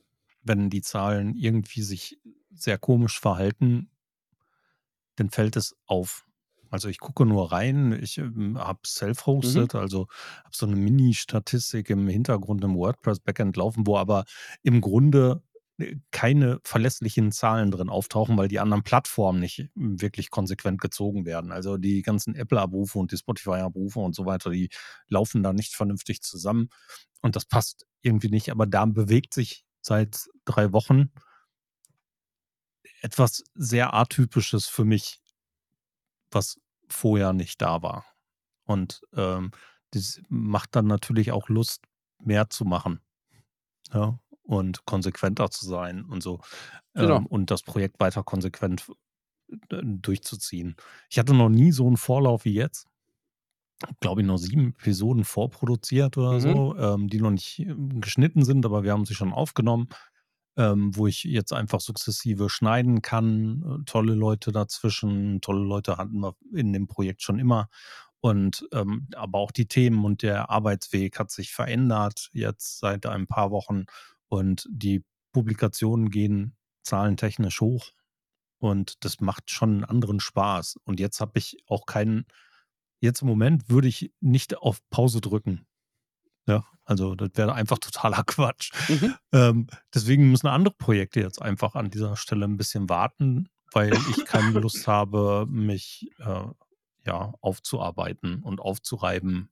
wenn 0.43 0.70
die 0.70 0.82
Zahlen 0.82 1.37
irgendwie 1.37 1.82
sich 1.82 2.18
sehr 2.53 2.78
komisch 2.78 3.20
verhalten, 3.20 3.91
dann 5.16 5.30
fällt 5.30 5.57
es 5.57 5.76
auf. 5.87 6.26
Also 6.70 6.89
ich 6.89 6.99
gucke 6.99 7.24
nur 7.24 7.53
rein, 7.53 7.93
ich 7.93 8.18
ähm, 8.18 8.59
habe 8.59 8.80
Mhm. 9.43 9.66
self-hosted, 9.66 9.74
also 9.76 10.09
habe 10.45 10.57
so 10.57 10.66
eine 10.66 10.74
Mini-Statistik 10.76 11.89
im 11.91 12.09
Hintergrund 12.09 12.64
im 12.64 12.74
WordPress-Backend 12.76 13.57
laufen, 13.57 13.87
wo 13.87 13.97
aber 13.97 14.24
im 14.62 14.80
Grunde 14.80 15.43
äh, 15.54 15.54
keine 16.12 16.61
verlässlichen 16.62 17.33
Zahlen 17.33 17.70
drin 17.70 17.89
auftauchen, 17.89 18.37
weil 18.37 18.49
die 18.49 18.61
anderen 18.61 18.85
Plattformen 18.85 19.41
nicht 19.41 19.68
wirklich 19.75 20.31
konsequent 20.31 20.81
gezogen 20.81 21.27
werden. 21.27 21.51
Also 21.51 21.77
die 21.79 22.03
ganzen 22.03 22.35
Apple-Abrufe 22.37 22.99
und 22.99 23.11
die 23.11 23.16
Spotify-Abrufe 23.16 23.99
und 23.99 24.14
so 24.14 24.25
weiter, 24.25 24.51
die 24.51 24.70
laufen 25.09 25.43
da 25.43 25.53
nicht 25.53 25.75
vernünftig 25.75 26.22
zusammen 26.22 26.68
und 27.22 27.35
das 27.35 27.45
passt 27.45 27.87
irgendwie 28.03 28.29
nicht. 28.29 28.51
Aber 28.51 28.66
da 28.66 28.85
bewegt 28.85 29.35
sich 29.35 29.64
seit 29.81 30.29
drei 30.45 30.72
Wochen 30.72 31.11
etwas 33.03 33.43
sehr 33.55 33.95
Atypisches 33.95 34.66
für 34.66 34.85
mich, 34.85 35.20
was 36.31 36.61
vorher 36.89 37.33
nicht 37.33 37.61
da 37.61 37.83
war. 37.83 38.07
Und 38.64 39.03
ähm, 39.14 39.51
das 39.91 40.20
macht 40.29 40.75
dann 40.77 40.87
natürlich 40.87 41.33
auch 41.33 41.49
Lust, 41.49 41.83
mehr 42.18 42.49
zu 42.49 42.64
machen. 42.64 43.01
Ja, 43.93 44.18
und 44.45 44.85
konsequenter 44.87 45.51
zu 45.51 45.67
sein 45.67 46.05
und 46.05 46.23
so. 46.23 46.41
Genau. 46.95 47.19
Ähm, 47.19 47.27
und 47.27 47.51
das 47.51 47.63
Projekt 47.63 48.01
weiter 48.01 48.23
konsequent 48.25 48.87
äh, 49.71 49.83
durchzuziehen. 49.85 50.77
Ich 51.11 51.19
hatte 51.19 51.35
noch 51.35 51.51
nie 51.51 51.73
so 51.73 51.87
einen 51.87 51.97
Vorlauf 51.99 52.45
wie 52.45 52.55
jetzt. 52.55 52.87
Glaube 54.01 54.21
ich, 54.23 54.27
noch 54.27 54.39
sieben 54.39 54.69
Episoden 54.79 55.25
vorproduziert 55.25 56.17
oder 56.17 56.35
Mhm. 56.35 56.41
so, 56.41 56.77
ähm, 56.79 57.09
die 57.09 57.21
noch 57.21 57.33
nicht 57.33 57.59
ähm, 57.59 58.01
geschnitten 58.01 58.45
sind, 58.45 58.65
aber 58.65 58.83
wir 58.85 58.93
haben 58.93 59.05
sie 59.05 59.15
schon 59.15 59.33
aufgenommen, 59.33 59.89
ähm, 60.57 60.97
wo 60.97 61.07
ich 61.09 61.25
jetzt 61.25 61.53
einfach 61.53 61.81
sukzessive 61.81 62.49
schneiden 62.49 63.03
kann. 63.03 63.63
Äh, 63.83 63.85
tolle 63.85 64.15
Leute 64.15 64.53
dazwischen, 64.53 65.41
tolle 65.41 65.65
Leute 65.65 65.97
hatten 65.99 66.21
wir 66.21 66.35
in 66.55 66.73
dem 66.73 66.87
Projekt 66.87 67.23
schon 67.23 67.39
immer. 67.39 67.69
Und 68.21 68.67
ähm, 68.73 69.09
aber 69.17 69.39
auch 69.39 69.51
die 69.53 69.67
Themen 69.69 70.05
und 70.05 70.23
der 70.23 70.51
Arbeitsweg 70.51 71.19
hat 71.19 71.31
sich 71.31 71.53
verändert 71.53 72.31
jetzt 72.33 72.79
seit 72.79 73.05
ein 73.07 73.27
paar 73.27 73.51
Wochen 73.51 73.85
und 74.35 74.66
die 74.70 75.05
Publikationen 75.32 76.11
gehen 76.11 76.57
zahlentechnisch 76.82 77.61
hoch 77.61 77.93
und 78.59 79.05
das 79.05 79.20
macht 79.20 79.51
schon 79.51 79.70
einen 79.70 79.85
anderen 79.85 80.20
Spaß. 80.20 80.76
Und 80.85 81.01
jetzt 81.01 81.20
habe 81.20 81.39
ich 81.39 81.57
auch 81.66 81.87
keinen 81.87 82.26
jetzt 83.01 83.22
im 83.22 83.28
Moment 83.28 83.68
würde 83.68 83.89
ich 83.89 84.12
nicht 84.20 84.57
auf 84.57 84.80
Pause 84.91 85.20
drücken. 85.20 85.66
Ja, 86.47 86.64
also 86.85 87.14
das 87.14 87.30
wäre 87.35 87.55
einfach 87.55 87.78
totaler 87.78 88.24
Quatsch. 88.26 88.72
Mhm. 88.89 89.14
Ähm, 89.32 89.66
deswegen 89.95 90.30
müssen 90.30 90.49
andere 90.49 90.74
Projekte 90.74 91.20
jetzt 91.20 91.41
einfach 91.41 91.74
an 91.74 91.91
dieser 91.91 92.16
Stelle 92.16 92.45
ein 92.47 92.57
bisschen 92.57 92.89
warten, 92.89 93.49
weil 93.72 93.95
ich 94.11 94.24
keine 94.24 94.59
Lust 94.59 94.87
habe, 94.87 95.47
mich 95.49 96.11
äh, 96.18 96.47
ja, 97.07 97.35
aufzuarbeiten 97.41 98.43
und 98.43 98.61
aufzureiben 98.61 99.51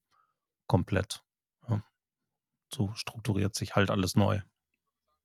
komplett. 0.66 1.22
Ja. 1.68 1.84
So 2.72 2.92
strukturiert 2.94 3.54
sich 3.54 3.76
halt 3.76 3.90
alles 3.90 4.16
neu. 4.16 4.40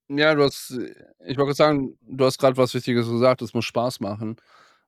Ja, 0.09 0.35
du 0.35 0.43
hast 0.43 0.71
äh, 0.71 0.93
ich 1.25 1.37
wollte 1.37 1.47
grad 1.49 1.55
sagen, 1.57 1.97
du 2.01 2.25
hast 2.25 2.37
grad 2.37 2.55
was 2.57 2.73
Wichtiges 2.73 3.09
gesagt, 3.09 3.41
es 3.41 3.53
muss 3.53 3.65
Spaß 3.65 3.99
machen. 3.99 4.37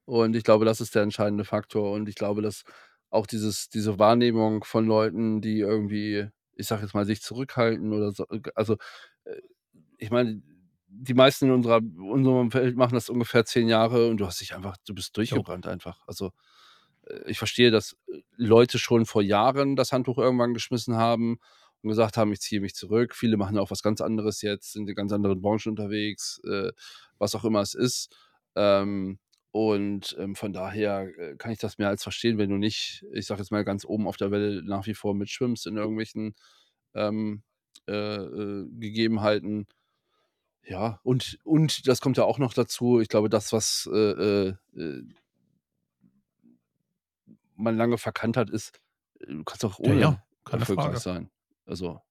Und 0.06 0.36
ich 0.36 0.44
glaube, 0.44 0.66
das 0.66 0.82
ist 0.82 0.96
der 0.96 1.04
entscheidende 1.04 1.44
Faktor. 1.46 1.92
Und 1.94 2.08
ich 2.10 2.16
glaube, 2.16 2.42
dass 2.42 2.64
auch 3.10 3.28
dieses 3.28 3.70
diese 3.70 4.00
Wahrnehmung 4.00 4.64
von 4.64 4.86
Leuten, 4.88 5.42
die 5.42 5.60
irgendwie, 5.60 6.28
ich 6.56 6.68
sage 6.68 6.84
jetzt 6.84 6.94
mal, 6.96 7.06
sich 7.06 7.22
zurückhalten 7.22 7.92
oder 7.94 8.12
so 8.14 8.26
äh, 8.30 8.42
also, 8.56 8.76
äh, 9.26 9.36
ich 9.98 10.12
meine, 10.12 10.42
die 10.90 11.14
meisten 11.16 11.46
in 11.48 11.52
unserer 11.54 11.78
unserem 12.00 12.38
Umfeld 12.38 12.78
machen 12.78 12.96
das 12.96 13.10
ungefähr 13.10 13.46
10 13.46 13.68
Jahre 13.70 14.10
und 14.10 14.18
du 14.20 14.28
hast 14.28 14.42
dich 14.42 14.56
einfach 14.56 14.78
du 14.88 14.96
bist 14.96 15.16
Jo. 15.30 15.44
durchgebrannt 15.44 15.68
einfach. 15.68 16.02
Also, 16.08 16.32
äh, 17.08 17.22
ich 17.32 17.40
verstehe, 17.40 17.72
dass, 17.72 17.94
äh, 18.10 18.22
Leute 18.38 18.80
schon 18.80 19.06
vor 19.06 19.22
Jahren 19.24 19.76
das 19.76 19.92
Handtuch 19.94 20.18
irgendwann 20.20 20.54
geschmissen 20.56 20.98
haben 20.98 21.40
und 21.84 21.90
gesagt 21.90 22.18
haben: 22.18 22.32
„Ich 22.34 22.42
ziehe 22.42 22.62
mich 22.62 22.76
zurück.“ 22.76 23.16
Viele 23.16 23.38
machen 23.38 23.58
auch 23.58 23.72
was 23.72 23.84
ganz 23.84 24.02
anderes 24.02 24.42
jetzt, 24.42 24.74
sind 24.74 24.90
in 24.90 24.96
ganz 24.96 25.12
anderen 25.14 25.42
Branchen 25.42 25.70
unterwegs, 25.72 26.42
äh, 26.46 26.72
was 27.18 27.36
auch 27.36 27.46
immer 27.46 27.62
es 27.62 27.74
ist. 27.76 28.16
Ähm, 28.56 29.20
und, 29.52 30.16
ähm, 30.20 30.36
von 30.36 30.54
daher, 30.54 31.08
äh, 31.18 31.36
kann 31.38 31.52
ich 31.52 31.60
das 31.60 31.78
mehr 31.80 31.90
als 31.90 32.04
verstehen, 32.04 32.38
wenn 32.38 32.50
du 32.50 32.58
nicht, 32.58 33.06
ich 33.14 33.26
sage 33.26 33.42
jetzt 33.42 33.52
mal, 33.52 33.64
ganz 33.66 33.86
oben 33.86 34.08
auf 34.08 34.18
der 34.18 34.32
Welle 34.32 34.62
nach 34.64 34.86
wie 34.88 34.94
vor 34.94 35.16
mitschwimmst 35.16 35.66
in 35.68 35.78
irgendwelchen, 35.78 36.36
ähm, 36.96 37.44
äh, 37.88 37.94
äh, 37.94 38.68
Gegebenheiten. 38.80 39.68
Ja, 40.66 41.00
und 41.04 41.40
und 41.44 41.88
das 41.88 42.02
kommt 42.02 42.18
ja 42.18 42.24
auch 42.26 42.38
noch 42.40 42.54
dazu, 42.54 43.00
ich 43.00 43.10
glaube, 43.10 43.30
das, 43.30 43.54
was, 43.54 43.90
äh, 43.92 44.50
äh, 44.50 45.04
man 47.56 47.78
lange 47.78 47.98
verkannt 47.98 48.38
hat, 48.38 48.50
ist, 48.50 48.80
du 49.20 49.44
kannst 49.44 49.66
auch 49.66 49.80
Ja, 49.84 49.94
ohne 49.94 49.94
ja, 49.94 50.24
keine 50.46 50.66
erfolgreich 50.66 51.00
Frage. 51.02 51.02
sein. 51.02 51.30
Also, 51.70 52.02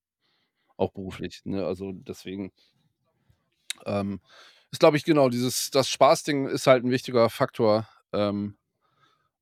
auch 0.78 0.92
beruflich, 0.92 1.42
ne? 1.44 1.66
Also, 1.66 1.92
deswegen 1.92 2.52
ähm, 3.86 4.20
ist, 4.70 4.80
glaube 4.80 4.96
ich, 4.96 5.04
genau 5.04 5.28
dieses 5.28 5.70
das 5.70 5.88
Spaßding 5.88 6.46
ist 6.48 6.66
halt 6.66 6.84
'n 6.84 6.90
wichtiger 6.90 7.30
Faktor. 7.30 7.88
Ähm, 8.12 8.56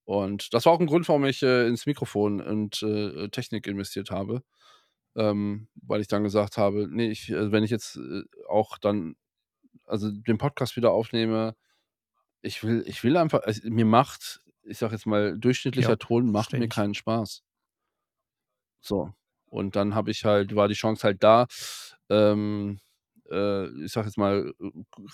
und 0.07 0.55
das 0.55 0.67
war 0.67 0.75
auch 0.75 0.81
'n 0.81 0.87
Grund, 0.89 1.09
warum 1.09 1.25
ich, 1.27 1.43
äh, 1.45 1.69
ins 1.69 1.87
Mikrofon 1.87 2.41
und, 2.43 2.83
äh, 2.83 3.25
äh, 3.27 3.31
Technik 3.31 3.67
investiert 3.69 4.11
habe, 4.11 4.43
ähm, 5.17 5.69
weil 5.77 6.01
ich 6.03 6.09
dann 6.09 6.25
gesagt 6.25 6.59
habe: 6.59 6.89
„Ne, 6.89 7.11
ich 7.11 7.31
äh, 7.31 7.53
wenn 7.53 7.65
ich 7.65 7.71
jetzt, 7.71 7.97
äh, 7.99 8.23
auch 8.49 8.79
dann 8.79 9.17
also, 9.87 10.11
den 10.13 10.39
Podcast 10.39 10.77
wieder 10.77 10.93
aufnehme, 10.93 11.57
ich 12.43 12.65
will 12.65 12.85
ich 12.89 13.05
will 13.05 13.17
einfach 13.19 13.43
es 13.47 13.63
mir 13.65 13.87
macht, 13.87 14.43
ich 14.65 14.79
sage 14.79 14.95
jetzt 14.95 15.07
mal, 15.07 15.39
Ja, 15.75 15.93
durchschnittlicher 15.93 15.99
Ton 15.99 16.31
macht 16.33 16.57
mir 16.59 16.69
keinen 16.69 16.95
Spaß.“ 16.95 17.43
So. 18.83 19.15
Und 19.49 19.77
dann 19.77 19.95
habe 19.95 20.11
ich 20.11 20.25
halt 20.25 20.55
war 20.57 20.69
die 20.69 20.75
Chance 20.75 21.05
halt 21.07 21.23
da, 21.25 21.47
ähm, 22.11 22.81
äh, 23.31 23.67
ich 23.85 23.93
sage 23.93 24.09
jetzt 24.09 24.19
mal, 24.19 24.53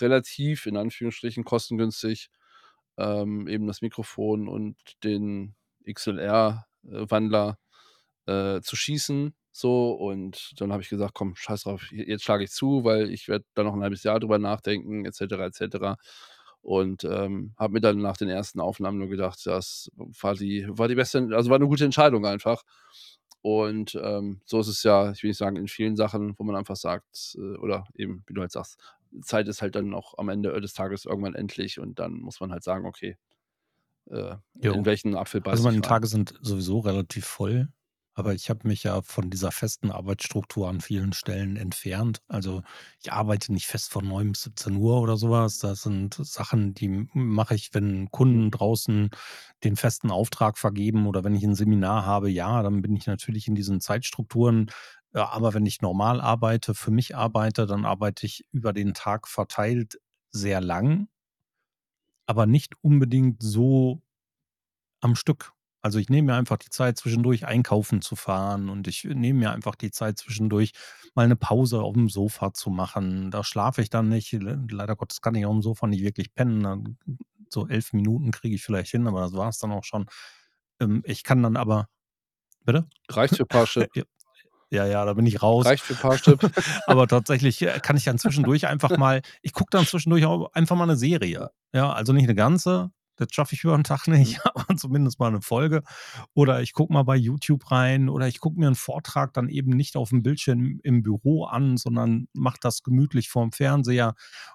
relativ 0.00 0.66
in 0.66 0.76
Anführungsstrichen 0.76 1.44
kostengünstig, 1.44 2.30
ähm, 2.98 3.48
eben 3.48 3.66
das 3.66 3.82
Mikrofon 3.82 4.48
und 4.48 4.76
den 5.04 5.54
XLR, 5.86 6.66
äh, 8.26 8.60
zu 8.62 8.76
schießen, 8.76 9.34
so. 9.52 9.92
Und 9.92 10.52
dann 10.60 10.72
habe 10.72 10.82
ich 10.82 10.88
gesagt: 10.90 11.14
„Komm, 11.14 11.34
scheiß 11.36 11.64
drauf, 11.64 11.90
jetzt 11.92 12.24
schlage 12.24 12.44
ich 12.44 12.50
zu, 12.52 12.84
weil 12.84 13.10
ich 13.10 13.28
werde 13.28 13.44
da 13.54 13.64
noch 13.64 13.74
'n 13.76 13.82
halbes 13.82 14.04
Jahr 14.04 14.20
drüber 14.20 14.38
nachdenken 14.38 15.04
et 15.06 15.14
cetera, 15.16 15.46
et 15.46 15.54
cetera.“ 15.54 15.96
Und, 16.62 17.04
ähm, 17.04 17.54
habe 17.58 17.74
mir 17.74 17.80
dann 17.82 17.98
nach 18.00 18.16
den 18.18 18.28
ersten 18.30 18.60
Aufnahmen 18.60 18.98
nur 18.98 19.08
gedacht, 19.08 19.40
das 19.46 19.90
war 20.22 20.34
die 20.36 20.66
war 20.70 20.88
die 20.88 20.94
beste 20.96 21.28
also, 21.34 21.50
war 21.50 21.58
'ne 21.60 21.66
gute 21.68 21.84
Entscheidung 21.86 22.26
einfach. 22.26 22.62
Und, 23.42 23.96
ähm, 24.00 24.40
so 24.46 24.60
ist 24.60 24.68
es 24.68 24.82
ja, 24.84 25.10
ich 25.12 25.22
will 25.22 25.30
nicht 25.30 25.38
sagen, 25.38 25.56
in 25.56 25.68
vielen 25.68 25.96
Sachen, 25.96 26.38
wo 26.38 26.44
man 26.44 26.54
einfach 26.56 26.76
sagt, 26.76 27.36
äh 27.38 27.56
oder 27.58 27.86
eben, 27.96 28.22
wie 28.28 28.34
du 28.34 28.40
halt 28.40 28.52
sagst, 28.52 28.80
Zeit 29.22 29.48
ist 29.48 29.62
halt 29.62 29.74
dann 29.74 29.94
auch 29.94 30.16
am 30.18 30.28
Ende 30.28 30.58
des 30.60 30.74
Tages 30.74 31.04
irgendwann 31.06 31.34
endlich 31.34 31.78
und 31.80 31.98
dann 31.98 32.14
muss 32.20 32.40
man 32.40 32.52
halt 32.52 32.62
sagen: 32.64 32.86
„Okay, 32.86 33.18
äh, 34.10 34.36
in 34.60 34.86
welchen 34.86 35.16
Apfel 35.16 35.42
Also, 35.50 35.62
meine 35.64 35.80
ich 35.80 35.82
rein?“ 35.82 35.82
Tage 35.82 36.06
sind 36.06 36.34
sowieso 36.40 36.80
relativ 36.80 37.26
voll, 37.26 37.68
aber 38.14 38.34
ich 38.34 38.50
habe 38.50 38.68
mich 38.68 38.82
ja 38.84 39.02
von 39.02 39.30
dieser 39.30 39.50
festen 39.52 39.90
Arbeitsstruktur 39.90 40.68
an 40.68 40.80
vielen 40.80 41.12
Stellen 41.12 41.56
entfernt. 41.56 42.20
Also, 42.28 42.62
ich 43.02 43.12
arbeite 43.12 43.52
nicht 43.52 43.66
fest 43.66 43.90
von 43.92 44.06
9 44.06 44.32
bis 44.32 44.42
17:00 44.42 45.00
oder 45.00 45.16
so 45.16 45.30
was. 45.30 45.58
Das 45.58 45.82
sind 45.82 46.14
Sachen, 46.14 46.74
die 46.74 47.06
mache 47.14 47.54
ich, 47.54 47.72
wenn. 47.74 48.10
Kunden 48.10 48.50
draußen 48.50 49.10
den 49.64 49.76
festen 49.76 50.10
Auftrag 50.10 50.58
vergeben 50.58 51.06
oder 51.06 51.24
wenn 51.24 51.34
ich 51.34 51.44
'n 51.44 51.54
Seminar 51.54 52.04
habe. 52.06 52.30
Ja, 52.30 52.62
dann 52.62 52.82
bin 52.82 52.96
ich 52.96 53.06
natürlich 53.06 53.48
in 53.48 53.54
diesen 53.54 53.80
Zeitstrukturen. 53.80 54.70
Ja, 55.14 55.28
aber 55.30 55.54
wenn 55.54 55.66
ich 55.66 55.80
normal 55.82 56.20
arbeite, 56.20 56.74
für 56.74 56.90
mich 56.90 57.16
arbeite, 57.16 57.66
dann 57.66 57.84
arbeite 57.84 58.26
ich 58.26 58.44
über 58.52 58.72
den 58.72 58.94
Tag 58.94 59.28
verteilt 59.28 59.98
sehr 60.32 60.60
lang 60.60 61.08
aber 62.28 62.46
nicht 62.46 62.74
unbedingt 62.82 63.42
so 63.42 64.02
am 65.02 65.16
Stück. 65.16 65.52
Also, 65.84 65.98
ich 65.98 66.08
nehme 66.08 66.26
mir 66.32 66.38
einfach 66.38 66.58
die 66.58 66.68
Zeit, 66.70 66.96
zwischendurch 66.96 67.44
einkaufen 67.44 68.02
zu 68.02 68.14
fahren 68.14 68.68
und 68.68 68.86
ich 68.86 69.02
nehme 69.02 69.40
mir 69.40 69.50
einfach 69.50 69.74
die 69.74 69.90
Zeit 69.90 70.16
zwischendurch, 70.16 70.70
mal 71.16 71.26
'ne 71.26 71.34
Pause 71.34 71.82
aufm 71.82 72.08
Sofa 72.08 72.52
zu 72.54 72.70
machen. 72.70 73.32
Da 73.32 73.42
schlafe 73.42 73.82
ich 73.82 73.90
dann 73.90 74.08
nicht. 74.08 74.30
Le 74.32 74.64
leider 74.70 74.94
Gottes 74.94 75.20
kann 75.20 75.34
ich 75.34 75.44
aufm 75.44 75.60
Sofa 75.60 75.88
nicht 75.88 76.04
wirklich 76.04 76.34
pennen. 76.34 76.98
So 77.50 77.66
11 77.66 77.92
Minuten 77.92 78.30
kriege 78.30 78.54
ich 78.54 78.62
vielleicht 78.62 78.92
hin, 78.92 79.08
aber 79.08 79.22
das 79.22 79.32
war's 79.32 79.58
dann 79.58 79.72
auch 79.72 79.82
schon. 79.84 80.06
Ähm, 80.80 81.02
ich 81.04 81.24
kann 81.24 81.42
dann 81.42 81.56
aber 81.56 81.88
bitte? 82.64 82.88
Reicht 83.10 83.36
für 83.36 83.46
Parship. 83.46 83.88
J 83.96 84.04
ja, 84.70 84.86
ja, 84.86 85.04
da 85.06 85.14
bin 85.14 85.26
ich 85.26 85.42
raus. 85.42 85.70
Reicht 85.70 85.84
für 85.86 85.96
Parship. 85.96 86.42
Aber 86.86 87.08
tatsächlich, 87.08 87.62
äh, 87.62 87.80
kann 87.80 87.96
ich 87.96 88.04
dann 88.04 88.18
zwischendurch 88.18 88.66
einfach 88.68 88.96
mal 88.96 89.22
ich 89.42 89.52
gucke 89.54 89.70
dann 89.72 89.86
zwischendurch 89.86 90.26
auch 90.26 90.52
einfach 90.54 90.76
mal 90.76 90.86
'ne 90.86 90.96
Serie. 90.96 91.50
Ja. 91.74 91.92
Also, 91.94 92.12
nicht 92.14 92.26
'ne 92.28 92.34
ganze, 92.36 92.92
Das 93.26 93.34
schaffe 93.34 93.54
ich 93.54 93.64
über 93.64 93.74
einen 93.74 93.84
Tag 93.84 94.06
nicht, 94.08 94.38
Mhm. 94.38 94.40
aber 94.54 94.76
zumindest 94.76 95.18
mal 95.18 95.28
eine 95.28 95.42
Folge. 95.42 95.82
Oder 96.34 96.62
ich 96.62 96.72
gucke 96.72 96.92
mal 96.92 97.02
bei 97.04 97.16
YouTube 97.16 97.70
rein 97.70 98.08
oder 98.08 98.28
ich 98.28 98.40
gucke 98.40 98.58
mir 98.58 98.66
einen 98.66 98.74
Vortrag 98.76 99.32
dann 99.34 99.48
eben 99.48 99.70
nicht 99.72 99.96
auf 99.96 100.10
dem 100.10 100.22
Bildschirm 100.22 100.80
im 100.82 101.02
Büro 101.02 101.44
an, 101.44 101.76
sondern 101.76 102.28
mache 102.34 102.58
das 102.60 102.82
gemütlich 102.82 103.28
vorm 103.28 103.52
Fernseher 103.52 104.14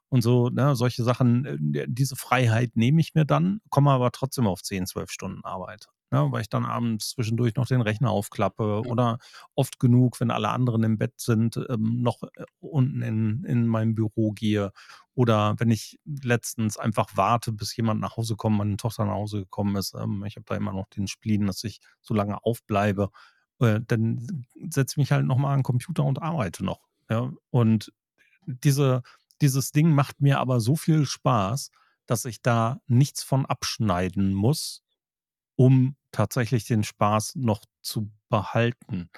und 0.09 0.21
so, 0.21 0.49
ne, 0.49 0.75
solche 0.75 1.03
Sachen. 1.03 1.73
Äh, 1.75 1.85
diese 1.87 2.15
Freiheit 2.15 2.75
nehme 2.75 3.01
ich 3.01 3.13
mir 3.15 3.25
dann, 3.25 3.59
komme 3.69 3.91
aber 3.91 4.11
trotzdem 4.11 4.47
auf 4.47 4.61
10, 4.63 4.85
12 4.87 5.11
Stunden 5.11 5.43
Arbeit, 5.43 5.87
ne, 6.11 6.27
weil 6.31 6.41
ich 6.41 6.49
dann 6.49 6.65
abends 6.65 7.09
zwischendurch 7.11 7.55
noch 7.55 7.67
den 7.67 7.81
Rechner 7.81 8.11
aufklappe 8.11 8.83
Ja. 8.83 8.89
oder 8.89 9.17
oft 9.55 9.79
genug, 9.79 10.19
wenn 10.19 10.31
alle 10.31 10.49
anderen 10.49 10.83
im 10.83 10.97
Bett 10.97 11.13
sind, 11.19 11.57
ähm, 11.69 12.01
noch, 12.01 12.23
äh, 12.23 12.45
unten 12.59 13.01
in 13.01 13.43
in 13.45 13.67
mein 13.67 13.95
Büro 13.95 14.31
gehe 14.31 14.71
oder 15.15 15.55
wenn 15.59 15.71
ich 15.71 15.99
letztens 16.05 16.77
einfach 16.77 17.09
warte, 17.15 17.51
bis 17.53 17.75
jemand 17.75 18.01
nach 18.01 18.17
Hause 18.17 18.35
kommt, 18.35 18.57
meine 18.57 18.77
Tochter 18.77 19.05
nach 19.05 19.13
Hause 19.13 19.39
gekommen 19.41 19.75
ist, 19.75 19.93
ähm, 19.95 20.23
ich 20.25 20.35
habe 20.35 20.45
da 20.47 20.55
immer 20.55 20.73
noch 20.73 20.87
den 20.89 21.07
Spleen, 21.07 21.47
dass 21.47 21.63
ich 21.63 21.79
so 22.01 22.13
lange 22.13 22.43
aufbleibe, 22.43 23.09
äh, 23.59 23.79
dann 23.85 24.45
setze 24.69 24.93
ich 24.93 24.97
mich 24.97 25.11
halt 25.11 25.25
noch 25.25 25.37
mal 25.37 25.53
an 25.53 25.59
'n 25.61 25.63
Computer 25.63 26.03
und 26.05 26.21
arbeite 26.21 26.63
noch, 26.65 26.81
ja? 27.09 27.31
Und 27.51 27.91
diese 28.47 29.03
dieses 29.41 29.71
Ding 29.71 29.91
macht 29.93 30.21
mir 30.21 30.39
aber 30.39 30.59
so 30.61 30.75
viel 30.75 31.05
Spaß, 31.05 31.71
dass 32.07 32.25
ich 32.25 32.41
da 32.41 32.79
nichts 32.87 33.23
von 33.23 33.45
abschneiden 33.45 34.33
muss, 34.33 34.83
um 35.57 35.97
tatsächlich 36.11 36.65
den 36.65 36.85
Spaß 36.85 37.35
noch 37.35 37.65
zu 37.81 38.09
behalten. 38.29 39.09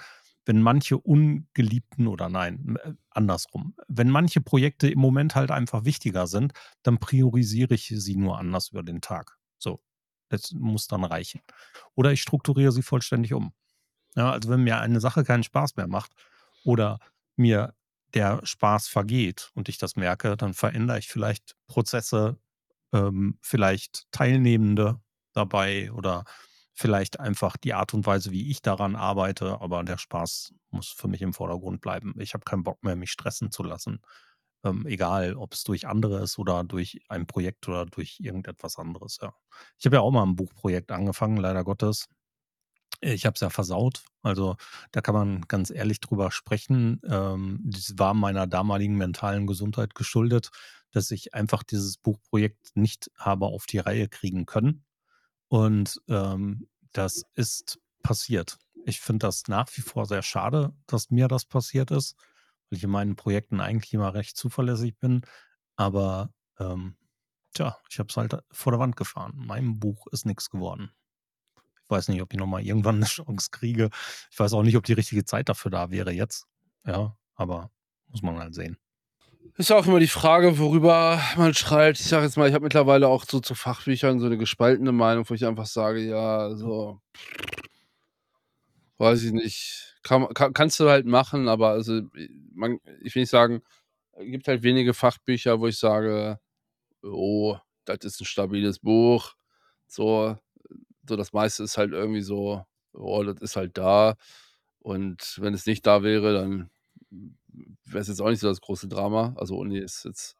Wenn 0.46 0.62
manche 0.62 0.98
ungeliebten 0.98 2.08
oder 2.08 2.28
nein, 2.28 2.76
äh, 2.82 2.94
andersrum. 3.10 3.76
Wenn 3.88 4.10
manche 4.10 4.40
Projekte 4.40 4.88
im 4.88 4.98
Moment 4.98 5.36
halt 5.36 5.50
einfach 5.52 5.84
wichtiger 5.84 6.26
sind, 6.26 6.54
dann 6.82 6.98
priorisiere 6.98 7.74
ich 7.74 7.92
sie 7.94 8.16
nur 8.16 8.38
anders 8.38 8.70
über 8.70 8.82
den 8.82 9.00
Tag. 9.02 9.38
So, 9.58 9.80
das 10.30 10.52
muss 10.52 10.88
dann 10.88 11.04
reichen. 11.04 11.42
Oder 11.94 12.12
ich 12.12 12.22
strukturiere 12.22 12.72
sie 12.72 12.82
vollständig 12.82 13.34
um. 13.34 13.52
Ja, 14.16 14.32
also 14.32 14.48
wenn 14.50 14.64
mir 14.64 14.80
eine 14.80 15.00
Sache 15.00 15.24
keinen 15.24 15.44
Spaß 15.44 15.76
mehr 15.76 15.88
macht 15.88 16.12
oder 16.64 16.98
mir 17.36 17.74
der 18.14 18.40
Spaß 18.44 18.88
vergeht 18.88 19.50
und 19.54 19.68
ich 19.68 19.78
das 19.78 19.96
merke, 19.96 20.36
dann 20.36 20.54
verändere 20.54 20.98
ich 20.98 21.08
vielleicht 21.08 21.56
Prozesse, 21.68 22.38
ähm, 22.92 23.38
vielleicht 23.42 24.06
Teilnehmende 24.12 25.00
dabei 25.40 25.92
oder 25.92 26.24
vielleicht 26.74 27.20
einfach 27.20 27.56
die 27.56 27.74
Art 27.74 27.94
und 27.94 28.06
Weise, 28.06 28.30
wie 28.32 28.50
ich 28.50 28.62
daran 28.62 28.96
arbeite, 28.96 29.60
aber 29.60 29.82
der 29.84 29.98
Spaß 29.98 30.54
muss 30.70 30.88
für 30.88 31.08
mich 31.08 31.22
im 31.22 31.34
Vordergrund 31.34 31.80
bleiben. 31.80 32.14
Ich 32.20 32.34
habe 32.34 32.44
keinen 32.44 32.62
Bock 32.64 32.82
mehr, 32.84 32.96
mich 32.96 33.10
stressen 33.12 33.50
zu 33.50 33.62
lassen, 33.62 34.00
ähm, 34.64 34.86
egal 34.86 35.36
ob 35.36 35.54
es 35.54 35.64
durch 35.64 35.86
andere 35.88 36.20
ist 36.22 36.38
oder 36.38 36.64
durch 36.64 37.00
ein 37.08 37.26
Projekt 37.26 37.68
oder 37.68 37.86
durch 37.86 38.18
irgendetwas 38.20 38.78
anderes, 38.78 39.18
ja. 39.22 39.34
Ich 39.78 39.86
habe 39.86 39.96
ja 39.96 40.02
auch 40.02 40.10
mal 40.12 40.24
ein 40.24 40.36
Buchprojekt 40.36 40.92
angefangen, 40.92 41.36
leider 41.38 41.64
Gottes. 41.64 42.06
Ich 43.00 43.24
habe 43.26 43.34
es 43.34 43.40
ja 43.40 43.50
versaut. 43.50 44.04
Also, 44.22 44.56
da 44.92 45.00
kann 45.00 45.14
man 45.14 45.42
ganz 45.48 45.70
ehrlich 45.70 46.00
drüber 46.00 46.30
sprechen. 46.30 47.00
Ähm, 47.08 47.60
das 47.64 47.94
war 47.98 48.14
meiner 48.14 48.46
damaligen 48.46 48.96
mentalen 48.96 49.46
Gesundheit 49.46 49.94
geschuldet, 49.94 50.50
dass 50.92 51.10
ich 51.10 51.34
einfach 51.34 51.62
dieses 51.62 51.96
Buchprojekt 51.98 52.72
nicht 52.76 53.10
habe 53.16 53.46
auf 53.46 53.66
die 53.66 53.78
Reihe 53.78 54.08
kriegen 54.08 54.44
können. 54.46 54.84
Und, 55.50 56.00
ähm, 56.08 56.68
das 56.92 57.24
ist 57.34 57.80
passiert. 58.02 58.58
Ich 58.84 59.00
finde 59.00 59.26
das 59.26 59.48
nach 59.48 59.68
wie 59.76 59.80
vor 59.82 60.06
sehr 60.06 60.22
schade, 60.22 60.72
dass 60.86 61.10
mir 61.10 61.26
das 61.28 61.44
passiert 61.44 61.90
ist, 61.90 62.16
weil 62.70 62.78
ich 62.78 62.84
in 62.84 62.90
meinen 62.90 63.16
Projekten 63.16 63.60
eigentlich 63.60 63.92
immer 63.92 64.14
recht 64.14 64.36
zuverlässig 64.36 64.96
bin. 64.98 65.22
Aber, 65.76 66.32
ähm, 66.60 66.96
tja, 67.54 67.76
ich 67.90 67.98
habe 67.98 68.08
es 68.10 68.16
halt 68.16 68.36
vor 68.52 68.72
der 68.72 68.80
Wand 68.80 68.96
gefahren. 68.96 69.34
Meinem 69.36 69.80
Buch 69.80 70.06
ist 70.12 70.24
nichts 70.26 70.50
geworden. 70.50 70.92
Ich 71.84 71.90
weiß 71.90 72.08
nicht, 72.08 72.22
ob 72.22 72.32
ich 72.32 72.38
noch 72.38 72.46
mal 72.46 72.62
irgendwann 72.62 72.96
eine 72.96 73.06
Chance 73.06 73.48
kriege. 73.50 73.90
Ich 74.30 74.38
weiß 74.38 74.52
auch 74.54 74.62
nicht, 74.62 74.76
ob 74.76 74.84
die 74.84 74.92
richtige 74.94 75.24
Zeit 75.24 75.48
dafür 75.48 75.72
da 75.72 75.90
wäre 75.90 76.12
jetzt. 76.12 76.46
Ja, 76.86 77.16
aber 77.34 77.70
muss 78.08 78.22
man 78.22 78.38
halt 78.38 78.54
sehen. 78.54 78.78
Ist 79.56 79.70
ja 79.70 79.76
auch 79.76 79.86
immer 79.86 80.00
die 80.00 80.06
Frage, 80.06 80.58
worüber 80.58 81.20
man 81.36 81.54
schreibt. 81.54 81.98
Ich 82.00 82.06
sage 82.06 82.24
jetzt 82.24 82.36
mal, 82.36 82.48
ich 82.48 82.54
habe 82.54 82.62
mittlerweile 82.64 83.08
auch 83.08 83.24
so 83.28 83.40
zu 83.40 83.54
Fachbüchern 83.54 84.18
so 84.20 84.26
'ne 84.28 84.38
gespaltene 84.38 84.92
Meinung, 84.92 85.24
wo 85.28 85.34
ich 85.34 85.44
einfach 85.46 85.66
sage: 85.66 86.00
„Ja, 86.00 86.54
so 86.56 87.00
weiß 89.00 89.22
ich 89.24 89.32
nicht, 89.32 89.96
kann 90.02 90.20
ma 90.20 90.26
ka 90.28 90.50
kannst 90.50 90.78
du 90.78 90.90
halt 90.90 91.06
machen, 91.06 91.48
aber 91.48 91.70
also, 91.70 92.02
man 92.54 92.78
ich 93.02 93.14
will 93.14 93.22
nicht 93.22 93.30
sagen, 93.30 93.62
gibt 94.18 94.48
halt 94.48 94.62
wenige 94.62 94.94
Fachbücher, 94.94 95.60
wo 95.60 95.68
ich 95.68 95.78
sage: 95.78 96.38
„Oh, 97.02 97.56
das 97.86 98.00
ist 98.04 98.20
'n 98.22 98.26
stabiles 98.26 98.80
Buch.“ 98.80 99.34
So 99.88 100.38
so 101.08 101.16
das 101.16 101.32
meiste 101.34 101.64
ist 101.64 101.78
halt 101.78 101.92
irgendwie 101.92 102.22
so: 102.22 102.64
„Oh, 102.94 103.24
das 103.24 103.40
ist 103.42 103.56
halt 103.56 103.78
da.“ 103.78 104.16
Und 104.80 105.38
wenn 105.42 105.54
es 105.54 105.66
nicht 105.66 105.86
da 105.86 106.02
wäre, 106.04 106.34
dann 106.34 106.70
wäre 107.84 108.00
es 108.02 108.08
jetzt 108.08 108.20
auch 108.22 108.30
nicht 108.30 108.40
so 108.40 108.48
das 108.48 108.60
große 108.60 108.88
Drama. 108.88 109.34
Also, 109.38 109.56
ohne 109.56 109.78
es 109.80 110.04
jetzt 110.04 110.36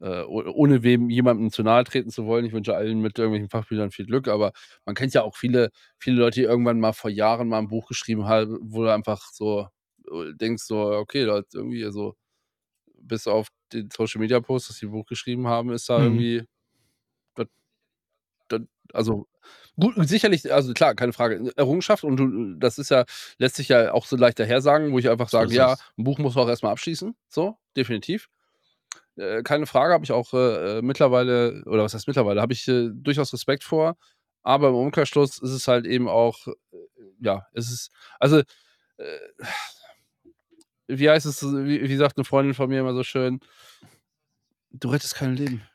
äh, 0.00 0.22
ohne 0.24 0.82
wem 0.84 1.10
jemandem 1.10 1.50
zu 1.52 1.62
nahe 1.64 1.84
treten 1.84 2.10
zu 2.10 2.26
wollen. 2.26 2.44
Ich 2.46 2.52
wünsche 2.52 2.76
allen 2.76 3.00
mit 3.00 3.18
irgendwelchen 3.18 3.50
Fachbüchern 3.50 3.90
viel 3.92 4.06
Glück, 4.06 4.28
aber 4.28 4.52
man 4.86 4.94
kennt 4.96 5.14
ja 5.14 5.22
auch 5.24 5.36
viele 5.36 5.70
viele 5.98 6.18
Leute, 6.20 6.40
die 6.40 6.46
irgendwann 6.46 6.80
mal 6.80 6.92
vor 6.94 7.10
Jahren 7.10 7.48
mal 7.48 7.60
'n 7.60 7.68
Buch 7.68 7.88
geschrieben 7.88 8.26
haben, 8.26 8.58
wo 8.62 8.82
du 8.84 8.92
einfach 8.94 9.22
so, 9.32 9.68
äh, 10.12 10.34
denkst 10.36 10.64
so: 10.64 10.78
„Okay, 10.92 11.26
da 11.26 11.36
hat 11.38 11.46
irgendwie 11.54 11.84
also, 11.84 12.14
bis 13.00 13.26
auf 13.28 13.48
den 13.72 13.90
Social 13.96 14.20
Media 14.20 14.40
Post, 14.40 14.70
dass 14.70 14.78
sie 14.78 14.86
'n 14.86 14.92
Buch 14.92 15.06
geschrieben 15.06 15.48
haben, 15.48 15.70
ist 15.72 15.88
da 15.90 16.02
Mhm. 16.02 16.04
irgendwie 16.04 16.44
das 17.36 17.48
das 18.48 18.62
also, 18.94 19.28
gut, 19.78 19.94
sicherlich 20.08 20.52
also 20.52 20.72
klar, 20.74 20.94
keine 20.94 21.12
Frage, 21.14 21.40
'ne 21.40 21.52
Errungenschaft 21.56 22.04
und 22.04 22.16
du 22.18 22.54
das 22.58 22.78
ist 22.78 22.90
ja 22.90 23.04
lässt 23.38 23.56
sich 23.56 23.68
ja 23.68 23.92
auch 23.92 24.06
so 24.06 24.16
leicht 24.16 24.38
dahersagen, 24.40 24.92
wo 24.92 24.98
ich 24.98 25.08
einfach 25.10 25.28
sage: 25.30 25.54
„Ja, 25.54 25.74
es. 25.74 25.84
'n 25.98 26.04
Buch 26.04 26.18
muss 26.18 26.34
man 26.34 26.44
auch 26.46 26.48
erst 26.50 26.62
mal 26.64 26.70
abschließen“, 26.72 27.16
so, 27.28 27.56
definitiv. 27.76 28.28
Äh, 29.16 29.42
keine 29.44 29.66
Frage, 29.66 29.94
habe 29.94 30.04
ich 30.04 30.12
auch, 30.12 30.34
äh, 30.34 30.78
äh, 30.80 30.82
mittlerweile 30.82 31.62
oder 31.66 31.84
was 31.84 31.94
heißt 31.94 32.08
mittlerweile, 32.08 32.42
habe 32.42 32.52
ich, 32.54 32.68
äh, 32.68 32.90
durchaus 32.92 33.32
Respekt 33.34 33.64
vor. 33.64 33.96
Aber 34.44 34.68
im 34.70 34.76
Umkehrschluss 34.76 35.38
ist 35.40 35.50
es 35.52 35.68
halt 35.68 35.86
eben 35.86 36.08
auch, 36.08 36.48
äh, 36.48 36.52
ja, 37.20 37.46
es 37.54 37.70
ist 37.72 37.90
also, 38.20 38.38
äh 38.38 39.18
wie 40.88 41.10
heißt 41.10 41.26
es, 41.26 41.42
wie 41.44 41.88
wie 41.88 41.96
sagt 41.96 42.18
'ne 42.18 42.24
Freundin 42.24 42.54
von 42.54 42.68
mir 42.70 42.80
immer 42.80 42.94
so 42.94 43.04
schön 43.04 43.40
„Du 44.72 44.88
rettest 44.90 45.14
kein 45.14 45.34
Leben. 45.36 45.67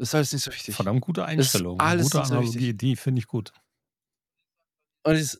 Ist 0.00 0.14
alles 0.14 0.32
nicht 0.32 0.42
so 0.44 0.52
wichtig. 0.52 0.76
Verdammt 0.76 1.02
gute 1.02 1.24
Einstellung, 1.26 1.78
alles 1.78 1.96
gute 1.96 2.20
so 2.22 2.38
wichtig.“ 2.38 2.64
Analogie, 2.64 2.72
die 2.74 2.96
finde 2.96 3.18
ich 3.20 3.26
gut. 3.26 3.52
Und 5.04 5.16
ich 5.16 5.36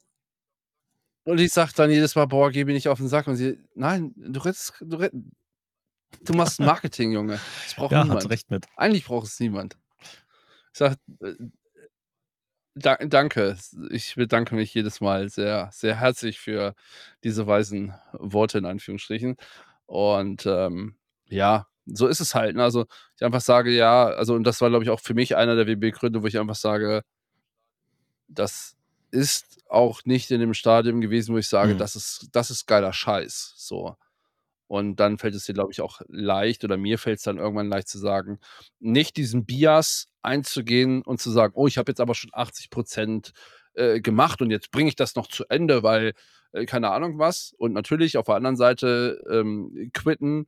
und 1.26 1.38
ich 1.40 1.52
sage 1.52 1.72
dann 1.76 1.90
jedes 1.90 2.14
Mal: 2.16 2.26
„Boah, 2.26 2.50
geh 2.50 2.64
mir 2.64 2.72
nicht 2.74 2.88
auf 2.88 2.98
'n 3.00 3.08
Sack.“ 3.08 3.26
Und 3.28 3.36
sie: 3.36 3.58
„Nein, 3.74 4.12
du 4.16 4.40
rettest 4.40 4.74
du 4.80 4.96
rett 4.96 5.12
du 6.24 6.34
machst 6.34 6.60
Marketing, 6.60 7.12
Junge. 7.12 7.42
Das 7.64 7.74
braucht 7.74 7.96
Ja, 7.96 8.08
hat 8.08 8.24
niemand. 8.24 8.30
recht 8.30 8.50
mit. 8.50 8.66
Eigentlich 8.76 9.04
braucht 9.06 9.26
es 9.28 9.40
niemand.“ 9.40 9.78
Ich 10.72 10.78
sage, 10.78 10.96
äh 11.22 11.34
Da 12.76 12.96
danke. 12.96 13.56
Ich 13.90 14.14
bedanke 14.14 14.54
mich 14.54 14.72
jedes 14.72 15.00
Mal 15.02 15.28
sehr, 15.28 15.68
sehr 15.72 16.00
herzlich 16.00 16.38
für 16.40 16.74
diese 17.22 17.46
weisen 17.46 17.94
Worte 18.12 18.58
in 18.58 18.64
Anführungsstrichen. 18.64 19.36
Und, 19.86 20.46
ähm, 20.46 20.96
ja, 21.28 21.66
so 21.86 22.06
ist 22.08 22.20
es 22.20 22.34
halt, 22.34 22.56
ne? 22.56 22.62
Also, 22.64 22.86
ich 23.16 23.24
einfach 23.24 23.40
sage, 23.40 23.70
ja 23.72 24.06
also, 24.06 24.34
und 24.34 24.44
das 24.44 24.60
war, 24.60 24.70
glaube 24.70 24.84
ich, 24.84 24.90
auch 24.90 25.00
für 25.00 25.14
mich 25.14 25.36
einer 25.36 25.56
der 25.56 25.64
Beweggründe, 25.66 26.22
wo 26.22 26.26
ich 26.26 26.38
einfach 26.38 26.54
sage 26.56 27.02
das 28.30 28.76
ist 29.10 29.60
auch 29.68 30.00
nicht 30.04 30.30
in 30.30 30.40
dem 30.40 30.54
Stadium 30.54 31.00
gewesen, 31.00 31.34
wo 31.34 31.38
ich 31.38 31.48
sage: 31.48 31.74
Mhm. 31.74 31.78
„Das 31.78 31.96
ist 31.96 32.28
das 32.32 32.50
ist 32.50 32.66
geiler 32.66 32.92
Scheiß“, 32.92 33.54
so. 33.56 33.96
Und 34.68 34.96
dann 35.00 35.18
fällt 35.18 35.34
es 35.34 35.44
dir, 35.46 35.54
glaube 35.54 35.72
ich, 35.72 35.80
auch 35.82 36.00
leicht 36.08 36.64
oder 36.64 36.76
mir 36.78 36.98
fällt's 36.98 37.24
dann 37.24 37.38
irgendwann 37.38 37.68
leicht 37.68 37.88
zu 37.88 37.98
sagen, 37.98 38.40
nicht 38.80 39.16
diesen 39.18 39.46
Bias 39.46 40.08
einzugehen 40.22 41.02
und 41.02 41.20
zu 41.20 41.30
sagen: 41.30 41.54
„Oh, 41.56 41.66
ich 41.68 41.78
habe 41.78 41.90
jetzt 41.92 42.00
aber 42.00 42.14
schon 42.14 42.30
80 42.34 42.70
%, 42.70 43.32
äh, 43.74 44.00
gemacht 44.00 44.42
und 44.42 44.50
jetzt 44.50 44.70
bringe 44.72 44.88
ich 44.90 44.96
das 44.96 45.14
noch 45.16 45.28
zu 45.28 45.44
Ende, 45.50 45.82
weil, 45.82 46.14
äh, 46.52 46.66
keine 46.66 46.90
Ahnung 46.92 47.18
was.“ 47.18 47.54
Und 47.58 47.72
natürlich 47.74 48.16
auf 48.18 48.26
der 48.26 48.36
anderen 48.36 48.56
Seite, 48.56 49.22
ähm, 49.30 49.90
quitten, 49.94 50.46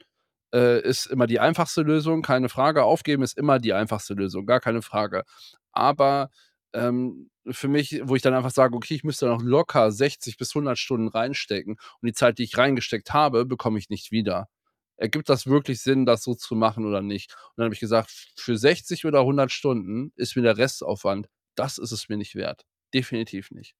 äh, 0.55 0.81
ist 0.83 1.07
immer 1.07 1.27
die 1.29 1.41
einfachste 1.41 1.83
Lösung, 1.83 2.23
keine 2.23 2.49
Frage. 2.51 2.85
Aufgeben 2.85 3.23
ist 3.25 3.39
immer 3.39 3.59
die 3.61 3.75
einfachste 3.75 4.15
Lösung, 4.15 4.47
gar 4.47 4.61
keine 4.61 4.83
Frage. 4.83 5.25
Aber, 5.73 6.31
ähm, 6.75 7.31
für 7.51 7.69
mich, 7.69 8.01
wo 8.05 8.17
ich 8.17 8.23
dann 8.23 8.35
einfach 8.35 8.51
sage: 8.53 8.77
„Okay, 8.77 8.95
ich 8.95 9.05
müsste 9.05 9.27
noch 9.27 9.43
locker 9.43 9.93
60 9.93 10.39
bis 10.39 10.55
100 10.55 10.79
Stunden 10.79 11.09
reinstecken 11.09 11.75
und 12.01 12.07
die 12.07 12.15
Zeit, 12.15 12.39
die 12.39 12.45
ich 12.45 12.57
reingesteckt 12.59 13.13
habe, 13.13 13.45
bekomme 13.47 13.79
ich 13.79 13.91
nicht 13.91 14.13
wieder. 14.13 14.49
Ergibt 14.97 15.29
das 15.29 15.47
wirklich 15.47 15.83
Sinn, 15.83 16.07
das 16.07 16.23
so 16.25 16.35
zu 16.35 16.55
machen 16.57 16.87
oder 16.87 17.03
nicht?“ 17.03 17.33
Und 17.35 17.55
dann 17.59 17.65
habe 17.67 17.75
ich 17.75 17.81
gesagt: 17.81 18.11
„F 18.11 18.27
für 18.37 18.57
60 18.57 19.05
oder 19.07 19.25
100 19.25 19.53
Stunden 19.53 20.13
ist 20.17 20.37
mir 20.37 20.43
der 20.43 20.57
Restaufwand 20.59 21.29
das 21.57 21.79
ist 21.79 21.93
es 21.93 22.09
mir 22.09 22.17
nicht 22.17 22.35
wert. 22.35 22.65
Definitiv 22.95 23.51
nicht.“ 23.53 23.75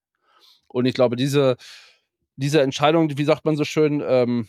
Und 0.69 0.87
ich 0.87 0.95
glaube, 0.95 1.17
diese 1.17 1.57
diese 2.37 2.63
Entscheidung, 2.63 3.17
wie 3.19 3.25
sagt 3.25 3.45
man 3.45 3.57
so 3.57 3.65
schön, 3.65 4.03
ähm, 4.07 4.49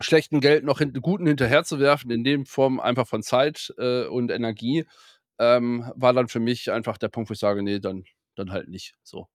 schlechtem 0.00 0.40
Geld 0.40 0.64
noch 0.64 0.78
hin 0.78 0.92
Guten 0.94 1.26
hinterherzuwerfen, 1.26 2.10
in 2.10 2.24
dem 2.24 2.46
Form 2.46 2.80
einfach 2.80 3.06
von 3.08 3.22
Zeit, 3.22 3.72
äh, 3.78 4.06
und 4.06 4.30
Energie, 4.30 4.86
ähm, 5.38 5.90
war 5.96 6.12
dann 6.14 6.28
für 6.28 6.40
mich 6.40 6.70
einfach 6.72 6.98
der 6.98 7.08
Punkt, 7.08 7.30
wo 7.30 7.34
ich 7.34 7.40
sage: 7.40 7.62
„Ne, 7.62 7.80
dann 7.80 8.04
dann 8.36 8.52
halt 8.52 8.68
nicht“, 8.68 8.94
so. 9.02 9.28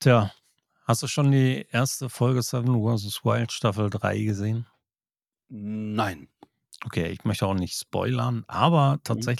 Tja, 0.00 0.32
hast 0.86 1.02
du 1.02 1.06
schon 1.06 1.30
die 1.32 1.66
erste 1.70 2.08
Folge 2.08 2.42
Seven 2.42 2.82
vs. 2.82 3.24
Wild 3.24 3.52
Staffel 3.52 3.90
3 3.90 4.18
gesehen? 4.22 4.66
Nein. 5.50 6.28
Okay, 6.84 7.08
ich 7.10 7.24
möchte 7.24 7.46
auch 7.46 7.54
nicht 7.54 7.74
spoilern, 7.78 8.44
aber 8.46 9.00
Mhm. 9.08 9.34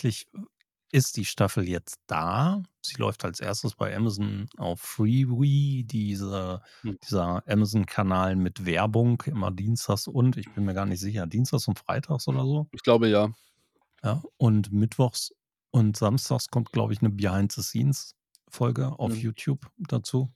Ist 0.95 1.17
die 1.19 1.25
Staffel 1.27 1.69
jetzt 1.69 1.99
da. 2.09 2.63
Sie 2.83 2.97
läuft 2.97 3.25
als 3.27 3.41
Erstes 3.41 3.75
bei 3.77 3.97
Amazon 3.97 4.49
auf 4.59 4.81
Freevee, 4.81 5.85
diese 5.85 6.63
Hm. 6.85 6.95
dieser 7.09 7.43
Amazon-Kanal 7.49 8.37
mit 8.37 8.67
Werbung 8.67 9.23
immer 9.27 9.51
dienstags 9.53 10.07
und 10.09 10.37
ich 10.39 10.53
bin 10.55 10.65
mir 10.65 10.75
gar 10.75 10.87
nicht 10.87 11.01
sicher, 11.01 11.27
dienstags 11.27 11.69
und 11.69 11.79
freitags 11.81 12.29
oder 12.29 12.43
so? 12.47 12.69
Ich 12.73 12.83
glaube, 12.83 13.09
ja. 13.09 13.35
Ja, 14.03 14.23
und 14.37 14.73
mittwochs 14.73 15.33
und 15.71 15.97
samstags 15.97 16.49
kommt, 16.51 16.73
glaube 16.73 16.93
ich, 16.93 17.01
'ne 17.03 17.11
Behind-the-Scenes-Folge 17.11 18.99
auf 18.99 19.17
Mhm. 19.17 19.23
YouTube 19.23 19.71
dazu. 19.79 20.33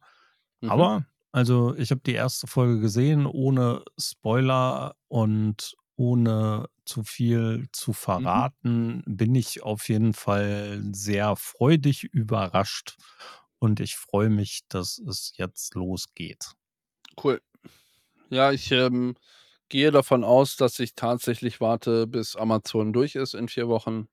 Mhm. 0.63 0.89
Aber 0.89 1.07
also, 1.33 1.75
ich 1.77 1.91
habe 1.93 2.03
die 2.07 2.15
erste 2.15 2.47
Folge 2.49 2.81
gesehen 2.81 3.27
ohne 3.27 3.85
Spoiler 4.01 4.97
und 5.09 5.77
ohne 5.99 6.69
zu 6.87 7.05
viel 7.05 7.69
zu 7.73 7.93
Mhm. 8.17 8.49
verraten, 8.49 9.05
bin 9.07 9.35
ich 9.37 9.63
auf 9.65 9.89
jeden 9.91 10.15
Fall 10.15 10.83
sehr 10.93 11.37
freudig 11.37 12.05
überrascht 12.05 12.97
und 13.61 13.81
ich 13.81 13.97
freue 13.97 14.31
mich, 14.31 14.63
dass 14.69 14.99
es 14.99 15.33
jetzt 15.37 15.75
losgeht. 15.75 16.53
Cool. 17.23 17.41
Ja, 18.31 18.53
ich, 18.53 18.73
ähm, 18.73 19.17
gehe 19.69 19.91
davon 19.93 20.25
aus, 20.25 20.57
dass 20.57 20.79
ich 20.81 20.95
tatsächlich 20.95 21.61
warte, 21.61 22.07
bis 22.07 22.37
Amazon 22.37 22.93
durch 22.93 23.17
ist 23.17 23.35
in 23.35 23.49
4 23.49 23.69
Wochen 23.69 24.09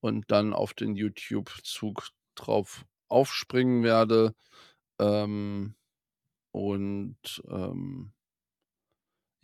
und 0.00 0.30
dann 0.30 0.54
auf 0.54 0.74
den 0.74 0.96
YouTube-Zug 0.96 2.08
drauf 2.36 2.84
aufspringen 3.08 3.84
werde. 3.84 4.34
Ähm, 5.00 5.76
und, 6.52 7.42
ähm 7.50 8.12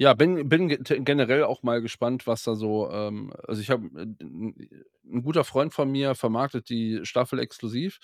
ja, 0.04 0.14
bin 0.14 0.48
bin 0.48 0.68
generell 1.04 1.44
auch 1.44 1.62
mal 1.64 1.80
gespannt, 1.82 2.26
was 2.26 2.44
da 2.44 2.54
so, 2.56 2.90
ähm 2.92 3.32
also, 3.48 3.60
ich 3.62 3.70
habe 3.70 3.86
'n 3.94 4.16
'n 4.20 4.54
'n 5.18 5.22
guter 5.22 5.44
Freund 5.44 5.74
von 5.74 5.90
mir 5.90 6.14
vermarktet 6.14 6.68
die 6.70 7.00
Staffel 7.04 7.38
exklusiv. 7.40 7.98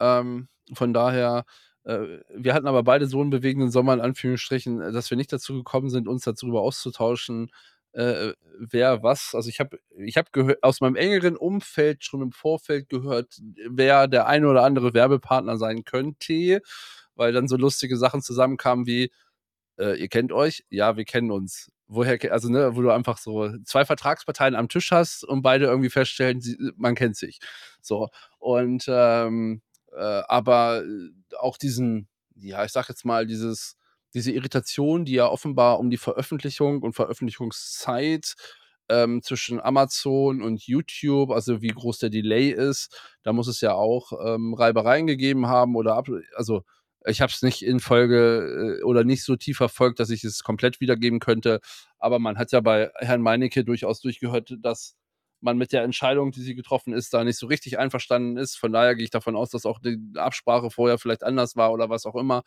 Ähm, 0.00 0.48
von 0.74 0.92
daher 0.94 1.44
äh, 1.84 2.18
wir 2.34 2.54
hatten 2.54 2.66
aber 2.68 2.82
beide 2.84 3.06
so 3.08 3.20
'n 3.22 3.30
bewegenden 3.30 3.70
Sommer 3.70 3.94
in 3.94 4.00
Anführungsstrichen, 4.00 4.80
äh, 4.82 4.92
dass 4.92 5.10
wir 5.10 5.16
nicht 5.18 5.32
dazu 5.32 5.54
gekommen 5.54 5.90
sind, 5.90 6.08
uns 6.08 6.24
darüber 6.24 6.62
auszutauschen, 6.62 7.50
äh, 7.92 8.32
wer 8.58 9.02
was 9.02 9.34
also, 9.34 9.48
ich 9.50 9.60
habe 9.60 9.78
ich 9.98 10.16
gehö 10.32 10.54
aus 10.62 10.80
meinem 10.82 10.96
engeren 10.96 11.36
Umfeld 11.36 12.04
schon 12.04 12.22
im 12.22 12.32
Vorfeld 12.32 12.88
gehört, 12.90 13.38
wer 13.70 14.08
der 14.08 14.26
eine 14.28 14.48
oder 14.48 14.64
andere 14.64 14.94
Werbepartner 14.94 15.56
sein 15.58 15.84
könnte, 15.84 16.60
weil 17.16 17.32
dann 17.32 17.48
so 17.48 17.56
lustige 17.56 17.96
Sachen 17.98 18.22
zusammenkamen 18.22 18.86
wie: 18.86 19.10
„Äh, 19.78 20.00
ihr 20.00 20.08
kennt 20.08 20.32
euch?“ 20.32 20.64
„Ja, 20.70 20.96
wir 20.96 21.04
kennen 21.04 21.30
uns.“ 21.30 21.70
„Woher 21.88 22.18
ke“ 22.18 22.32
also, 22.32 22.48
ne, 22.50 22.76
wo 22.76 22.82
du 22.82 22.90
einfach 22.90 23.18
so 23.18 23.50
2 23.64 23.84
Vertragsparteien 23.84 24.54
am 24.56 24.68
Tisch 24.68 24.92
hast 24.92 25.24
und 25.24 25.42
beide 25.42 25.66
irgendwie 25.66 25.90
feststellen, 25.90 26.40
sie 26.40 26.56
man 26.76 26.94
kennt 26.94 27.16
sich. 27.16 27.40
So, 27.82 28.08
und, 28.38 28.84
ähm, 28.88 29.62
äh, 29.96 30.00
aber, 30.28 30.84
äh, 30.84 31.36
auch 31.38 31.56
diesen 31.58 32.08
ja, 32.36 32.64
ich 32.64 32.72
sage 32.72 32.86
jetzt 32.90 33.04
mal, 33.04 33.26
dieses 33.26 33.76
diese 34.14 34.32
Irritation, 34.32 35.04
die 35.04 35.12
ja 35.14 35.26
offenbar 35.28 35.78
um 35.80 35.90
die 35.90 35.98
Veröffentlichung 35.98 36.82
und 36.82 36.94
Veröffentlichungszeit, 36.94 38.34
ähm, 38.90 39.22
zwischen 39.22 39.60
Amazon 39.60 40.40
und 40.42 40.62
YouTube 40.66 41.30
also, 41.30 41.60
wie 41.62 41.68
groß 41.68 41.98
der 41.98 42.10
Delay 42.10 42.50
ist, 42.50 42.96
da 43.22 43.32
muss 43.34 43.48
es 43.48 43.60
ja 43.60 43.74
auch, 43.74 44.12
ähm, 44.24 44.54
Reibereien 44.54 45.06
gegeben 45.06 45.46
haben 45.48 45.76
oder 45.76 45.94
ab 45.96 46.08
also, 46.36 46.62
ich 47.08 47.20
habe 47.22 47.32
es 47.32 47.42
nicht 47.42 47.62
in 47.62 47.80
Folge, 47.80 48.78
äh 48.80 48.84
oder 48.84 49.04
nicht 49.04 49.24
so 49.24 49.36
tief 49.36 49.58
verfolgt, 49.58 50.00
dass 50.00 50.10
ich 50.10 50.24
es 50.24 50.42
komplett 50.44 50.80
wiedergeben 50.80 51.20
könnte, 51.20 51.60
aber 51.98 52.18
man 52.18 52.38
hat 52.38 52.52
ja 52.52 52.60
bei 52.60 52.90
Herrn 52.98 53.22
Meinecke 53.22 53.64
durchaus 53.64 54.00
durchgehört, 54.00 54.54
dass 54.62 54.96
man 55.40 55.56
mit 55.58 55.72
der 55.72 55.84
Entscheidung, 55.84 56.32
die 56.32 56.42
sie 56.42 56.54
getroffen 56.56 56.92
ist, 56.92 57.14
da 57.14 57.24
nicht 57.24 57.38
so 57.38 57.46
richtig 57.46 57.78
einverstanden 57.78 58.36
ist. 58.38 58.56
Von 58.56 58.72
daher 58.72 58.94
gehe 58.96 59.04
ich 59.04 59.10
davon 59.10 59.36
aus, 59.36 59.50
dass 59.50 59.66
auch 59.66 59.78
die 59.80 59.98
Absprache 60.16 60.70
vorher 60.70 60.98
vielleicht 60.98 61.22
anders 61.24 61.56
war 61.56 61.72
oder 61.72 61.88
was 61.90 62.06
auch 62.06 62.16
immer. 62.16 62.42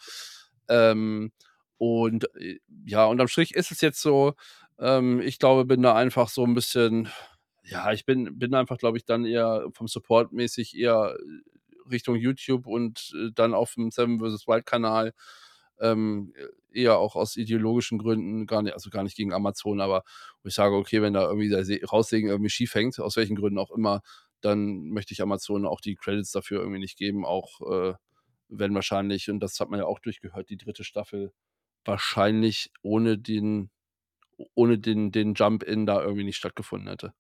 Ähm, 0.70 1.32
und, 1.78 2.26
äh, 2.36 2.60
ja, 2.86 3.06
unterm 3.06 3.28
Strich 3.30 3.56
ist 3.56 3.72
es 3.72 3.82
jetzt 3.82 4.02
so, 4.02 4.34
ähm, 4.80 5.22
ich 5.22 5.40
glaube, 5.40 5.66
bin 5.66 5.82
da 5.84 5.96
einfach 5.96 6.30
so 6.30 6.44
'n 6.46 6.54
bisschen 6.54 7.10
ja, 7.64 7.92
ich 7.94 8.06
bin 8.06 8.38
bin 8.40 8.56
einfach, 8.56 8.78
glaube 8.78 8.98
ich, 8.98 9.06
dann 9.06 9.24
eher 9.26 9.68
vom 9.74 9.88
Support 9.88 10.34
mäßig 10.34 10.76
eher 10.78 11.16
Richtung 11.92 12.16
YouTube 12.18 12.68
und, 12.68 13.12
äh, 13.16 13.32
dann 13.36 13.54
aufm 13.54 13.92
Seven 13.92 14.20
vs. 14.20 14.48
Wild 14.48 14.66
Kanal, 14.66 15.14
ähm, 15.80 16.34
eher 16.74 16.98
auch 17.00 17.16
aus 17.16 17.38
ideologischen 17.38 17.98
Gründen, 18.00 18.46
gar 18.48 18.62
ni 18.64 18.72
also, 18.72 18.90
gar 18.92 19.04
nicht 19.04 19.18
gegen 19.18 19.34
Amazon, 19.34 19.82
aber 19.82 20.04
wo 20.44 20.48
ich 20.50 20.56
sage: 20.56 20.76
„Okay, 20.76 21.02
wenn 21.02 21.14
da 21.14 21.24
irgendwie 21.28 21.50
der 21.50 21.66
Se 21.66 21.80
Raussegen 21.92 22.30
irgendwie 22.30 22.50
schief 22.52 22.76
hängt, 22.76 23.00
aus 23.00 23.18
welchen 23.18 23.36
Gründen 23.38 23.60
auch 23.60 23.72
immer, 23.72 24.02
dann 24.42 24.90
möchte 24.90 25.14
ich 25.14 25.22
Amazon 25.24 25.66
auch 25.68 25.82
die 25.82 25.96
Credits 25.96 26.32
dafür 26.32 26.62
irgendwie 26.62 26.80
nicht 26.80 26.98
geben“, 26.98 27.26
auch, 27.26 27.62
äh, 27.72 27.94
wenn 28.50 28.76
wahrscheinlich 28.76 29.30
und 29.32 29.40
das 29.42 29.60
hat 29.60 29.70
man 29.72 29.80
ja 29.80 29.86
auch 29.88 30.00
durchgehört, 30.00 30.50
die 30.50 30.58
3. 30.58 30.84
Staffel 30.86 31.34
wahrscheinlich 31.86 32.72
ohne 32.84 33.18
den 33.20 33.72
ohne 34.56 34.80
den 34.80 35.12
den 35.14 35.34
Jump 35.36 35.64
in 35.64 35.86
da 35.88 36.02
irgendwie 36.04 36.26
nicht 36.26 36.38
stattgefunden 36.38 36.90
hätte. 36.90 37.14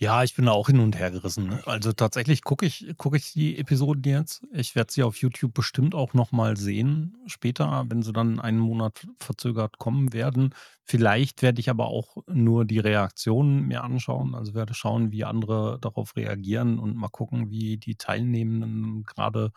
Ja, 0.00 0.22
ich 0.22 0.36
bin 0.36 0.46
da 0.46 0.52
auch 0.52 0.68
hin 0.68 0.78
und 0.78 0.96
hergerissen, 0.96 1.48
ne? 1.48 1.60
Also, 1.66 1.92
tatsächlich 1.92 2.42
gucke 2.44 2.64
ich 2.66 2.94
gucke 2.98 3.16
ich 3.16 3.32
die 3.32 3.58
Episoden 3.58 4.04
jetzt. 4.04 4.44
Ich 4.52 4.76
werde 4.76 4.92
sie 4.92 5.02
auf 5.02 5.16
YouTube 5.16 5.54
bestimmt 5.54 5.92
auch 5.92 6.14
noch 6.14 6.30
mal 6.30 6.56
sehen 6.56 7.16
später, 7.26 7.84
wenn 7.88 8.02
sie 8.02 8.12
dann 8.12 8.38
einen 8.38 8.60
Monat 8.60 9.08
verzögert 9.18 9.78
kommen 9.78 10.12
werden. 10.12 10.54
Vielleicht 10.84 11.42
werde 11.42 11.58
ich 11.60 11.68
aber 11.68 11.88
auch 11.88 12.16
nur 12.28 12.64
die 12.64 12.78
Reaktionen 12.78 13.66
mir 13.66 13.82
anschauen. 13.82 14.36
Also, 14.36 14.54
werde 14.54 14.72
schauen, 14.72 15.10
wie 15.10 15.24
andere 15.24 15.78
darauf 15.80 16.14
reagieren 16.14 16.78
und 16.78 16.94
mal 16.96 17.08
gucken, 17.08 17.50
wie 17.50 17.76
die 17.76 17.96
Teilnehmenden 17.96 19.02
grade 19.02 19.50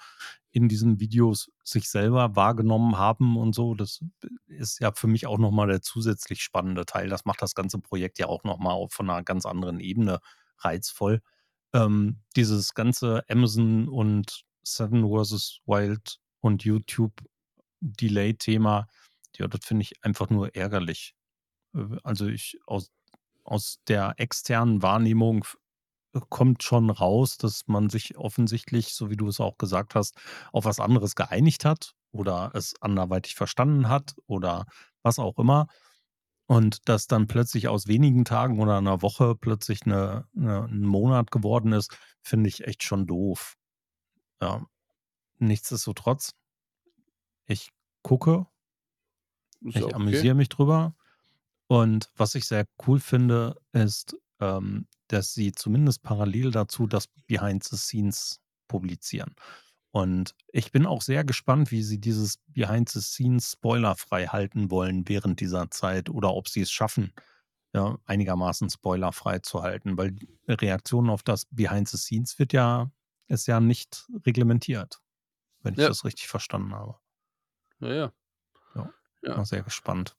in 0.52 0.68
diesen 0.70 1.00
Videos 1.00 1.50
sich 1.64 1.90
selber 1.90 2.36
wahrgenommen 2.36 2.98
haben 2.98 3.38
und 3.38 3.54
so. 3.56 3.74
Das 3.76 4.02
ist 4.48 4.80
ja 4.82 4.92
für 4.94 5.08
mich 5.08 5.26
auch 5.28 5.38
noch 5.40 5.52
mal 5.52 5.68
der 5.68 5.82
zusätzlich 5.82 6.42
spannende 6.44 6.86
Teil. 6.86 7.10
Das 7.10 7.26
macht 7.26 7.42
das 7.42 7.56
ganze 7.56 7.80
Projekt 7.80 8.20
ja 8.20 8.28
auch 8.28 8.44
noch 8.44 8.58
mal 8.60 8.72
auf 8.74 8.92
von 8.94 9.06
'ner 9.08 9.24
ganz 9.24 9.46
anderen 9.46 9.80
Ebene 9.80 10.20
reizvoll. 10.60 11.22
Ähm, 11.74 12.20
dieses 12.36 12.74
ganze 12.74 13.24
Amazon 13.30 13.88
und 13.90 14.44
Seven 14.64 15.04
vs. 15.10 15.60
Wild 15.66 16.18
und 16.42 16.64
YouTube-Delay-Thema, 16.66 18.88
ja, 19.38 19.48
das 19.48 19.66
finde 19.66 19.84
ich 19.84 19.94
einfach 20.04 20.30
nur 20.30 20.54
ärgerlich. 20.56 21.14
Äh, 21.76 21.86
also, 22.04 22.28
ich 22.28 22.60
aus 22.68 22.92
aus 23.46 23.80
der 23.88 24.14
externen 24.18 24.82
Wahrnehmung 24.84 25.46
kommt 26.30 26.64
schon 26.64 26.90
raus, 26.90 27.38
dass 27.38 27.68
man 27.68 27.90
sich 27.90 28.18
offensichtlich, 28.18 28.94
so 28.94 29.10
wie 29.10 29.18
du 29.18 29.28
es 29.28 29.40
auch 29.40 29.58
gesagt 29.58 29.96
hast, 29.96 30.16
auf 30.52 30.66
was 30.66 30.80
anderes 30.80 31.16
geeinigt 31.16 31.66
hat 31.66 31.94
oder 32.12 32.52
es 32.54 32.74
anderweitig 32.82 33.36
verstanden 33.36 33.88
hat 33.90 34.16
oder 34.28 34.66
was 35.04 35.20
auch 35.20 35.38
immer. 35.40 35.68
Und 36.48 36.90
dass 36.90 37.08
dann 37.08 37.28
plötzlich 37.28 37.68
aus 37.70 37.88
wenigen 37.88 38.26
Tagen 38.26 38.60
oder 38.62 38.82
'ner 38.82 39.02
Woche 39.04 39.36
plötzlich 39.36 39.86
'ne 39.86 40.26
'ne 40.34 40.66
'n 40.70 40.82
Monat 40.86 41.32
geworden 41.32 41.74
ist, 41.74 41.98
finde 42.24 42.50
ich 42.50 42.66
echt 42.68 42.84
schon 42.84 43.08
doof. 43.08 43.56
Ja. 44.42 44.66
Nichtsdestotrotz 45.40 46.34
ich 47.50 47.72
gucke 48.04 48.46
Ist 49.74 49.82
ich 49.82 49.96
okay. 49.96 49.96
amüsiere 49.96 50.36
mich 50.36 50.50
drüber. 50.50 50.96
Und 51.68 52.12
was 52.18 52.36
ich 52.36 52.46
sehr 52.48 52.66
cool 52.88 53.00
finde, 53.00 53.58
ist, 53.74 54.18
ähm, 54.42 54.88
dass 55.08 55.34
sie 55.34 55.52
zumindest 55.54 56.04
parallel 56.04 56.52
dazu 56.52 56.88
das 56.88 57.08
Behind 57.28 57.64
the 57.64 57.78
Scenes 57.78 58.42
publizieren. 58.68 59.36
Und 59.92 60.36
ich 60.54 60.72
bin 60.72 60.86
auch 60.86 61.02
sehr 61.02 61.24
gespannt, 61.26 61.72
wie 61.72 61.84
sie 61.84 62.00
dieses 62.00 62.38
Behind 62.48 62.90
the 62.90 63.02
Scenes 63.02 63.54
spoilerfrei 63.54 64.28
halten 64.28 64.72
wollen 64.72 65.08
während 65.10 65.40
dieser 65.42 65.70
Zeit 65.72 66.10
oder 66.10 66.34
ob 66.34 66.48
sie 66.50 66.62
es 66.62 66.72
schaffen, 66.72 67.14
ja, 67.74 67.98
einigermaßen 68.06 68.70
spoilerfrei 68.70 69.40
zu 69.40 69.64
halten, 69.64 69.98
weil 69.98 70.16
Reaktionen 70.48 71.10
auf 71.10 71.24
das 71.24 71.46
Behind 71.52 71.90
the 71.90 71.98
Scenes 71.98 72.40
wird 72.40 72.54
ja 72.54 72.92
ist 73.30 73.48
ja 73.48 73.60
nicht 73.62 74.08
reglementiert, 74.26 75.02
wenn 75.62 75.76
ich 75.76 75.80
Ja. 75.80 75.88
das 75.88 76.06
richtig 76.06 76.28
verstanden 76.30 76.74
habe. 76.76 76.98
Ja, 77.82 77.94
ja. 77.94 78.14
Ja, 78.76 78.90
Ja. 79.24 79.44
sehr 79.44 79.64
gespannt. 79.64 80.16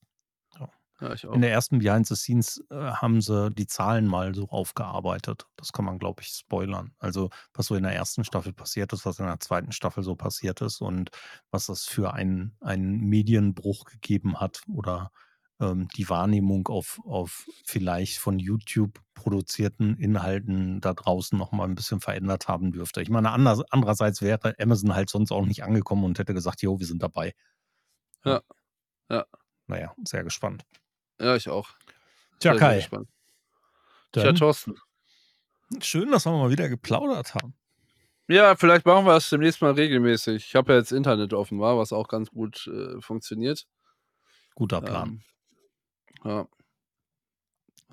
Ja. 1.03 1.13
Ich 1.15 1.25
In 1.25 1.31
auch. 1.31 1.41
der 1.41 1.51
ersten 1.51 1.79
Behind 1.81 2.07
the 2.07 2.15
Scenes, 2.15 2.63
äh, 2.71 2.75
haben 2.77 3.21
sie 3.21 3.51
die 3.51 3.67
Zahlen 3.67 4.07
mal 4.07 4.35
so 4.35 4.49
aufgearbeitet. 4.49 5.47
Das 5.57 5.73
kann 5.73 5.85
man, 5.85 5.99
glaube 5.99 6.23
ich, 6.23 6.29
spoilern. 6.29 6.95
Also, 6.99 7.31
was 7.55 7.67
so 7.67 7.75
in 7.75 7.83
der 7.83 7.93
1. 7.93 8.25
Staffel 8.25 8.53
passiert 8.53 8.93
ist, 8.93 9.05
was 9.05 9.19
in 9.19 9.27
der 9.27 9.41
2. 9.41 9.73
Staffel 9.73 10.05
so 10.05 10.15
passiert 10.15 10.61
ist 10.63 10.81
und 10.81 11.11
was 11.51 11.67
das 11.67 11.85
für 11.85 12.15
einen 12.15 12.57
einen 12.61 13.01
Medienbruch 13.01 13.85
gegeben 13.87 14.41
hat 14.41 14.63
oder, 14.69 15.11
ähm, 15.61 15.89
die 15.97 16.09
Wahrnehmung 16.09 16.69
auf, 16.69 17.01
auf 17.05 17.47
vielleicht 17.67 18.19
von 18.19 18.39
YouTube 18.39 19.01
produzierten 19.15 19.97
Inhalten 19.99 20.81
da 20.81 20.95
draußen 20.95 21.37
nochmal 21.39 21.69
ein 21.69 21.75
bisschen 21.75 22.01
verändert 22.01 22.49
haben 22.49 22.73
dürfte. 22.73 23.03
Ich 23.03 23.11
meine, 23.11 23.31
anders, 23.33 23.61
andererseits 23.71 24.23
wäre 24.23 24.55
Amazon 24.61 24.95
halt 24.95 25.11
sonst 25.11 25.33
auch 25.33 25.47
nicht 25.47 25.65
angekommen 25.65 26.05
und 26.05 26.19
hätte 26.19 26.35
gesagt, 26.35 26.63
jo, 26.63 26.79
wir 26.81 26.87
sind 26.87 27.03
dabei. 27.03 27.35
Ja. 28.25 28.43
Ja. 29.11 29.27
Naja, 29.69 29.95
sehr 30.05 30.25
gespannt. 30.25 30.65
Ja, 31.23 31.37
ich 31.37 31.49
auch. 31.49 31.69
Tja, 32.41 32.57
Kai. 32.57 32.87
Tja, 34.11 34.33
Thorsten. 34.33 34.75
schön, 35.81 36.11
dass 36.11 36.27
wir 36.27 36.33
mal 36.33 36.51
wieder 36.51 36.69
geplaudert 36.69 37.35
haben. 37.37 37.55
Ja, 38.29 38.57
vielleicht 38.57 38.87
machen 38.87 39.07
wir 39.07 39.17
es 39.17 39.31
demnächst 39.31 39.63
mal 39.63 39.73
regelmäßig. 39.73 40.47
Ich 40.49 40.55
habe 40.57 40.73
ja 40.73 40.79
jetzt 40.81 40.91
Internet 40.91 41.33
offenbar, 41.33 41.79
was 41.79 41.93
auch 41.93 42.09
ganz 42.09 42.31
gut 42.31 42.67
äh, 42.67 43.01
funktioniert. 43.01 43.67
Guter 44.55 44.81
Plan. 44.81 45.23
Ähm, 46.25 46.31
ja. 46.31 46.49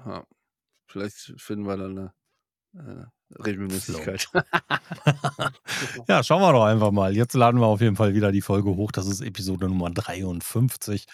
ja. 0.06 0.24
Vielleicht 0.88 1.34
finden 1.38 1.68
wir 1.68 1.78
dann 1.78 1.98
eine 1.98 2.14
äh, 2.74 3.42
Regelmäßigkeit. 3.44 4.28
ja, 6.08 6.24
schauen 6.24 6.42
wir 6.42 6.52
doch 6.52 6.66
einfach 6.66 6.92
mal. 6.92 7.16
Jetzt 7.16 7.36
laden 7.36 7.60
wir 7.60 7.68
auf 7.68 7.82
jeden 7.82 7.96
Fall 7.96 8.16
wieder 8.16 8.32
die 8.32 8.42
Folge 8.42 8.76
hoch. 8.76 8.92
Das 8.92 9.06
ist 9.06 9.22
Episode 9.22 9.68
Nummer 9.68 9.92
53. 9.92 11.06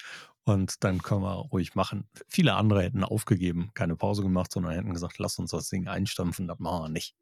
Und 0.45 0.83
dann 0.83 1.01
können 1.01 1.21
wir 1.23 1.33
ruhig 1.51 1.73
machen. 1.75 2.07
Viele 2.27 2.53
andere 2.53 2.83
hätten 2.83 3.03
aufgegeben, 3.03 3.71
keine 3.73 3.95
Pause 3.95 4.21
gemacht, 4.21 4.51
sondern 4.51 4.73
hätten 4.73 4.93
gesagt, 4.93 5.17
lass 5.17 5.39
uns 5.39 5.51
das 5.51 5.69
Ding 5.69 5.87
einstampfen. 5.87 6.47
Das 6.47 6.59
machen 6.59 6.83
wir 6.83 6.89
nicht. 6.89 7.15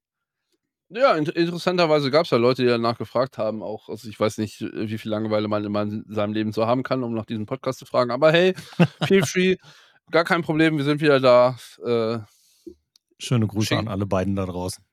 Ja, 0.89 1.15
in 1.15 1.26
interessanterweise 1.26 2.11
gab 2.11 2.26
es 2.26 2.32
ja 2.32 2.38
Leute, 2.38 2.61
die 2.61 2.67
danach 2.67 2.97
gefragt 2.97 3.38
haben, 3.38 3.63
auch, 3.63 3.89
also 3.89 4.07
ich 4.09 4.19
weiß 4.19 4.38
nicht, 4.38 4.59
wie 4.61 4.97
viel 4.97 5.09
Langeweile 5.09 5.47
man 5.47 6.03
in 6.05 6.13
seinem 6.13 6.34
Leben 6.34 6.51
so 6.51 6.67
haben 6.67 6.84
kann, 6.84 7.01
um 7.03 7.13
nach 7.15 7.26
diesem 7.26 7.45
Podcast 7.47 7.80
zu 7.80 7.86
fragen. 7.86 8.11
Aber 8.11 8.32
hey, 8.32 8.53
feel 9.07 9.26
free, 9.26 9.55
gar 10.11 10.24
kein 10.26 10.43
Problem, 10.43 10.78
wir 10.78 10.84
sind 10.84 11.01
wieder 11.01 11.19
da. 11.19 11.57
Äh, 11.84 12.19
Schöne 13.17 13.47
Grüße 13.47 13.67
Schick- 13.69 13.80
an 13.80 13.88
alle 13.88 14.05
beiden 14.05 14.36
da 14.36 14.45
draußen. 14.45 14.84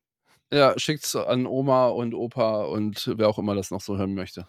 ja, 0.52 0.72
schickt's 0.78 1.16
an 1.16 1.46
Oma 1.46 1.88
und 1.88 2.14
Opa 2.14 2.62
und 2.62 3.12
wer 3.16 3.28
auch 3.28 3.38
immer 3.38 3.56
das 3.56 3.70
noch 3.72 3.80
so 3.80 3.98
hören 3.98 4.14
möchte. 4.14 4.46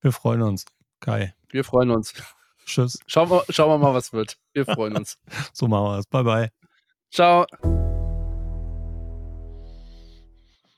Wir 0.00 0.12
freuen 0.12 0.40
uns. 0.42 0.64
Kai. 0.98 1.34
Wir 1.50 1.62
freuen 1.62 1.90
uns. 1.90 2.14
Tschüss. 2.66 2.98
Schauen 3.06 3.30
wir, 3.30 3.44
schauen 3.48 3.70
wir 3.70 3.78
mal, 3.78 3.94
was 3.94 4.12
wird. 4.12 4.36
Wir 4.52 4.64
freuen 4.64 4.96
uns. 4.96 5.18
So 5.52 5.68
machen 5.68 5.84
wir 5.84 5.98
es. 5.98 6.06
Bye, 6.06 6.24
bye. 6.24 6.48
Ciao. 7.10 7.46